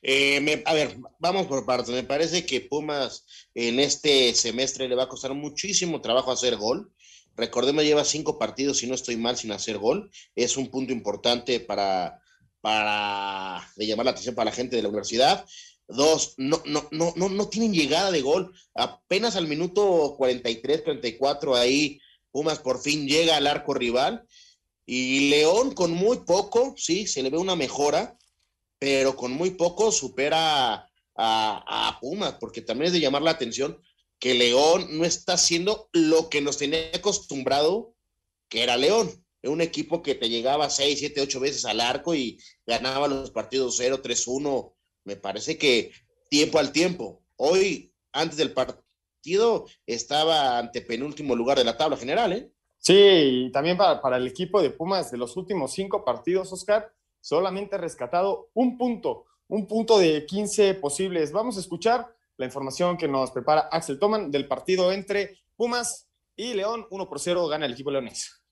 Eh, 0.03 0.41
me, 0.41 0.63
a 0.67 0.75
ver, 0.75 0.99
vamos 1.19 1.47
por 1.47 1.65
partes. 1.65 1.95
Me 1.95 2.03
parece 2.03 2.45
que 2.45 2.61
Pumas 2.61 3.25
en 3.55 3.79
este 3.79 4.35
semestre 4.35 4.89
le 4.89 4.97
va 4.97 5.05
a 5.05 5.09
costar 5.09 5.33
muchísimo 5.35 6.01
trabajo 6.01 6.33
hacer 6.33 6.57
gol. 6.57 6.93
Recordemos, 7.37 7.85
lleva 7.85 8.05
cinco 8.05 8.39
partidos, 8.39 8.79
si 8.79 8.87
no 8.87 8.95
estoy 8.95 9.17
mal, 9.17 9.37
sin 9.37 9.53
hacer 9.53 9.79
gol. 9.79 10.11
Es 10.35 10.57
un 10.57 10.71
punto 10.71 10.93
importante 10.93 11.61
para, 11.61 12.21
para 12.61 13.67
llamar 13.77 14.07
la 14.07 14.11
atención 14.11 14.35
para 14.35 14.51
la 14.51 14.57
gente 14.57 14.77
de 14.77 14.83
la 14.83 14.89
universidad. 14.89 15.47
Dos, 15.89 16.35
no, 16.37 16.63
no, 16.67 16.89
no, 16.91 17.13
no, 17.17 17.29
no 17.29 17.49
tienen 17.49 17.73
llegada 17.73 18.11
de 18.11 18.23
gol. 18.23 18.53
Apenas 18.75 19.37
al 19.37 19.47
minuto 19.47 20.15
43, 20.19 20.83
44, 20.83 21.55
ahí 21.55 22.01
Pumas 22.33 22.59
por 22.59 22.81
fin 22.81 23.07
llega 23.07 23.37
al 23.37 23.47
arco 23.47 23.75
rival. 23.75 24.27
Y 24.85 25.31
León 25.31 25.75
con 25.75 25.93
muy 25.93 26.19
poco, 26.19 26.75
sí, 26.77 27.07
se 27.07 27.23
le 27.23 27.31
ve 27.31 27.39
una 27.39 27.55
mejora, 27.55 28.19
pero 28.83 29.15
con 29.15 29.31
muy 29.31 29.51
poco 29.51 29.93
supera 29.93 30.75
a, 30.75 30.89
a 31.15 32.01
Pumas, 32.01 32.35
porque 32.41 32.63
también 32.63 32.89
es 32.89 32.93
de 32.93 32.99
llamar 32.99 33.23
la 33.23 33.31
atención 33.31 33.81
que 34.19 34.35
León 34.35 34.99
no 34.99 35.05
está 35.05 35.35
haciendo 35.35 35.89
lo 35.93 36.29
que 36.29 36.41
nos 36.41 36.59
tenía 36.59 36.91
acostumbrado, 36.93 37.95
que 38.49 38.65
era 38.65 38.77
León. 38.77 39.09
Un 39.45 39.61
equipo 39.61 40.03
que 40.03 40.17
te 40.17 40.29
llegaba 40.29 40.69
6, 40.69 40.99
7, 40.99 41.21
8 41.21 41.39
veces 41.39 41.65
al 41.65 41.81
arco 41.81 42.17
y 42.17 42.41
ganaba 42.67 43.07
los 43.07 43.31
partidos 43.31 43.77
0, 43.79 44.01
3, 44.03 44.27
1. 44.27 44.75
Me 45.05 45.15
parece 45.15 45.57
que 45.57 45.93
tiempo 46.29 46.59
al 46.59 46.73
tiempo. 46.73 47.23
Hoy, 47.37 47.95
antes 48.11 48.37
del 48.37 48.53
partido, 48.53 49.67
estaba 49.87 50.59
ante 50.59 50.81
penúltimo 50.81 51.37
lugar 51.37 51.57
de 51.57 51.65
la 51.65 51.77
tabla 51.77 51.97
general, 51.97 52.33
¿eh? 52.33 52.51
Sí, 52.79 53.47
y 53.47 53.53
también 53.53 53.77
para, 53.77 54.03
para 54.03 54.17
el 54.17 54.27
equipo 54.27 54.61
de 54.61 54.71
Pumas 54.71 55.13
de 55.13 55.19
los 55.19 55.37
últimos 55.37 55.73
cinco 55.73 56.05
partidos, 56.05 56.53
Oscar, 56.53 56.93
solamente 57.23 57.77
ha 57.77 57.79
rescatado 57.79 58.51
un 58.53 58.77
punto, 58.77 59.25
un 59.49 59.67
punto 59.67 59.99
de 59.99 60.27
15 60.27 60.75
posibles. 60.75 61.33
Vamos 61.33 61.57
a 61.57 61.61
escuchar 61.61 62.07
la 62.37 62.45
información 62.45 62.99
que 62.99 63.09
nos 63.09 63.31
prepara 63.31 63.69
Axel 63.71 63.99
Toman 63.99 64.31
del 64.31 64.47
partido 64.47 64.93
entre 64.93 65.39
Pumas 65.57 66.11
y 66.37 66.53
León. 66.53 66.87
1 66.91 67.09
por 67.09 67.21
0 67.21 67.49
gana 67.49 67.67
el 67.67 67.73
equipo 67.73 67.91
leonés. 67.91 68.43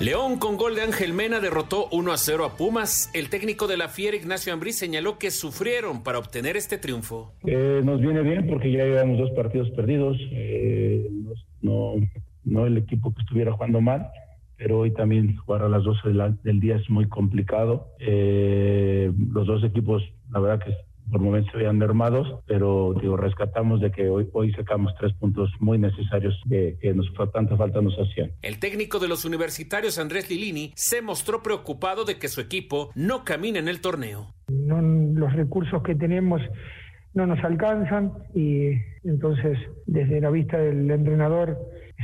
León 0.00 0.38
con 0.38 0.56
gol 0.56 0.76
de 0.76 0.82
Ángel 0.82 1.12
Mena 1.12 1.40
derrotó 1.40 1.88
1 1.90 2.12
a 2.12 2.16
0 2.16 2.44
a 2.44 2.56
Pumas. 2.56 3.10
El 3.14 3.30
técnico 3.30 3.66
de 3.66 3.76
la 3.76 3.88
Fiera, 3.88 4.16
Ignacio 4.16 4.52
Ambriz, 4.52 4.78
señaló 4.78 5.18
que 5.18 5.32
sufrieron 5.32 6.04
para 6.04 6.18
obtener 6.18 6.56
este 6.56 6.78
triunfo. 6.78 7.34
Eh, 7.44 7.80
nos 7.82 8.00
viene 8.00 8.22
bien 8.22 8.46
porque 8.46 8.70
ya 8.70 8.84
llevamos 8.84 9.18
dos 9.18 9.30
partidos 9.32 9.68
perdidos. 9.70 10.16
Eh, 10.30 11.10
no, 11.62 11.94
no 12.44 12.66
el 12.66 12.78
equipo 12.78 13.12
que 13.12 13.22
estuviera 13.22 13.52
jugando 13.52 13.80
mal, 13.80 14.08
pero 14.58 14.80
hoy 14.80 14.90
también 14.90 15.36
jugar 15.36 15.62
a 15.62 15.68
las 15.68 15.84
12 15.84 16.10
del 16.42 16.60
día 16.60 16.76
es 16.76 16.90
muy 16.90 17.08
complicado. 17.08 17.86
Eh, 18.00 19.10
los 19.32 19.46
dos 19.46 19.62
equipos, 19.62 20.02
la 20.30 20.40
verdad 20.40 20.64
que 20.64 20.74
por 21.10 21.20
momentos 21.20 21.50
se 21.52 21.58
veían 21.58 21.78
mermados, 21.78 22.26
pero 22.46 22.94
digo, 23.00 23.16
rescatamos 23.16 23.80
de 23.80 23.90
que 23.90 24.10
hoy, 24.10 24.28
hoy 24.32 24.52
sacamos 24.52 24.92
tres 24.98 25.14
puntos 25.14 25.50
muy 25.60 25.78
necesarios 25.78 26.38
que, 26.48 26.76
que 26.80 26.92
nos 26.92 27.10
tanta 27.32 27.56
falta 27.56 27.80
nos 27.80 27.94
hacían. 27.94 28.32
El 28.42 28.58
técnico 28.58 28.98
de 28.98 29.08
los 29.08 29.24
universitarios 29.24 29.98
Andrés 29.98 30.28
Lilini 30.28 30.72
se 30.74 31.00
mostró 31.00 31.42
preocupado 31.42 32.04
de 32.04 32.18
que 32.18 32.28
su 32.28 32.40
equipo 32.40 32.90
no 32.94 33.24
camine 33.24 33.58
en 33.58 33.68
el 33.68 33.80
torneo. 33.80 34.34
No, 34.48 34.82
los 34.82 35.32
recursos 35.32 35.82
que 35.82 35.94
tenemos 35.94 36.42
no 37.14 37.26
nos 37.26 37.42
alcanzan 37.42 38.12
y 38.34 38.72
entonces 39.04 39.58
desde 39.86 40.20
la 40.20 40.30
vista 40.30 40.58
del 40.58 40.90
entrenador 40.90 41.56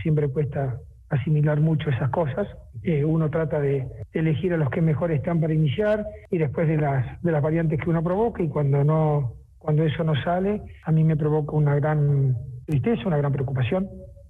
siempre 0.03 0.29
cuesta 0.29 0.81
asimilar 1.11 1.61
mucho 1.61 1.91
esas 1.91 2.11
cosas. 2.11 2.49
Eh, 2.83 3.05
uno 3.05 3.31
trata 3.31 3.61
de 3.61 3.87
elegir 4.13 4.53
a 4.53 4.57
los 4.57 4.71
que 4.71 4.81
mejor 4.81 5.13
están 5.13 5.41
para 5.41 5.55
iniciar 5.55 6.07
y 6.31 6.39
después 6.39 6.69
de 6.69 6.77
las, 6.77 7.23
de 7.23 7.33
las 7.33 7.43
variantes 7.43 7.81
que 7.81 7.91
uno 7.91 8.03
provoca 8.03 8.43
y 8.43 8.49
cuando 8.49 8.85
no 8.85 9.35
cuando 9.65 9.83
eso 9.83 10.05
no 10.05 10.15
sale, 10.23 10.61
a 10.85 10.93
mí 10.93 11.05
me 11.05 11.17
provoca 11.17 11.53
una 11.53 11.75
gran 11.75 12.37
tristeza, 12.67 13.01
una 13.07 13.17
gran 13.17 13.33
preocupación, 13.33 13.89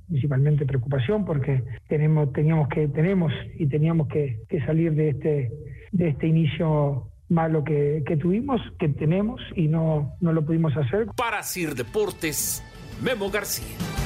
principalmente 0.09 0.65
preocupación 0.65 1.25
porque 1.25 1.61
tenemos, 1.89 2.33
teníamos 2.33 2.69
que, 2.69 2.87
tenemos 2.87 3.33
y 3.59 3.67
teníamos 3.67 4.07
que, 4.07 4.39
salir 4.65 4.95
de 4.95 5.09
este, 5.09 5.53
de 5.91 6.09
este 6.11 6.29
inicio 6.29 7.09
malo 7.29 7.65
que, 7.65 8.05
que, 8.07 8.17
tuvimos, 8.17 8.61
que 8.79 8.89
tenemos 8.91 9.41
y 9.57 9.67
no, 9.67 10.15
no 10.21 10.33
lo 10.33 10.45
pudimos 10.47 10.77
hacer. 10.77 11.07
Para 11.17 11.43
Sir 11.43 11.75
Deportes, 11.75 12.63
Memo 13.03 13.29
García. 13.29 14.04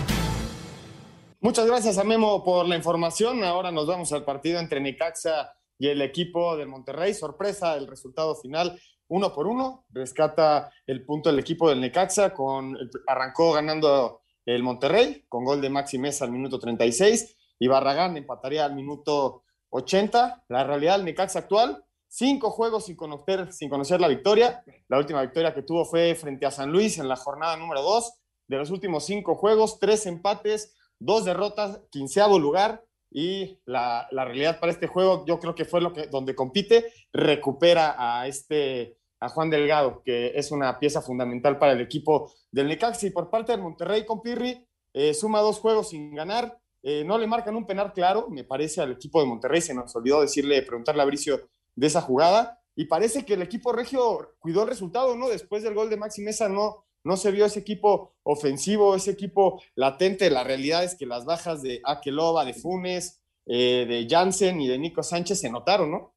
Muchas 1.41 1.69
gracias 1.69 1.99
a 1.99 2.05
Memo 2.05 2.43
por 2.43 2.67
la 2.67 2.75
información. 2.75 3.45
Ahora 3.45 3.71
nos 3.71 3.87
vamos 3.87 4.13
al 4.13 4.25
partido 4.25 4.59
entre 4.59 4.81
Necaxa 4.81 5.55
y 5.79 5.87
el 5.87 6.03
equipo 6.03 6.57
de 6.57 6.67
Monterrey. 6.67 7.15
Sorpresa 7.15 7.77
el 7.77 7.87
resultado 7.87 8.35
final, 8.35 8.77
uno 9.07 9.33
por 9.33 9.47
uno. 9.47 9.85
Rescata 9.91 10.69
el 10.85 11.05
punto 11.05 11.31
del 11.31 11.39
equipo 11.39 11.69
del 11.69 11.81
Necaxa. 11.81 12.35
Con, 12.35 12.77
arrancó 13.07 13.53
ganando 13.53 14.23
el 14.47 14.65
Monterrey 14.65 15.27
con 15.29 15.45
gol 15.45 15.61
de 15.61 15.71
Maxi 15.71 15.97
Mesa 15.97 16.25
al 16.25 16.33
minuto 16.33 16.59
36 16.59 17.37
y 17.61 17.69
Barragán 17.69 18.17
empataría 18.17 18.65
al 18.65 18.75
minuto 18.75 19.45
80. 19.71 20.47
La 20.49 20.65
realidad 20.65 20.97
del 20.97 21.05
Necaxa 21.05 21.39
actual, 21.39 21.85
cinco 22.09 22.51
juegos 22.51 22.87
sin 22.87 22.97
conocer, 22.97 23.53
sin 23.53 23.71
conocer 23.71 24.01
la 24.01 24.09
victoria. 24.09 24.65
La 24.89 24.99
última 24.99 25.23
victoria 25.23 25.55
que 25.55 25.63
tuvo 25.63 25.85
fue 25.85 26.17
frente 26.17 26.47
a 26.47 26.51
San 26.51 26.73
Luis 26.73 26.99
en 26.99 27.07
la 27.07 27.15
jornada 27.15 27.57
número 27.57 27.81
dos. 27.81 28.13
De 28.49 28.57
los 28.57 28.71
últimos 28.71 29.05
cinco 29.05 29.37
juegos, 29.37 29.79
tres 29.79 30.05
empates, 30.07 30.75
dos 30.99 31.25
derrotas, 31.25 31.81
quinceavo 31.91 32.39
lugar 32.39 32.85
y 33.11 33.59
la, 33.65 34.07
la, 34.11 34.25
realidad 34.25 34.61
para 34.61 34.73
este 34.73 34.87
juego 34.87 35.25
yo 35.27 35.39
creo 35.41 35.55
que 35.55 35.65
fue 35.65 35.81
lo 35.81 35.93
que 35.93 36.09
donde 36.09 36.35
compite 36.35 36.93
recupera 37.13 37.95
a 37.97 38.27
este 38.27 38.99
a 39.21 39.29
Juan 39.31 39.51
Delgado 39.51 40.03
que 40.05 40.33
es 40.35 40.51
una 40.53 40.79
pieza 40.79 41.01
fundamental 41.01 41.59
para 41.59 41.73
el 41.73 41.81
equipo 41.81 42.33
del 42.51 42.69
Necaxa. 42.69 43.07
Y 43.07 43.11
por 43.11 43.31
parte 43.31 43.53
del 43.53 43.63
Monterrey 43.63 44.05
con 44.05 44.21
Pirri 44.21 44.65
eh, 44.93 45.15
suma 45.15 45.41
dos 45.41 45.59
juegos 45.59 45.91
sin 45.91 46.15
ganar. 46.15 46.59
Eh, 46.83 47.03
no 47.05 47.19
le 47.19 47.27
marcan 47.27 47.57
un 47.57 47.67
penal 47.67 47.93
claro 47.93 48.29
me 48.31 48.45
parece 48.45 48.81
al 48.81 48.93
equipo 48.93 49.21
de 49.21 49.27
Monterrey. 49.27 49.61
Se 49.61 49.75
nos 49.75 49.95
olvidó 49.97 50.21
decirle 50.21 50.63
preguntarle 50.63 51.03
a 51.03 51.07
Bricio 51.07 51.49
de 51.75 51.87
esa 51.87 52.01
jugada. 52.01 52.61
Y 52.77 52.85
parece 52.85 53.25
que 53.25 53.35
el 53.35 53.43
equipo 53.43 53.73
regio 53.73 54.35
cuidó 54.39 54.63
el 54.63 54.69
resultado 54.69 55.17
no 55.17 55.29
después 55.29 55.65
del 55.65 55.75
gol 55.75 55.91
de 55.91 55.97
Maxi 55.97 56.23
Mesa 56.23 56.49
no 56.49 56.85
no 57.09 57.17
se 57.17 57.31
vio 57.31 57.47
ese 57.47 57.61
equipo 57.61 58.17
ofensivo, 58.23 58.95
ese 58.95 59.13
equipo 59.13 59.63
latente. 59.75 60.29
La 60.29 60.45
realidad 60.45 60.85
es 60.85 60.95
que 60.95 61.07
las 61.07 61.25
bajas 61.25 61.63
de 61.63 61.81
Akeloba, 61.83 62.45
de 62.45 62.53
Funes, 62.53 63.23
eh, 63.47 63.87
de 63.89 64.07
Jansen 64.07 64.61
y 64.61 64.69
de 64.69 64.77
Nico 64.77 65.03
Sánchez 65.03 65.41
se 65.41 65.49
notaron, 65.49 65.91
¿no? 65.91 66.15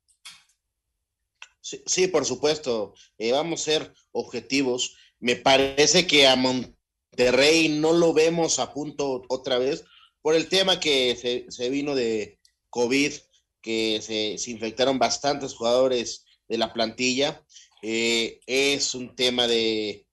Sí, 1.61 2.07
por 2.09 2.25
supuesto. 2.25 2.93
Eh, 3.17 3.31
vamos 3.31 3.61
a 3.61 3.63
ser 3.63 3.93
objetivos. 4.11 4.97
Me 5.21 5.37
parece 5.37 6.05
que 6.05 6.27
a 6.27 6.35
Monterrey 6.35 7.69
no 7.69 7.93
lo 7.93 8.11
vemos 8.11 8.59
a 8.59 8.73
punto 8.73 9.23
otra 9.29 9.59
vez 9.59 9.85
por 10.21 10.35
el 10.35 10.49
tema 10.49 10.81
que 10.81 11.47
se, 11.47 11.69
vino 11.69 11.95
de 11.95 12.37
COVID, 12.69 13.13
que 13.61 14.01
se, 14.01 14.37
se, 14.37 14.51
infectaron 14.51 14.99
bastantes 14.99 15.53
jugadores 15.53 16.25
de 16.49 16.57
la 16.57 16.73
plantilla. 16.73 17.45
Eh, 17.81 18.41
es 18.45 18.93
un 18.93 19.15
tema 19.15 19.47
de, 19.47 20.05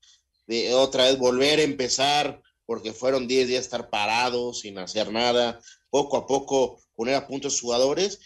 de 0.49 0.75
otra 0.75 1.05
vez 1.05 1.19
volver 1.19 1.61
a 1.61 1.63
empezar, 1.63 2.43
porque 2.67 2.93
fueron 2.93 3.29
10 3.29 3.49
días 3.49 3.65
estar 3.65 3.91
parados, 3.91 4.61
sin 4.61 4.79
hacer 4.79 5.13
nada, 5.13 5.61
poco 5.91 6.17
a 6.17 6.27
poco 6.27 6.81
poner 6.97 7.15
a 7.15 7.27
punto 7.27 7.49
a 7.49 7.51
jugadores. 7.51 8.19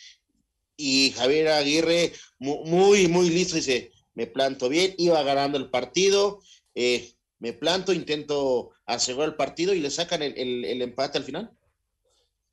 Y 0.77 1.11
Javier 1.11 1.49
Aguirre, 1.49 2.13
muy, 2.39 3.09
muy 3.09 3.29
listo, 3.29 3.57
dice, 3.57 3.91
me 4.15 4.27
planto 4.27 4.69
bien, 4.69 4.95
iba 4.99 5.23
ganando 5.23 5.59
el 5.59 5.69
partido, 5.69 6.41
eh, 6.75 7.13
me 7.41 7.53
planto, 7.53 7.93
intento 7.93 8.71
asegurar 8.87 9.31
el 9.31 9.37
partido 9.37 9.75
y 9.75 9.81
le 9.81 9.91
sacan 9.91 10.23
el, 10.23 10.35
el 10.37 10.81
empate 10.81 11.19
al 11.19 11.25
final. 11.25 11.51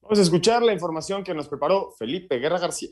Vamos 0.02 0.20
a 0.20 0.24
escuchar 0.24 0.64
la 0.64 0.74
información 0.74 1.24
que 1.24 1.36
nos 1.36 1.48
preparó 1.48 1.92
Felipe 1.92 2.40
Guerra 2.40 2.58
García. 2.58 2.90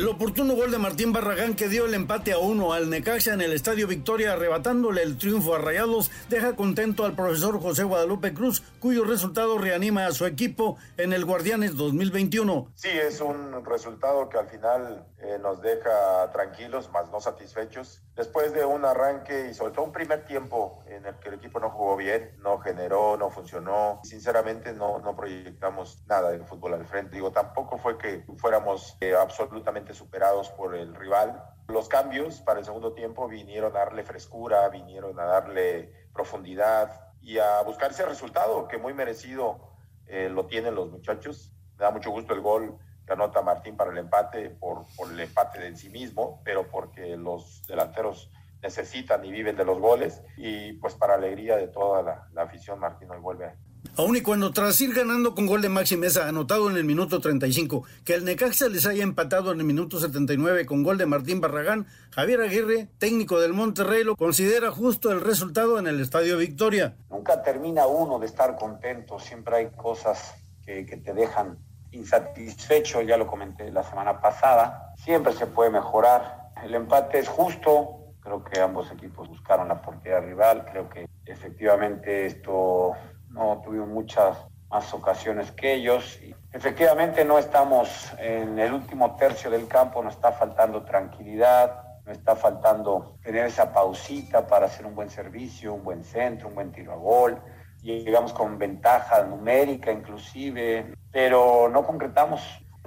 El 0.00 0.08
oportuno 0.08 0.54
gol 0.54 0.70
de 0.70 0.78
Martín 0.78 1.12
Barragán 1.12 1.54
que 1.54 1.68
dio 1.68 1.84
el 1.84 1.92
empate 1.92 2.32
a 2.32 2.38
uno 2.38 2.72
al 2.72 2.88
Necaxa 2.88 3.34
en 3.34 3.42
el 3.42 3.52
Estadio 3.52 3.86
Victoria 3.86 4.32
arrebatándole 4.32 5.02
el 5.02 5.18
triunfo 5.18 5.54
a 5.54 5.58
Rayados 5.58 6.10
deja 6.30 6.56
contento 6.56 7.04
al 7.04 7.14
profesor 7.14 7.60
José 7.60 7.84
Guadalupe 7.84 8.32
Cruz 8.32 8.62
cuyo 8.78 9.04
resultado 9.04 9.58
reanima 9.58 10.06
a 10.06 10.12
su 10.12 10.24
equipo 10.24 10.78
en 10.96 11.12
el 11.12 11.26
Guardianes 11.26 11.76
2021. 11.76 12.72
Sí, 12.76 12.88
es 12.88 13.20
un 13.20 13.62
resultado 13.62 14.30
que 14.30 14.38
al 14.38 14.48
final 14.48 15.04
eh, 15.18 15.38
nos 15.38 15.60
deja 15.60 16.32
tranquilos, 16.32 16.90
más 16.90 17.10
no 17.10 17.20
satisfechos. 17.20 18.02
Después 18.16 18.54
de 18.54 18.64
un 18.64 18.86
arranque 18.86 19.48
y 19.50 19.54
sobre 19.54 19.72
todo 19.72 19.84
un 19.84 19.92
primer 19.92 20.24
tiempo 20.24 20.82
en 20.86 21.04
el 21.04 21.14
que 21.16 21.28
el 21.28 21.34
equipo 21.34 21.60
no 21.60 21.70
jugó 21.70 21.96
bien, 21.96 22.36
no 22.38 22.58
generó, 22.58 23.18
no 23.18 23.28
funcionó. 23.28 24.00
Sinceramente 24.02 24.72
no, 24.72 24.98
no 24.98 25.14
proyectamos 25.14 26.02
nada 26.06 26.30
del 26.30 26.44
fútbol 26.44 26.74
al 26.74 26.86
frente. 26.86 27.16
Digo, 27.16 27.32
tampoco 27.32 27.76
fue 27.76 27.98
que 27.98 28.24
fuéramos 28.38 28.96
eh, 29.00 29.14
absolutamente 29.14 29.89
superados 29.94 30.50
por 30.50 30.74
el 30.74 30.94
rival. 30.94 31.42
Los 31.68 31.88
cambios 31.88 32.40
para 32.40 32.58
el 32.60 32.64
segundo 32.64 32.92
tiempo 32.92 33.28
vinieron 33.28 33.74
a 33.76 33.80
darle 33.80 34.02
frescura, 34.02 34.68
vinieron 34.68 35.18
a 35.18 35.24
darle 35.24 35.92
profundidad 36.12 37.12
y 37.20 37.38
a 37.38 37.62
buscar 37.62 37.90
ese 37.90 38.04
resultado 38.06 38.66
que 38.68 38.78
muy 38.78 38.94
merecido 38.94 39.70
eh, 40.06 40.28
lo 40.28 40.46
tienen 40.46 40.74
los 40.74 40.90
muchachos. 40.90 41.52
Me 41.78 41.84
da 41.84 41.90
mucho 41.90 42.10
gusto 42.10 42.34
el 42.34 42.40
gol 42.40 42.78
que 43.06 43.12
anota 43.12 43.42
Martín 43.42 43.76
para 43.76 43.90
el 43.90 43.98
empate 43.98 44.50
por, 44.50 44.86
el 45.10 45.20
empate 45.20 45.66
en 45.66 45.76
sí 45.76 45.90
mismo, 45.90 46.40
pero 46.44 46.68
porque 46.68 47.16
los 47.16 47.66
delanteros 47.66 48.30
necesitan 48.62 49.24
y 49.24 49.30
viven 49.30 49.56
de 49.56 49.64
los 49.64 49.78
goles 49.78 50.22
y 50.36 50.74
pues 50.74 50.94
para 50.94 51.14
alegría 51.14 51.56
de 51.56 51.68
toda 51.68 52.02
la, 52.02 52.28
la 52.32 52.42
afición 52.42 52.78
Martín 52.78 53.10
hoy 53.10 53.18
vuelve 53.18 53.54
Aún 53.96 54.16
y 54.16 54.22
cuando 54.22 54.52
tras 54.52 54.80
ir 54.80 54.94
ganando 54.94 55.34
con 55.34 55.46
gol 55.46 55.62
de 55.62 55.68
Maxi 55.68 55.96
Mesa 55.96 56.28
anotado 56.28 56.70
en 56.70 56.76
el 56.76 56.84
minuto 56.84 57.20
35, 57.20 57.84
que 58.04 58.14
el 58.14 58.24
Necaxa 58.24 58.68
les 58.68 58.86
haya 58.86 59.02
empatado 59.02 59.52
en 59.52 59.60
el 59.60 59.66
minuto 59.66 59.98
79 59.98 60.64
con 60.66 60.82
gol 60.82 60.96
de 60.96 61.06
Martín 61.06 61.40
Barragán, 61.40 61.86
Javier 62.10 62.40
Aguirre, 62.40 62.88
técnico 62.98 63.40
del 63.40 63.52
Monterrey, 63.52 64.04
lo 64.04 64.16
considera 64.16 64.70
justo 64.70 65.10
el 65.10 65.20
resultado 65.20 65.78
en 65.78 65.86
el 65.86 66.00
Estadio 66.00 66.38
Victoria. 66.38 66.96
Nunca 67.10 67.42
termina 67.42 67.86
uno 67.86 68.18
de 68.18 68.26
estar 68.26 68.56
contento, 68.56 69.18
siempre 69.18 69.56
hay 69.56 69.70
cosas 69.70 70.34
que, 70.64 70.86
que 70.86 70.96
te 70.96 71.12
dejan 71.12 71.58
insatisfecho, 71.92 73.02
ya 73.02 73.16
lo 73.16 73.26
comenté 73.26 73.70
la 73.70 73.82
semana 73.82 74.20
pasada, 74.20 74.94
siempre 74.96 75.32
se 75.32 75.46
puede 75.46 75.70
mejorar. 75.70 76.52
El 76.62 76.74
empate 76.74 77.18
es 77.18 77.28
justo, 77.28 78.14
creo 78.20 78.44
que 78.44 78.60
ambos 78.60 78.90
equipos 78.92 79.28
buscaron 79.28 79.68
la 79.68 79.82
portería 79.82 80.20
rival, 80.20 80.64
creo 80.70 80.88
que 80.88 81.08
efectivamente 81.26 82.26
esto 82.26 82.94
no 83.30 83.60
tuvimos 83.64 83.88
muchas 83.88 84.36
más 84.70 84.92
ocasiones 84.94 85.50
que 85.52 85.74
ellos. 85.74 86.18
Efectivamente 86.52 87.24
no 87.24 87.38
estamos 87.38 88.12
en 88.18 88.58
el 88.58 88.72
último 88.72 89.16
tercio 89.16 89.50
del 89.50 89.66
campo, 89.66 90.02
nos 90.02 90.14
está 90.14 90.32
faltando 90.32 90.82
tranquilidad, 90.82 91.82
nos 92.06 92.16
está 92.16 92.36
faltando 92.36 93.16
tener 93.22 93.46
esa 93.46 93.72
pausita 93.72 94.46
para 94.46 94.66
hacer 94.66 94.86
un 94.86 94.94
buen 94.94 95.10
servicio, 95.10 95.74
un 95.74 95.84
buen 95.84 96.04
centro, 96.04 96.48
un 96.48 96.54
buen 96.54 96.72
tiro 96.72 96.92
a 96.92 96.96
gol. 96.96 97.40
Llegamos 97.82 98.32
con 98.32 98.58
ventaja 98.58 99.22
numérica 99.24 99.90
inclusive, 99.90 100.94
pero 101.10 101.68
no 101.68 101.84
concretamos. 101.84 102.42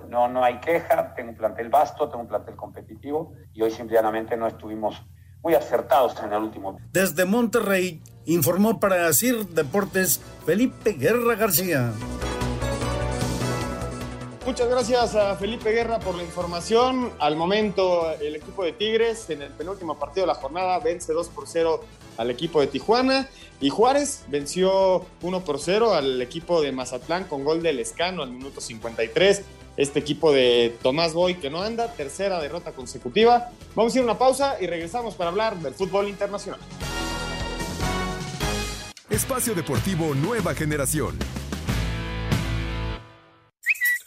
No, 0.07 0.27
no 0.27 0.43
hay 0.43 0.59
queja, 0.59 1.13
tengo 1.15 1.29
un 1.31 1.37
plantel 1.37 1.69
vasto, 1.69 2.09
tengo 2.09 2.21
un 2.21 2.27
plantel 2.27 2.55
competitivo 2.55 3.33
y 3.53 3.61
hoy 3.61 3.71
simplemente 3.71 4.35
no 4.35 4.47
estuvimos 4.47 5.01
muy 5.41 5.55
acertados 5.55 6.21
en 6.23 6.33
el 6.33 6.43
último. 6.43 6.77
Desde 6.91 7.25
Monterrey, 7.25 8.01
informó 8.25 8.79
para 8.79 9.11
CIR 9.13 9.47
Deportes 9.47 10.21
Felipe 10.45 10.93
Guerra 10.93 11.35
García. 11.35 11.93
Muchas 14.45 14.67
gracias 14.67 15.15
a 15.15 15.35
Felipe 15.37 15.71
Guerra 15.71 15.99
por 15.99 16.15
la 16.15 16.23
información. 16.23 17.13
Al 17.19 17.37
momento, 17.37 18.11
el 18.19 18.35
equipo 18.35 18.65
de 18.65 18.73
Tigres 18.73 19.29
en 19.29 19.41
el 19.41 19.51
penúltimo 19.51 19.97
partido 19.97 20.27
de 20.27 20.33
la 20.33 20.35
jornada 20.35 20.79
vence 20.79 21.13
2 21.13 21.29
por 21.29 21.47
0 21.47 21.81
al 22.17 22.29
equipo 22.29 22.59
de 22.59 22.67
Tijuana. 22.67 23.29
Y 23.61 23.69
Juárez 23.69 24.25
venció 24.27 25.05
1 25.21 25.45
por 25.45 25.59
0 25.59 25.93
al 25.93 26.21
equipo 26.21 26.61
de 26.61 26.73
Mazatlán 26.73 27.23
con 27.23 27.45
gol 27.45 27.63
del 27.63 27.79
Escano 27.79 28.21
al 28.21 28.31
minuto 28.31 28.59
53. 28.59 29.43
este 29.77 29.99
equipo 29.99 30.31
de 30.31 30.77
Tomás 30.83 31.13
Boy 31.13 31.35
que 31.35 31.49
no 31.49 31.63
anda, 31.63 31.93
tercera 31.93 32.39
derrota 32.41 32.73
consecutiva. 32.73 33.49
Vamos 33.75 33.95
a 33.95 33.97
ir 33.97 34.01
a 34.01 34.03
una 34.03 34.19
pausa 34.19 34.57
y 34.59 34.67
regresamos 34.67 35.15
para 35.15 35.29
hablar 35.29 35.57
del 35.57 35.73
fútbol 35.73 36.09
internacional. 36.09 36.59
Espacio 39.13 39.53
Deportivo 39.53 40.15
Nueva 40.15 40.55
Generación. 40.55 41.15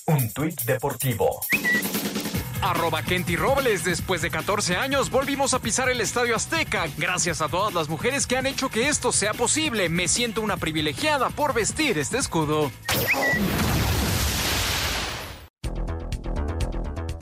Un 0.08 0.32
tuit 0.32 0.60
deportivo. 0.62 1.42
Arroba 2.60 3.04
Kenty 3.04 3.36
Robles, 3.36 3.84
después 3.84 4.20
de 4.20 4.32
14 4.32 4.74
años 4.74 5.10
volvimos 5.10 5.54
a 5.54 5.60
pisar 5.60 5.90
el 5.90 6.00
Estadio 6.00 6.34
Azteca. 6.34 6.88
Gracias 6.98 7.40
a 7.40 7.48
todas 7.48 7.72
las 7.72 7.88
mujeres 7.88 8.26
que 8.26 8.36
han 8.36 8.46
hecho 8.46 8.68
que 8.68 8.88
esto 8.88 9.12
sea 9.12 9.32
posible. 9.32 9.88
Me 9.88 10.08
siento 10.08 10.40
una 10.40 10.56
privilegiada 10.56 11.30
por 11.30 11.54
vestir 11.54 11.98
este 11.98 12.18
escudo. 12.18 12.72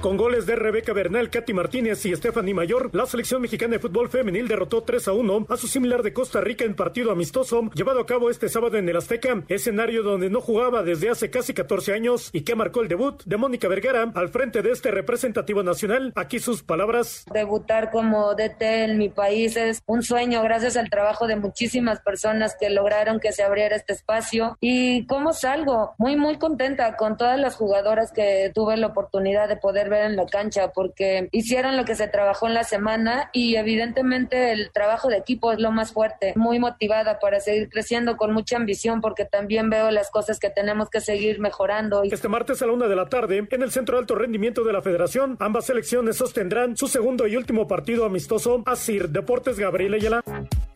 Con 0.05 0.19
goles 0.19 0.45
de 0.45 0.55
Rebeca 0.55 0.93
Bernal, 0.93 1.31
Katy 1.31 1.55
Martínez 1.55 2.05
y 2.05 2.15
Stephanie 2.15 2.53
Mayor, 2.53 2.91
la 2.95 3.07
selección 3.07 3.41
mexicana 3.41 3.73
de 3.73 3.79
fútbol 3.79 4.11
femenil 4.11 4.47
derrotó 4.47 4.83
3 4.83 5.09
a 5.09 5.13
1 5.15 5.47
a 5.49 5.57
su 5.57 5.67
similar 5.67 6.03
de 6.03 6.13
Costa 6.13 6.43
Rica 6.43 6.67
en 6.67 6.77
partido 6.77 7.11
amistoso 7.11 7.71
llevado 7.73 8.01
a 8.01 8.05
cabo 8.05 8.29
este 8.29 8.51
sábado 8.51 8.77
en 8.77 8.87
el 8.87 8.99
Azteca, 8.99 9.43
escenario 9.49 10.03
donde 10.03 10.29
no 10.29 10.43
jugaba 10.43 10.83
desde 10.83 11.09
hace 11.09 11.31
casi 11.31 11.55
14 11.55 11.95
años 11.95 12.29
y 12.35 12.43
que 12.43 12.55
marcó 12.55 12.83
el 12.83 12.89
debut 12.89 13.23
de 13.25 13.39
Mónica 13.39 13.67
Vergara 13.67 14.13
al 14.15 14.29
frente 14.29 14.61
de 14.61 14.73
este 14.73 14.91
representativo 14.91 15.63
nacional. 15.63 16.13
Aquí 16.17 16.39
sus 16.39 16.63
palabras. 16.63 17.25
Debutar 17.33 17.91
como 17.91 18.35
DT 18.35 18.61
en 18.61 18.99
mi 18.99 19.09
país 19.09 19.57
es 19.57 19.81
un 19.87 20.03
sueño 20.03 20.43
gracias 20.43 20.77
al 20.77 20.91
trabajo 20.91 21.27
de 21.27 21.37
muchísimas 21.37 22.01
personas 22.01 22.55
que 22.61 22.69
lograron 22.69 23.21
que 23.21 23.33
se 23.33 23.43
abriera 23.43 23.75
este 23.75 23.95
espacio. 23.95 24.59
¿Y 24.61 25.07
cómo 25.07 25.33
salgo? 25.33 25.95
Muy, 25.97 26.17
muy 26.17 26.37
contenta 26.37 26.95
con 26.99 27.17
todas 27.17 27.41
las 27.41 27.57
jugadoras 27.57 28.13
que 28.13 28.53
tuve 28.55 28.77
la 28.77 28.89
oportunidad 28.89 29.49
de 29.49 29.57
poder 29.57 29.94
ver 29.95 30.11
en 30.11 30.17
la 30.17 30.27
cancha 30.27 30.73
porque 30.73 31.29
hicieron 31.33 31.77
lo 31.77 31.85
que 31.85 31.95
se 31.95 32.09
trabajó 32.09 32.47
en 32.47 32.55
la 32.55 32.65
semana 32.65 33.31
y 33.33 33.57
evidentemente 33.57 34.53
el 34.53 34.71
trabajo 34.73 35.09
de 35.09 35.19
equipo 35.19 35.53
es 35.53 35.59
lo 35.59 35.71
más 35.71 35.93
fuerte. 35.93 36.33
Muy 36.37 36.59
motivada 36.59 37.19
para 37.19 37.41
seguir 37.41 37.69
creciendo 37.69 38.17
con 38.17 38.33
mucha 38.33 38.57
ambición 38.57 39.01
porque 39.01 39.25
también 39.25 39.71
veo 39.71 39.91
las 39.91 40.11
cosas 40.11 40.39
que 40.39 40.51
tenemos 40.51 40.91
que 40.91 41.01
seguir 41.01 41.41
mejorando. 41.41 42.03
Este 42.03 42.29
martes 42.29 42.61
a 42.63 42.67
la 42.67 42.73
una 42.73 42.89
de 42.89 42.97
la 42.97 43.09
tarde, 43.09 43.47
en 43.51 43.63
el 43.63 43.71
Centro 43.71 43.97
de 43.97 44.01
Alto 44.01 44.15
Rendimiento 44.15 44.65
de 44.65 44.73
la 44.73 44.83
Federación, 44.83 45.37
ambas 45.41 45.67
selecciones 45.67 46.17
sostendrán 46.17 46.77
su 46.77 46.89
segundo 46.89 47.27
y 47.27 47.37
último 47.37 47.67
partido 47.69 48.05
amistoso. 48.05 48.63
Asir 48.67 49.09
Deportes 49.09 49.59
Gabriel 49.59 49.95
Ayala. 49.95 50.23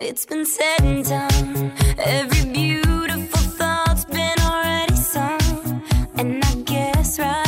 It's 0.00 0.26
been 0.26 0.46
said 0.46 0.80
and 0.80 1.04
done. 1.04 1.72
Every 1.98 2.44
beautiful 2.52 3.42
thought's 3.58 4.04
been 4.06 4.38
already 4.40 4.96
sung. 4.96 5.82
And 6.16 6.44
I 6.44 6.54
guess 6.64 7.18
right 7.18 7.47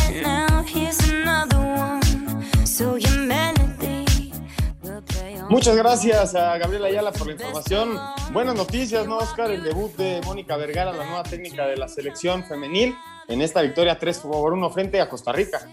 Muchas 5.51 5.77
gracias 5.77 6.37
a 6.37 6.57
Gabriel 6.59 6.85
Ayala 6.85 7.11
por 7.11 7.27
la 7.27 7.33
información. 7.33 7.99
Buenas 8.33 8.55
noticias, 8.55 9.05
¿no, 9.09 9.19
Oscar? 9.19 9.51
El 9.51 9.65
debut 9.65 9.93
de 9.97 10.21
Mónica 10.25 10.57
Vergara, 10.57 10.93
la 10.93 11.05
nueva 11.05 11.25
técnica 11.25 11.67
de 11.67 11.77
la 11.77 11.89
selección 11.89 12.45
femenil, 12.45 12.95
en 13.27 13.43
esta 13.43 13.61
victoria 13.61 13.99
3 13.99 14.21
por 14.21 14.53
1 14.53 14.71
frente 14.71 15.01
a 15.01 15.09
Costa 15.09 15.33
Rica. 15.33 15.69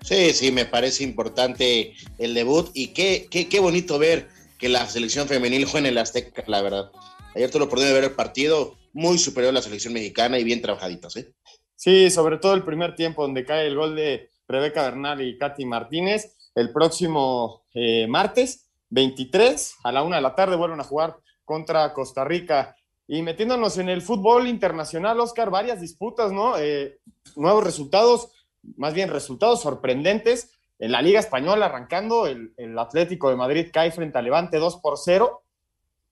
Sí, 0.00 0.32
sí, 0.32 0.52
me 0.52 0.64
parece 0.64 1.02
importante 1.02 1.94
el 2.18 2.34
debut 2.34 2.70
y 2.72 2.92
qué, 2.94 3.26
qué, 3.28 3.48
qué 3.48 3.58
bonito 3.58 3.98
ver 3.98 4.28
que 4.60 4.68
la 4.68 4.86
selección 4.86 5.26
femenil 5.26 5.64
juega 5.64 5.80
en 5.80 5.86
el 5.86 5.98
Azteca, 5.98 6.44
la 6.46 6.62
verdad. 6.62 6.92
Ayer 7.34 7.50
tuve 7.50 7.62
la 7.62 7.64
oportunidad 7.64 7.94
de 7.94 8.00
ver 8.00 8.10
el 8.10 8.16
partido, 8.16 8.76
muy 8.92 9.18
superior 9.18 9.50
a 9.50 9.54
la 9.54 9.62
selección 9.62 9.92
mexicana 9.92 10.38
y 10.38 10.44
bien 10.44 10.62
trabajaditas, 10.62 11.16
¿eh? 11.16 11.32
Sí, 11.74 12.10
sobre 12.10 12.38
todo 12.38 12.54
el 12.54 12.62
primer 12.62 12.94
tiempo 12.94 13.22
donde 13.22 13.44
cae 13.44 13.66
el 13.66 13.74
gol 13.74 13.96
de 13.96 14.30
Rebeca 14.46 14.84
Bernal 14.84 15.20
y 15.20 15.36
Katy 15.36 15.64
Martínez. 15.64 16.36
El 16.54 16.72
próximo 16.72 17.61
eh, 17.74 18.06
martes 18.08 18.70
23 18.90 19.76
a 19.84 19.92
la 19.92 20.02
una 20.02 20.16
de 20.16 20.22
la 20.22 20.34
tarde 20.34 20.56
vuelven 20.56 20.80
a 20.80 20.84
jugar 20.84 21.16
contra 21.44 21.92
Costa 21.92 22.24
Rica. 22.24 22.76
Y 23.06 23.22
metiéndonos 23.22 23.78
en 23.78 23.88
el 23.88 24.02
fútbol 24.02 24.46
internacional, 24.46 25.18
Oscar, 25.20 25.50
varias 25.50 25.80
disputas, 25.80 26.32
¿no? 26.32 26.56
Eh, 26.58 26.98
nuevos 27.36 27.64
resultados, 27.64 28.32
más 28.76 28.94
bien 28.94 29.10
resultados 29.10 29.60
sorprendentes. 29.62 30.58
En 30.78 30.92
la 30.92 31.02
Liga 31.02 31.20
Española 31.20 31.66
arrancando, 31.66 32.26
el, 32.26 32.78
Atlético 32.78 33.30
de 33.30 33.36
Madrid 33.36 33.68
cae 33.72 33.90
frente 33.90 34.18
al 34.18 34.24
Levante 34.24 34.58
2 34.58 34.80
por 34.80 34.98
0. 34.98 35.42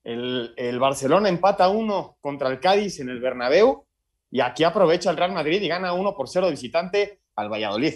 El, 0.04 0.54
el 0.56 0.78
Barcelona 0.78 1.28
empata 1.28 1.68
1 1.68 2.16
contra 2.20 2.48
el 2.48 2.60
Cádiz 2.60 3.00
en 3.00 3.08
el 3.08 3.20
Bernabéu. 3.20 3.84
Y 4.30 4.40
aquí 4.40 4.64
aprovecha 4.64 5.10
el 5.10 5.16
Real 5.16 5.32
Madrid 5.32 5.60
y 5.60 5.68
gana 5.68 5.92
1 5.92 6.14
por 6.14 6.28
0 6.28 6.46
de 6.46 6.52
visitante 6.52 7.20
al 7.34 7.50
Valladolid. 7.50 7.94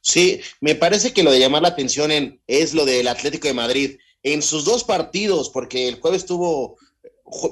Sí, 0.00 0.40
me 0.60 0.74
parece 0.74 1.12
que 1.12 1.22
lo 1.22 1.30
de 1.30 1.40
llamar 1.40 1.62
la 1.62 1.68
atención 1.68 2.10
en, 2.10 2.40
es 2.46 2.74
lo 2.74 2.84
del 2.84 3.08
Atlético 3.08 3.48
de 3.48 3.54
Madrid. 3.54 3.98
En 4.22 4.42
sus 4.42 4.64
dos 4.64 4.84
partidos, 4.84 5.50
porque 5.50 5.88
el 5.88 6.00
jueves 6.00 6.26
tuvo, 6.26 6.76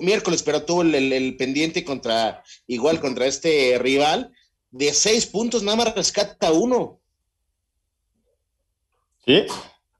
miércoles, 0.00 0.42
pero 0.42 0.64
tuvo 0.64 0.82
el, 0.82 0.94
el- 0.94 1.12
el 1.12 1.36
pendiente 1.36 1.84
contra, 1.84 2.42
igual 2.66 3.00
contra 3.00 3.26
este 3.26 3.78
rival, 3.78 4.32
de 4.70 4.92
seis 4.92 5.26
puntos 5.26 5.62
nada 5.62 5.76
más 5.76 5.94
rescata 5.94 6.52
uno. 6.52 7.00
Sí, 9.24 9.44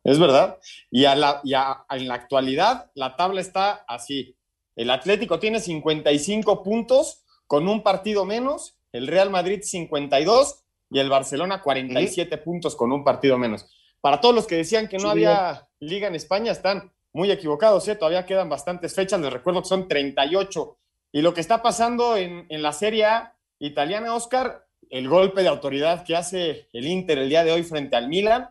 es 0.04 0.18
verdad. 0.18 0.58
Y, 0.90 1.04
a 1.04 1.14
la, 1.16 1.40
y 1.44 1.54
a- 1.54 1.84
en 1.90 2.08
la 2.08 2.14
actualidad 2.14 2.90
la 2.94 3.16
tabla 3.16 3.40
está 3.40 3.84
así. 3.88 4.36
El 4.76 4.90
Atlético 4.90 5.38
tiene 5.38 5.60
55 5.60 6.62
puntos 6.62 7.22
con 7.46 7.68
un 7.68 7.82
partido 7.82 8.24
menos, 8.24 8.78
el 8.92 9.06
Real 9.06 9.30
Madrid 9.30 9.60
52 9.62 10.64
y 10.90 10.98
el 10.98 11.10
Barcelona 11.10 11.62
47 11.62 12.38
puntos 12.38 12.76
con 12.76 12.92
un 12.92 13.04
partido 13.04 13.38
menos. 13.38 13.66
Para 14.00 14.20
todos 14.20 14.34
los 14.34 14.46
que 14.46 14.56
decían 14.56 14.88
que 14.88 14.98
no 14.98 15.04
Sí, 15.04 15.08
había 15.08 15.68
liga 15.80 16.08
en 16.08 16.14
España, 16.14 16.52
están 16.52 16.92
muy 17.12 17.30
equivocados, 17.30 17.88
¿eh? 17.88 17.96
todavía 17.96 18.26
quedan 18.26 18.48
bastantes 18.48 18.94
fechas, 18.94 19.20
les 19.20 19.32
recuerdo 19.32 19.62
que 19.62 19.68
son 19.68 19.88
38. 19.88 20.78
Y 21.12 21.22
lo 21.22 21.34
que 21.34 21.40
está 21.40 21.62
pasando 21.62 22.16
en, 22.16 22.46
en 22.48 22.62
la 22.62 22.72
Serie 22.72 23.06
A 23.06 23.34
italiana, 23.58 24.14
Oscar, 24.14 24.66
el 24.90 25.08
golpe 25.08 25.42
de 25.42 25.48
autoridad 25.48 26.04
que 26.04 26.14
hace 26.14 26.68
el 26.72 26.86
Inter 26.86 27.18
el 27.18 27.28
día 27.28 27.42
de 27.42 27.52
hoy 27.52 27.62
frente 27.62 27.96
al 27.96 28.08
Milan, 28.08 28.50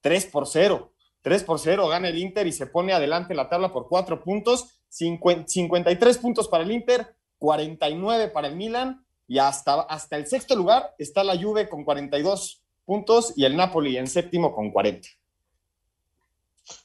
3 0.00 0.26
por 0.26 0.46
0. 0.46 0.92
3 1.22 1.44
por 1.44 1.58
0 1.58 1.88
gana 1.88 2.08
el 2.08 2.18
Inter 2.18 2.46
y 2.46 2.52
se 2.52 2.66
pone 2.66 2.92
adelante 2.92 3.34
la 3.34 3.48
tabla 3.48 3.72
por 3.72 3.88
4 3.88 4.22
puntos. 4.22 4.76
50 4.88 5.46
53 5.46 6.18
puntos 6.18 6.48
para 6.48 6.64
el 6.64 6.70
Inter, 6.72 7.14
49 7.38 8.28
para 8.28 8.48
el 8.48 8.56
Milan 8.56 9.04
y 9.30 9.38
hasta, 9.38 9.82
hasta 9.82 10.16
el 10.16 10.26
sexto 10.26 10.56
lugar 10.56 10.92
está 10.98 11.22
la 11.22 11.40
Juve 11.40 11.68
con 11.68 11.84
42 11.84 12.64
puntos 12.84 13.32
y 13.36 13.44
el 13.44 13.56
Napoli 13.56 13.96
en 13.96 14.08
séptimo 14.08 14.52
con 14.52 14.72
40. 14.72 15.08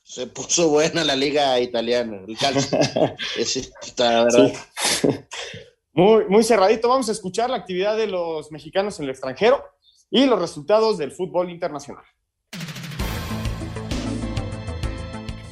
Se 0.03 0.27
puso 0.27 0.69
buena 0.69 1.03
la 1.03 1.15
liga 1.15 1.59
italiana, 1.59 2.21
el 2.27 2.37
calcio. 2.37 2.77
Ese 3.35 3.71
está, 3.81 4.11
la 4.11 4.23
verdad. 4.25 4.53
Sí. 4.75 5.07
Muy, 5.93 6.25
muy 6.25 6.43
cerradito. 6.43 6.87
Vamos 6.87 7.09
a 7.09 7.13
escuchar 7.13 7.49
la 7.49 7.57
actividad 7.57 7.97
de 7.97 8.05
los 8.05 8.51
mexicanos 8.51 8.99
en 8.99 9.05
el 9.05 9.11
extranjero 9.11 9.63
y 10.11 10.27
los 10.27 10.37
resultados 10.37 10.99
del 10.99 11.13
fútbol 11.13 11.49
internacional. 11.49 12.05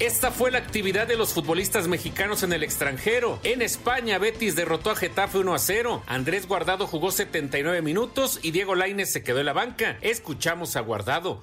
Esta 0.03 0.31
fue 0.31 0.51
la 0.51 0.57
actividad 0.57 1.07
de 1.07 1.15
los 1.15 1.31
futbolistas 1.31 1.87
mexicanos 1.87 2.43
en 2.43 2.51
el 2.51 2.61
extranjero. 2.61 3.39
En 3.45 3.61
España, 3.61 4.17
Betis 4.17 4.53
derrotó 4.53 4.91
a 4.91 4.97
Getafe 4.97 5.37
1 5.37 5.53
a 5.53 5.57
0. 5.57 6.03
Andrés 6.07 6.45
Guardado 6.45 6.87
jugó 6.87 7.09
79 7.09 7.81
minutos 7.81 8.37
y 8.43 8.51
Diego 8.51 8.75
Lainez 8.75 9.13
se 9.13 9.23
quedó 9.23 9.39
en 9.39 9.45
la 9.45 9.53
banca. 9.53 9.95
Escuchamos 10.01 10.75
a 10.75 10.81
Guardado. 10.81 11.41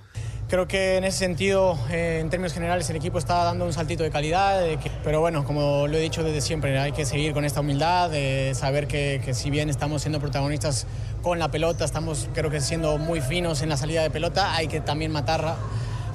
Creo 0.51 0.69
que 0.69 0.99
en 0.99 1.05
ese 1.05 1.17
sentido, 1.21 1.79
eh, 1.91 2.19
en 2.21 2.29
términos 2.29 2.53
generales, 2.53 2.91
el 2.91 2.97
equipo 2.97 3.17
está 3.17 3.45
dando 3.45 3.65
un 3.65 3.73
saltito 3.73 4.03
de 4.03 4.11
calidad, 4.11 4.63
pero 5.05 5.21
bueno, 5.21 5.43
como 5.47 5.87
lo 5.87 5.97
he 5.97 6.01
dicho 6.01 6.23
desde 6.23 6.43
siempre, 6.43 6.79
hay 6.79 6.93
que 6.93 7.07
seguir 7.07 7.33
con 7.33 7.47
esta 7.47 7.61
humildad, 7.61 8.11
saber 8.53 8.87
que, 8.87 9.23
que 9.25 9.33
si 9.33 9.49
bien 9.49 9.71
estamos 9.71 10.03
siendo 10.03 10.21
protagonistas 10.21 10.87
con 11.23 11.39
la 11.39 11.51
pelota, 11.51 11.87
estamos 11.87 12.29
creo 12.35 12.51
que 12.51 12.61
siendo 12.61 12.99
muy 12.99 13.23
finos 13.23 13.63
en 13.63 13.71
la 13.71 13.79
salida 13.79 14.03
de 14.03 14.11
pelota, 14.11 14.55
hay 14.55 14.69
que 14.69 14.83
también 14.83 15.13
matar 15.13 15.57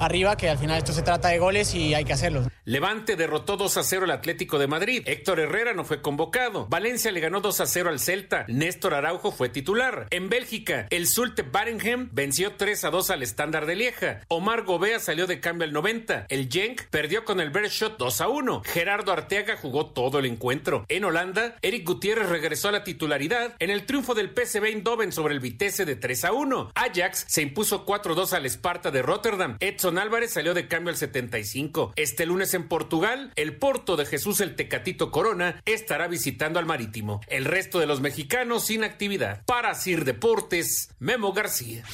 arriba, 0.00 0.36
que 0.36 0.48
al 0.48 0.58
final 0.58 0.78
esto 0.78 0.92
se 0.92 1.02
trata 1.02 1.28
de 1.28 1.38
goles 1.38 1.74
y 1.74 1.94
hay 1.94 2.04
que 2.04 2.12
hacerlos. 2.12 2.46
Levante 2.64 3.14
derrotó 3.14 3.56
2 3.56 3.76
a 3.76 3.84
0 3.84 4.04
al 4.06 4.10
Atlético 4.10 4.58
de 4.58 4.66
Madrid. 4.66 5.02
Héctor 5.06 5.38
Herrera 5.38 5.72
no 5.72 5.84
fue 5.84 6.02
convocado. 6.02 6.66
Valencia 6.66 7.12
le 7.12 7.20
ganó 7.20 7.40
2 7.40 7.60
a 7.60 7.66
0 7.66 7.90
al 7.90 8.00
Celta. 8.00 8.44
Néstor 8.48 8.94
Araujo 8.94 9.30
fue 9.30 9.48
titular. 9.48 10.08
En 10.10 10.28
Bélgica, 10.28 10.88
el 10.90 11.06
Zulte 11.06 11.42
Barenhem 11.42 12.08
venció 12.12 12.54
3 12.56 12.84
a 12.84 12.90
2 12.90 13.10
al 13.10 13.22
Estándar 13.22 13.66
de 13.66 13.76
Lieja. 13.76 14.20
Omar 14.26 14.64
Gobea 14.64 14.98
salió 14.98 15.28
de 15.28 15.38
cambio 15.38 15.64
al 15.64 15.72
90. 15.72 16.26
El 16.28 16.48
Genk 16.50 16.88
perdió 16.90 17.24
con 17.24 17.40
el 17.40 17.50
Bershot 17.50 17.98
2 17.98 18.20
a 18.20 18.28
1. 18.28 18.62
Gerardo 18.64 19.12
Arteaga 19.12 19.56
jugó 19.56 19.86
todo 19.86 20.18
el 20.18 20.26
encuentro. 20.26 20.84
En 20.88 21.04
Holanda, 21.04 21.54
Eric 21.62 21.86
Gutiérrez 21.86 22.28
regresó 22.28 22.68
a 22.68 22.72
la 22.72 22.82
titularidad 22.82 23.54
en 23.60 23.70
el 23.70 23.86
triunfo 23.86 24.14
del 24.14 24.30
PSV 24.34 24.64
Eindhoven 24.64 25.12
sobre 25.12 25.34
el 25.34 25.40
Vitesse 25.40 25.84
de 25.84 25.94
3 25.94 26.24
a 26.24 26.32
1. 26.32 26.72
Ajax 26.74 27.26
se 27.28 27.42
impuso 27.42 27.84
4 27.84 28.12
a 28.12 28.16
2 28.16 28.32
al 28.32 28.46
Sparta 28.46 28.90
de 28.90 29.02
Rotterdam. 29.02 29.56
Álvarez 29.98 30.32
salió 30.32 30.52
de 30.52 30.68
cambio 30.68 30.90
al 30.90 30.96
75. 30.96 31.92
Este 31.96 32.26
lunes 32.26 32.54
en 32.54 32.68
Portugal, 32.68 33.32
el 33.36 33.56
Porto 33.56 33.96
de 33.96 34.04
Jesús 34.04 34.40
el 34.40 34.56
Tecatito 34.56 35.10
Corona 35.10 35.62
estará 35.64 36.08
visitando 36.08 36.58
al 36.58 36.66
Marítimo. 36.66 37.20
El 37.28 37.44
resto 37.44 37.78
de 37.78 37.86
los 37.86 38.00
mexicanos 38.00 38.66
sin 38.66 38.84
actividad. 38.84 39.42
Para 39.46 39.74
Sir 39.74 40.04
Deportes, 40.04 40.90
Memo 40.98 41.32
García. 41.32 41.84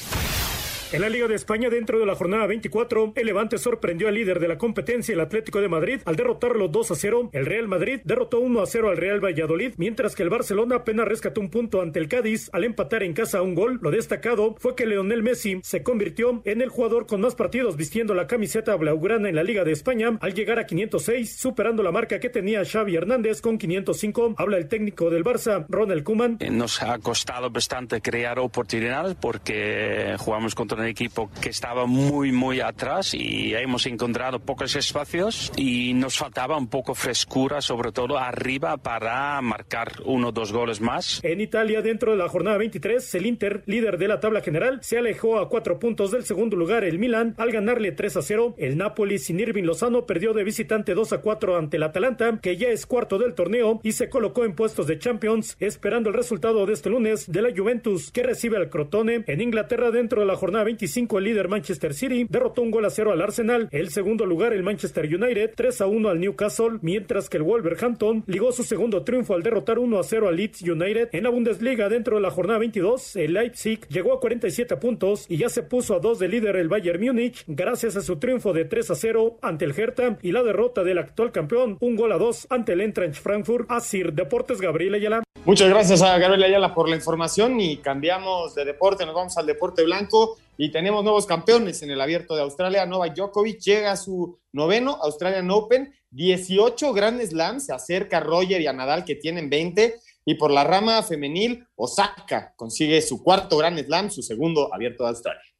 En 0.93 1.01
la 1.01 1.09
Liga 1.09 1.27
de 1.27 1.33
España, 1.33 1.71
dentro 1.71 1.99
de 1.99 2.05
la 2.05 2.13
jornada 2.13 2.45
24, 2.45 3.13
el 3.15 3.25
Levante 3.25 3.57
sorprendió 3.57 4.07
al 4.07 4.13
líder 4.13 4.39
de 4.39 4.47
la 4.47 4.59
competencia, 4.59 5.13
el 5.13 5.21
Atlético 5.21 5.59
de 5.59 5.67
Madrid, 5.67 6.01
al 6.05 6.15
derrotarlo 6.15 6.67
2 6.67 6.91
a 6.91 6.95
0. 6.95 7.29
El 7.33 7.47
Real 7.47 7.67
Madrid 7.67 8.01
derrotó 8.03 8.39
1 8.39 8.61
a 8.61 8.67
0 8.67 8.91
al 8.91 8.97
Real 8.97 9.19
Valladolid, 9.19 9.73
mientras 9.77 10.13
que 10.13 10.21
el 10.21 10.29
Barcelona 10.29 10.75
apenas 10.75 11.07
rescató 11.07 11.41
un 11.41 11.49
punto 11.49 11.81
ante 11.81 11.97
el 11.97 12.07
Cádiz 12.07 12.51
al 12.53 12.63
empatar 12.63 13.01
en 13.01 13.13
casa 13.13 13.41
un 13.41 13.55
gol. 13.55 13.79
Lo 13.81 13.89
destacado 13.89 14.53
fue 14.59 14.75
que 14.75 14.85
Leonel 14.85 15.23
Messi 15.23 15.61
se 15.63 15.81
convirtió 15.81 16.43
en 16.45 16.61
el 16.61 16.69
jugador 16.69 17.07
con 17.07 17.21
más 17.21 17.33
partidos 17.33 17.75
vistiendo 17.75 18.13
la 18.13 18.27
camiseta 18.27 18.75
blaugrana 18.75 19.29
en 19.29 19.35
la 19.35 19.41
Liga 19.41 19.63
de 19.63 19.71
España 19.71 20.19
al 20.21 20.35
llegar 20.35 20.59
a 20.59 20.67
506, 20.67 21.35
superando 21.35 21.81
la 21.81 21.91
marca 21.91 22.19
que 22.19 22.29
tenía 22.29 22.63
Xavi 22.63 22.95
Hernández 22.95 23.41
con 23.41 23.57
505. 23.57 24.35
Habla 24.37 24.57
el 24.57 24.67
técnico 24.67 25.09
del 25.09 25.23
Barça, 25.23 25.65
Ronald 25.69 26.03
Koeman. 26.03 26.37
Nos 26.51 26.83
ha 26.83 26.99
costado 26.99 27.49
bastante 27.49 27.99
crear 27.99 28.37
oportunidades 28.37 29.15
porque 29.19 30.13
jugamos 30.19 30.53
contra 30.53 30.82
un 30.83 30.89
equipo 30.89 31.29
que 31.41 31.49
estaba 31.49 31.85
muy, 31.85 32.31
muy 32.31 32.59
atrás 32.59 33.13
y 33.13 33.53
hemos 33.55 33.85
encontrado 33.85 34.39
pocos 34.39 34.75
espacios 34.75 35.51
y 35.55 35.93
nos 35.93 36.17
faltaba 36.17 36.57
un 36.57 36.67
poco 36.67 36.93
frescura, 36.93 37.61
sobre 37.61 37.91
todo 37.91 38.17
arriba, 38.17 38.77
para 38.77 39.39
marcar 39.41 39.93
uno 40.05 40.29
o 40.29 40.31
dos 40.31 40.51
goles 40.51 40.81
más. 40.81 41.21
En 41.23 41.39
Italia, 41.39 41.81
dentro 41.81 42.11
de 42.11 42.17
la 42.17 42.27
jornada 42.27 42.57
23, 42.57 43.15
el 43.15 43.25
Inter, 43.25 43.63
líder 43.65 43.97
de 43.97 44.07
la 44.07 44.19
tabla 44.19 44.41
general, 44.41 44.79
se 44.81 44.97
alejó 44.97 45.39
a 45.39 45.47
cuatro 45.47 45.79
puntos 45.79 46.11
del 46.11 46.25
segundo 46.25 46.57
lugar 46.57 46.83
el 46.83 46.99
Milan 46.99 47.33
al 47.37 47.51
ganarle 47.51 47.91
3 47.93 48.17
a 48.17 48.21
0. 48.21 48.55
El 48.57 48.77
Napoli 48.77 49.19
sin 49.19 49.39
Irving 49.39 49.63
Lozano 49.63 50.05
perdió 50.05 50.33
de 50.33 50.43
visitante 50.43 50.93
2 50.93 51.13
a 51.13 51.21
4 51.21 51.57
ante 51.57 51.77
el 51.77 51.83
Atalanta, 51.83 52.39
que 52.41 52.57
ya 52.57 52.67
es 52.67 52.85
cuarto 52.85 53.17
del 53.17 53.35
torneo 53.35 53.79
y 53.83 53.93
se 53.93 54.09
colocó 54.09 54.43
en 54.43 54.55
puestos 54.55 54.87
de 54.87 54.99
Champions, 54.99 55.55
esperando 55.59 56.09
el 56.09 56.15
resultado 56.15 56.65
de 56.65 56.73
este 56.73 56.89
lunes 56.89 57.31
de 57.31 57.41
la 57.41 57.55
Juventus, 57.55 58.11
que 58.11 58.23
recibe 58.23 58.57
al 58.57 58.69
Crotone. 58.69 59.23
En 59.27 59.39
Inglaterra, 59.39 59.91
dentro 59.91 60.19
de 60.19 60.27
la 60.27 60.35
jornada 60.35 60.65
25, 60.73 61.19
el 61.19 61.25
líder 61.25 61.49
Manchester 61.49 61.93
City 61.93 62.25
derrotó 62.27 62.63
un 62.63 62.71
gol 62.71 62.85
a 62.85 62.89
cero 62.89 63.11
al 63.11 63.21
Arsenal. 63.21 63.67
El 63.69 63.91
segundo 63.91 64.25
lugar, 64.25 64.53
el 64.53 64.63
Manchester 64.63 65.05
United, 65.05 65.51
3 65.55 65.81
a 65.81 65.85
1 65.85 66.09
al 66.09 66.19
Newcastle, 66.19 66.79
mientras 66.81 67.29
que 67.29 67.37
el 67.37 67.43
Wolverhampton 67.43 68.23
ligó 68.25 68.51
su 68.51 68.63
segundo 68.63 69.03
triunfo 69.03 69.35
al 69.35 69.43
derrotar 69.43 69.77
1 69.77 69.99
a 69.99 70.03
0 70.03 70.29
al 70.29 70.35
Leeds 70.35 70.63
United. 70.63 71.09
En 71.11 71.25
la 71.25 71.29
Bundesliga, 71.29 71.89
dentro 71.89 72.15
de 72.15 72.23
la 72.23 72.31
jornada 72.31 72.57
22, 72.57 73.17
el 73.17 73.33
Leipzig 73.33 73.87
llegó 73.87 74.13
a 74.13 74.19
47 74.19 74.75
puntos 74.77 75.27
y 75.29 75.37
ya 75.37 75.49
se 75.49 75.61
puso 75.61 75.95
a 75.95 75.99
dos 75.99 76.17
de 76.17 76.27
líder 76.27 76.55
el 76.55 76.69
Bayern 76.69 77.03
Múnich, 77.03 77.43
gracias 77.45 77.95
a 77.95 78.01
su 78.01 78.15
triunfo 78.15 78.51
de 78.51 78.65
3 78.65 78.89
a 78.89 78.95
0 78.95 79.37
ante 79.43 79.65
el 79.65 79.79
Hertha 79.79 80.17
y 80.23 80.31
la 80.31 80.41
derrota 80.41 80.83
del 80.83 80.97
actual 80.97 81.31
campeón, 81.31 81.77
un 81.81 81.95
gol 81.95 82.13
a 82.13 82.17
dos 82.17 82.47
ante 82.49 82.73
el 82.73 82.81
Eintracht 82.81 83.21
Frankfurt. 83.21 83.67
Así, 83.69 84.01
Deportes 84.01 84.59
Gabriel 84.59 84.95
Ayala. 84.95 85.23
Muchas 85.45 85.67
gracias 85.67 86.01
a 86.01 86.17
Gabriel 86.17 86.43
Ayala 86.43 86.73
por 86.73 86.87
la 86.87 86.95
información 86.95 87.59
y 87.59 87.77
cambiamos 87.77 88.55
de 88.55 88.63
deporte, 88.63 89.05
nos 89.05 89.13
vamos 89.13 89.37
al 89.37 89.45
deporte 89.45 89.83
blanco 89.83 90.37
y 90.57 90.71
tenemos 90.71 91.03
nuevos 91.03 91.25
campeones 91.25 91.81
en 91.81 91.91
el 91.91 92.01
abierto 92.01 92.35
de 92.35 92.41
Australia. 92.41 92.85
Novak 92.85 93.15
Djokovic 93.15 93.59
llega 93.59 93.91
a 93.91 93.97
su 93.97 94.39
noveno 94.51 94.97
Australian 95.01 95.49
Open, 95.51 95.93
18 96.11 96.93
Grand 96.93 97.21
Slams, 97.21 97.65
se 97.65 97.73
acerca 97.73 98.19
Roger 98.19 98.61
y 98.61 98.67
a 98.67 98.73
Nadal 98.73 99.03
que 99.03 99.15
tienen 99.15 99.49
20 99.49 99.95
y 100.25 100.35
por 100.35 100.51
la 100.51 100.63
rama 100.63 101.01
femenil 101.03 101.65
Osaka 101.75 102.53
consigue 102.55 103.01
su 103.01 103.23
cuarto 103.23 103.57
Grand 103.57 103.79
Slam, 103.83 104.09
su 104.09 104.21
segundo 104.21 104.73
abierto 104.73 105.03
de 105.03 105.09
Australia. 105.09 105.52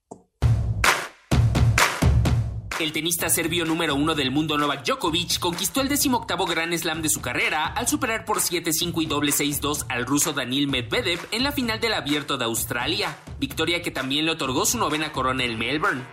El 2.84 2.92
tenista 2.92 3.30
serbio 3.30 3.64
número 3.64 3.96
uno 3.96 4.14
del 4.14 4.30
mundo 4.30 4.58
Novak 4.58 4.84
Djokovic 4.84 5.40
conquistó 5.40 5.80
el 5.80 5.88
decimoctavo 5.88 6.46
Grand 6.46 6.78
Slam 6.78 7.02
de 7.02 7.08
su 7.08 7.22
carrera 7.22 7.66
al 7.68 7.88
superar 7.88 8.26
por 8.26 8.42
7-5 8.42 9.02
y 9.02 9.06
doble 9.06 9.32
6-2 9.32 9.86
al 9.88 10.06
ruso 10.06 10.34
Daniil 10.34 10.68
Medvedev 10.68 11.22
en 11.32 11.44
la 11.44 11.54
final 11.54 11.80
del 11.80 11.94
Abierto 11.94 12.38
de 12.38 12.44
Australia, 12.44 13.18
victoria 13.40 13.82
que 13.82 13.92
también 13.92 14.26
le 14.26 14.34
otorgó 14.34 14.66
su 14.66 14.78
novena 14.78 15.14
corona 15.14 15.46
en 15.46 15.58
Melbourne. 15.58 16.04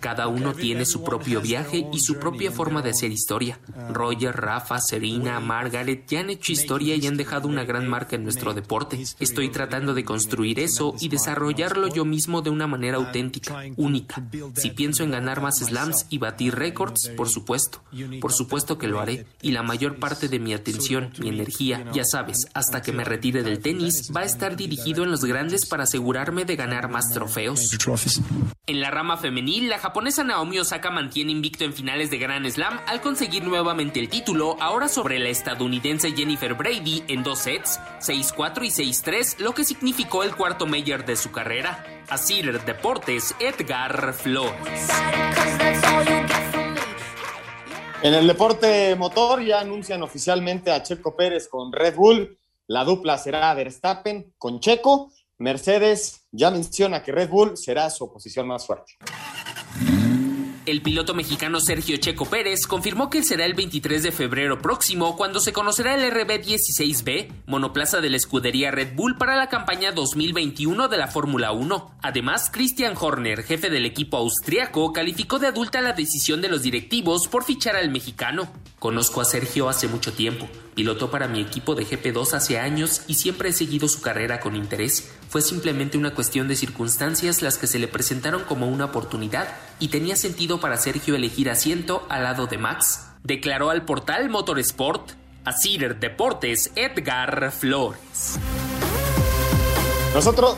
Cada 0.00 0.28
uno 0.28 0.54
tiene 0.54 0.84
su 0.84 1.02
propio 1.02 1.40
viaje 1.40 1.86
y 1.92 2.00
su 2.00 2.18
propia 2.18 2.50
forma 2.50 2.82
de 2.82 2.90
hacer 2.90 3.10
historia. 3.10 3.58
Roger, 3.90 4.34
Rafa, 4.34 4.80
Serena, 4.80 5.40
Margaret 5.40 6.04
ya 6.08 6.20
han 6.20 6.30
hecho 6.30 6.52
historia 6.52 6.96
y 6.96 7.06
han 7.06 7.16
dejado 7.16 7.48
una 7.48 7.64
gran 7.64 7.88
marca 7.88 8.16
en 8.16 8.24
nuestro 8.24 8.54
deporte. 8.54 9.02
Estoy 9.18 9.50
tratando 9.50 9.94
de 9.94 10.04
construir 10.04 10.60
eso 10.60 10.94
y 11.00 11.08
desarrollarlo 11.08 11.88
yo 11.88 12.04
mismo 12.04 12.42
de 12.42 12.50
una 12.50 12.66
manera 12.66 12.96
auténtica, 12.98 13.62
única. 13.76 14.22
Si 14.54 14.70
pienso 14.70 15.02
en 15.02 15.10
ganar 15.10 15.40
más 15.40 15.58
slams 15.58 16.06
y 16.08 16.18
batir 16.18 16.54
récords, 16.54 17.10
por 17.16 17.28
supuesto. 17.28 17.82
Por 18.20 18.32
supuesto 18.32 18.78
que 18.78 18.88
lo 18.88 19.00
haré. 19.00 19.26
Y 19.42 19.52
la 19.52 19.62
mayor 19.62 19.98
parte 19.98 20.28
de 20.28 20.38
mi 20.38 20.54
atención, 20.54 21.12
mi 21.18 21.28
energía, 21.28 21.84
ya 21.92 22.04
sabes, 22.04 22.46
hasta 22.54 22.82
que 22.82 22.92
me 22.92 23.04
retire 23.04 23.42
del 23.42 23.60
tenis, 23.60 24.10
va 24.14 24.20
a 24.20 24.24
estar 24.24 24.56
dirigido 24.56 25.04
en 25.04 25.10
los 25.10 25.24
grandes 25.24 25.66
para 25.66 25.86
asegurarme 25.96 26.44
de 26.44 26.56
ganar 26.56 26.90
más 26.90 27.10
trofeos. 27.10 27.70
En 28.66 28.80
la 28.82 28.90
rama 28.90 29.16
femenil, 29.16 29.70
la 29.70 29.78
japonesa 29.78 30.24
Naomi 30.24 30.58
Osaka 30.58 30.90
mantiene 30.90 31.32
invicto 31.32 31.64
en 31.64 31.72
finales 31.72 32.10
de 32.10 32.18
Grand 32.18 32.46
Slam 32.50 32.80
al 32.86 33.00
conseguir 33.00 33.44
nuevamente 33.44 33.98
el 33.98 34.10
título, 34.10 34.58
ahora 34.60 34.88
sobre 34.88 35.18
la 35.18 35.30
estadounidense 35.30 36.12
Jennifer 36.12 36.52
Brady 36.52 37.02
en 37.08 37.22
dos 37.22 37.38
sets, 37.38 37.80
6-4 38.00 38.66
y 38.66 38.92
6-3, 38.92 39.38
lo 39.38 39.54
que 39.54 39.64
significó 39.64 40.22
el 40.22 40.36
cuarto 40.36 40.66
mayor 40.66 41.06
de 41.06 41.16
su 41.16 41.32
carrera. 41.32 41.82
Así 42.10 42.42
Deportes, 42.42 43.34
Edgar 43.40 44.12
Flores. 44.12 44.90
En 48.02 48.12
el 48.12 48.26
deporte 48.26 48.94
motor 48.96 49.42
ya 49.42 49.60
anuncian 49.60 50.02
oficialmente 50.02 50.70
a 50.70 50.82
Checo 50.82 51.16
Pérez 51.16 51.48
con 51.48 51.72
Red 51.72 51.94
Bull. 51.94 52.38
La 52.66 52.84
dupla 52.84 53.16
será 53.16 53.54
Verstappen 53.54 54.34
con 54.36 54.60
Checo. 54.60 55.10
Mercedes 55.38 56.26
ya 56.32 56.50
menciona 56.50 57.02
que 57.02 57.12
Red 57.12 57.28
Bull 57.28 57.56
será 57.56 57.90
su 57.90 58.04
oposición 58.04 58.46
más 58.46 58.66
fuerte. 58.66 58.94
El 60.64 60.82
piloto 60.82 61.14
mexicano 61.14 61.60
Sergio 61.60 61.96
Checo 61.98 62.24
Pérez 62.24 62.66
confirmó 62.66 63.08
que 63.08 63.22
será 63.22 63.44
el 63.44 63.54
23 63.54 64.02
de 64.02 64.10
febrero 64.10 64.60
próximo 64.60 65.16
cuando 65.16 65.38
se 65.38 65.52
conocerá 65.52 65.94
el 65.94 66.12
RB16B, 66.12 67.44
monoplaza 67.46 68.00
de 68.00 68.10
la 68.10 68.16
escudería 68.16 68.72
Red 68.72 68.96
Bull 68.96 69.16
para 69.16 69.36
la 69.36 69.48
campaña 69.48 69.92
2021 69.92 70.88
de 70.88 70.96
la 70.96 71.06
Fórmula 71.06 71.52
1. 71.52 71.98
Además, 72.02 72.50
Christian 72.50 72.94
Horner, 72.98 73.44
jefe 73.44 73.70
del 73.70 73.86
equipo 73.86 74.16
austriaco, 74.16 74.92
calificó 74.92 75.38
de 75.38 75.46
adulta 75.46 75.80
la 75.82 75.92
decisión 75.92 76.40
de 76.40 76.48
los 76.48 76.62
directivos 76.62 77.28
por 77.28 77.44
fichar 77.44 77.76
al 77.76 77.90
mexicano. 77.90 78.48
Conozco 78.86 79.20
a 79.20 79.24
Sergio 79.24 79.68
hace 79.68 79.88
mucho 79.88 80.12
tiempo. 80.12 80.48
Pilotó 80.76 81.10
para 81.10 81.26
mi 81.26 81.40
equipo 81.40 81.74
de 81.74 81.84
GP2 81.84 82.34
hace 82.34 82.60
años 82.60 83.02
y 83.08 83.14
siempre 83.14 83.48
he 83.48 83.52
seguido 83.52 83.88
su 83.88 84.00
carrera 84.00 84.38
con 84.38 84.54
interés. 84.54 85.10
Fue 85.28 85.42
simplemente 85.42 85.98
una 85.98 86.14
cuestión 86.14 86.46
de 86.46 86.54
circunstancias 86.54 87.42
las 87.42 87.58
que 87.58 87.66
se 87.66 87.80
le 87.80 87.88
presentaron 87.88 88.44
como 88.44 88.68
una 88.68 88.84
oportunidad 88.84 89.48
y 89.80 89.88
tenía 89.88 90.14
sentido 90.14 90.60
para 90.60 90.76
Sergio 90.76 91.16
elegir 91.16 91.50
asiento 91.50 92.06
al 92.08 92.22
lado 92.22 92.46
de 92.46 92.58
Max. 92.58 93.08
Declaró 93.24 93.70
al 93.70 93.84
portal 93.84 94.30
Motorsport, 94.30 95.14
a 95.44 95.50
Cider 95.50 95.98
Deportes, 95.98 96.70
Edgar 96.76 97.50
Flores. 97.50 98.38
Nosotros, 100.14 100.54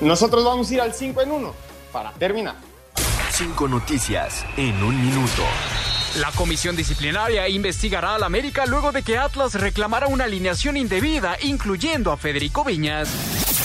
nosotros 0.00 0.42
vamos 0.42 0.70
a 0.70 0.74
ir 0.74 0.80
al 0.80 0.94
5 0.94 1.20
en 1.20 1.32
1 1.32 1.54
para 1.92 2.12
terminar. 2.12 2.56
Cinco 3.30 3.68
noticias 3.68 4.46
en 4.56 4.82
un 4.82 4.98
minuto. 5.04 5.42
La 6.20 6.30
comisión 6.30 6.76
disciplinaria 6.76 7.48
investigará 7.48 8.14
al 8.14 8.22
América 8.22 8.66
luego 8.66 8.92
de 8.92 9.02
que 9.02 9.18
Atlas 9.18 9.54
reclamara 9.54 10.06
una 10.06 10.24
alineación 10.24 10.76
indebida, 10.76 11.36
incluyendo 11.42 12.12
a 12.12 12.16
Federico 12.16 12.62
Viñas. 12.62 13.08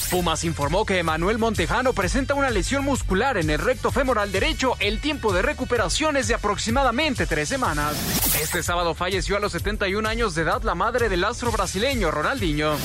Pumas 0.09 0.43
informó 0.43 0.83
que 0.83 0.97
Emanuel 0.97 1.37
Montejano 1.37 1.93
presenta 1.93 2.33
una 2.33 2.49
lesión 2.49 2.83
muscular 2.83 3.37
en 3.37 3.51
el 3.51 3.59
recto 3.59 3.91
femoral 3.91 4.31
derecho. 4.31 4.75
El 4.79 4.99
tiempo 4.99 5.31
de 5.31 5.43
recuperación 5.43 6.17
es 6.17 6.27
de 6.27 6.33
aproximadamente 6.33 7.27
tres 7.27 7.49
semanas. 7.49 7.95
Este 8.41 8.63
sábado 8.63 8.95
falleció 8.95 9.37
a 9.37 9.39
los 9.39 9.51
71 9.51 10.09
años 10.09 10.33
de 10.33 10.41
edad 10.41 10.63
la 10.63 10.73
madre 10.73 11.07
del 11.07 11.25
astro 11.25 11.51
brasileño 11.51 12.09
Ronaldinho. 12.09 12.77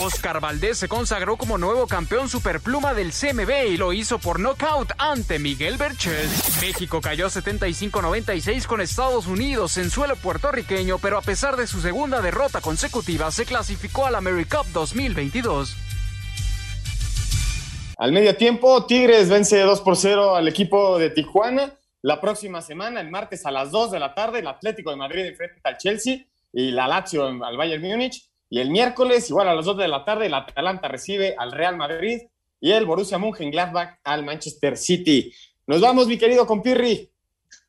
Oscar 0.00 0.40
Valdés 0.40 0.78
se 0.78 0.88
consagró 0.88 1.36
como 1.36 1.58
nuevo 1.58 1.86
campeón 1.86 2.30
superpluma 2.30 2.94
del 2.94 3.12
CMB 3.12 3.68
y 3.68 3.76
lo 3.76 3.92
hizo 3.92 4.18
por 4.18 4.40
nocaut 4.40 4.90
ante 4.96 5.38
Miguel 5.38 5.76
Berchel. 5.76 6.26
México 6.62 7.02
cayó 7.02 7.26
75-96 7.26 8.66
con 8.66 8.80
Estados 8.80 9.26
Unidos 9.26 9.76
en 9.76 9.90
suelo 9.90 10.16
puertorriqueño, 10.16 10.98
pero 10.98 11.18
a 11.18 11.20
pesar 11.20 11.56
de 11.56 11.66
su 11.66 11.82
segunda 11.82 12.22
derrota 12.22 12.62
consecutiva, 12.62 13.30
se 13.30 13.44
clasificó 13.44 14.06
al 14.06 14.14
AmeriCup 14.14 14.66
2022. 14.72 15.76
Al 17.98 18.12
medio 18.12 18.34
tiempo, 18.34 18.86
Tigres 18.86 19.28
vence 19.28 19.60
2 19.60 19.82
por 19.82 19.96
0 19.96 20.34
al 20.34 20.48
equipo 20.48 20.98
de 20.98 21.10
Tijuana. 21.10 21.74
La 22.00 22.22
próxima 22.22 22.62
semana, 22.62 23.02
el 23.02 23.10
martes 23.10 23.44
a 23.44 23.50
las 23.50 23.70
2 23.70 23.90
de 23.90 24.00
la 24.00 24.14
tarde, 24.14 24.38
el 24.38 24.46
Atlético 24.46 24.90
de 24.90 24.96
Madrid 24.96 25.26
enfrenta 25.26 25.68
al 25.68 25.76
Chelsea 25.76 26.24
y 26.54 26.70
la 26.70 26.88
Lazio 26.88 27.26
al 27.26 27.56
Bayern 27.58 27.82
Múnich. 27.82 28.29
Y 28.50 28.58
el 28.58 28.70
miércoles, 28.70 29.30
igual 29.30 29.48
a 29.48 29.54
las 29.54 29.64
2 29.64 29.76
de 29.78 29.88
la 29.88 30.04
tarde, 30.04 30.26
el 30.26 30.34
Atalanta 30.34 30.88
recibe 30.88 31.36
al 31.38 31.52
Real 31.52 31.76
Madrid. 31.76 32.22
y 32.62 32.72
el 32.72 32.84
Borussia 32.84 33.16
Mönchengladbach 33.16 34.00
al 34.04 34.22
Manchester 34.22 34.76
City. 34.76 35.32
Nos 35.66 35.80
vamos, 35.80 36.06
mi 36.06 36.18
querido 36.18 36.46
compirri. 36.46 37.10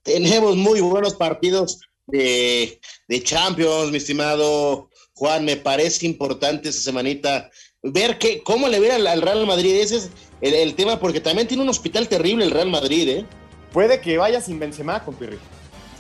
Tenemos 0.04 0.58
muy 0.58 0.82
buenos 0.82 1.16
partidos 1.16 1.80
de, 2.08 2.82
de 3.08 3.24
Champions, 3.24 3.90
mi 3.90 3.98
estimado 3.98 4.90
Juan. 5.14 5.46
Me 5.46 5.56
parece 5.56 6.06
importante 6.06 6.68
esa 6.68 6.82
semanita 6.82 7.50
ver 7.84 8.18
que, 8.18 8.42
cómo 8.44 8.68
le 8.68 8.80
ve 8.80 8.92
al, 8.92 9.22
Real 9.22 9.46
Madrid. 9.46 9.76
Ese 9.76 9.98
es 9.98 10.10
el, 10.42 10.76
tema, 10.76 11.00
porque 11.00 11.22
también 11.22 11.48
tiene 11.48 11.64
un 11.64 11.70
hospital 11.70 12.08
terrible 12.08 12.44
el 12.44 12.52
Real 12.52 12.70
Madrid, 12.70 13.08
¿eh? 13.08 13.26
Puede 13.72 14.02
que 14.02 14.18
vaya 14.18 14.42
sin 14.42 14.60
Benzema, 14.60 15.06
compirri. 15.06 15.38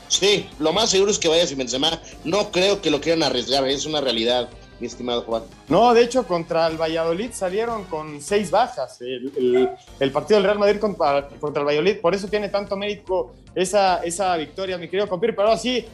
Sí, 0.09 0.47
lo 0.59 0.73
más 0.73 0.89
seguro 0.89 1.11
es 1.11 1.19
que 1.19 1.29
vaya 1.29 1.47
sin 1.47 1.57
Benzema. 1.57 2.01
No 2.25 2.51
creo 2.51 2.81
que 2.81 2.91
lo 2.91 2.99
quieran 2.99 3.23
arriesgar, 3.23 3.65
es 3.69 3.85
una 3.85 4.01
realidad 4.01 4.49
mi 4.81 4.87
estimado 4.87 5.21
Juan. 5.21 5.43
No, 5.69 5.93
de 5.93 6.01
hecho, 6.01 6.25
contra 6.25 6.67
el 6.67 6.75
Valladolid 6.75 7.31
salieron 7.31 7.85
con 7.85 8.19
seis 8.19 8.49
bajas. 8.49 8.99
El, 8.99 10.11
partido 10.11 10.39
del 10.39 10.45
Real 10.45 10.59
Madrid 10.59 10.79
contra, 10.79 11.29
contra, 11.39 11.61
el 11.61 11.67
Valladolid, 11.67 12.01
por 12.01 12.15
eso 12.15 12.27
tiene 12.27 12.49
tanto 12.49 12.75
mérito 12.75 13.31
esa, 13.53 14.03
esa 14.03 14.35
victoria, 14.37 14.79
mi 14.79 14.89
querido 14.89 15.07
compir. 15.07 15.35
Pero 15.35 15.51
así, 15.51 15.85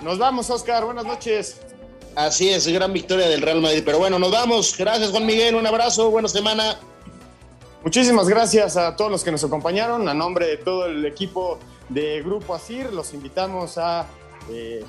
nos 0.00 0.18
vamos, 0.18 0.48
Oscar. 0.48 0.86
Buenas 0.86 1.04
noches. 1.04 1.60
Así 2.14 2.48
es, 2.48 2.66
gran 2.68 2.94
victoria 2.94 3.28
del 3.28 3.42
Real 3.42 3.60
Madrid. 3.60 3.82
Pero 3.84 3.98
bueno, 3.98 4.18
nos 4.18 4.32
vamos. 4.32 4.74
Gracias, 4.78 5.10
Juan 5.10 5.26
Miguel. 5.26 5.54
Un 5.54 5.66
abrazo, 5.66 6.10
buena 6.10 6.28
semana. 6.28 6.78
Muchísimas 7.84 8.28
gracias 8.28 8.78
a 8.78 8.96
todos 8.96 9.10
los 9.10 9.22
que 9.22 9.30
nos 9.30 9.44
acompañaron. 9.44 10.08
A 10.08 10.14
nombre 10.14 10.46
de 10.46 10.56
todo 10.56 10.86
el 10.86 11.04
equipo 11.04 11.58
de 11.90 12.22
Grupo 12.22 12.54
Asir, 12.54 12.92
los 12.92 13.12
invitamos 13.12 13.76
a 13.76 14.06
eh, 14.50 14.82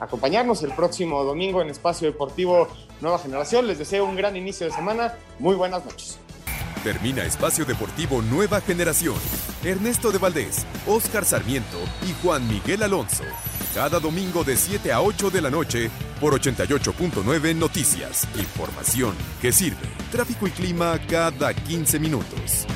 acompañarnos 0.00 0.62
el 0.62 0.72
próximo 0.72 1.24
domingo 1.24 1.62
en 1.62 1.70
Espacio 1.70 2.10
Deportivo 2.10 2.68
Nueva 3.00 3.18
Generación. 3.18 3.66
Les 3.66 3.78
deseo 3.78 4.04
un 4.04 4.16
gran 4.16 4.36
inicio 4.36 4.66
de 4.66 4.72
semana. 4.72 5.14
Muy 5.38 5.54
buenas 5.54 5.84
noches. 5.84 6.18
Termina 6.84 7.24
Espacio 7.24 7.64
Deportivo 7.64 8.20
Nueva 8.20 8.60
Generación. 8.60 9.16
Ernesto 9.64 10.12
de 10.12 10.18
Valdés, 10.18 10.66
Oscar 10.86 11.24
Sarmiento 11.24 11.78
y 12.06 12.12
Juan 12.22 12.46
Miguel 12.46 12.82
Alonso. 12.82 13.24
Cada 13.74 13.98
domingo 13.98 14.44
de 14.44 14.56
7 14.56 14.92
a 14.92 15.00
8 15.00 15.30
de 15.30 15.40
la 15.40 15.50
noche 15.50 15.90
por 16.20 16.38
88.9 16.38 17.56
Noticias. 17.56 18.28
Información 18.36 19.14
que 19.40 19.50
sirve. 19.50 19.88
Tráfico 20.12 20.46
y 20.46 20.50
clima 20.50 21.00
cada 21.08 21.54
15 21.54 21.98
minutos. 21.98 22.66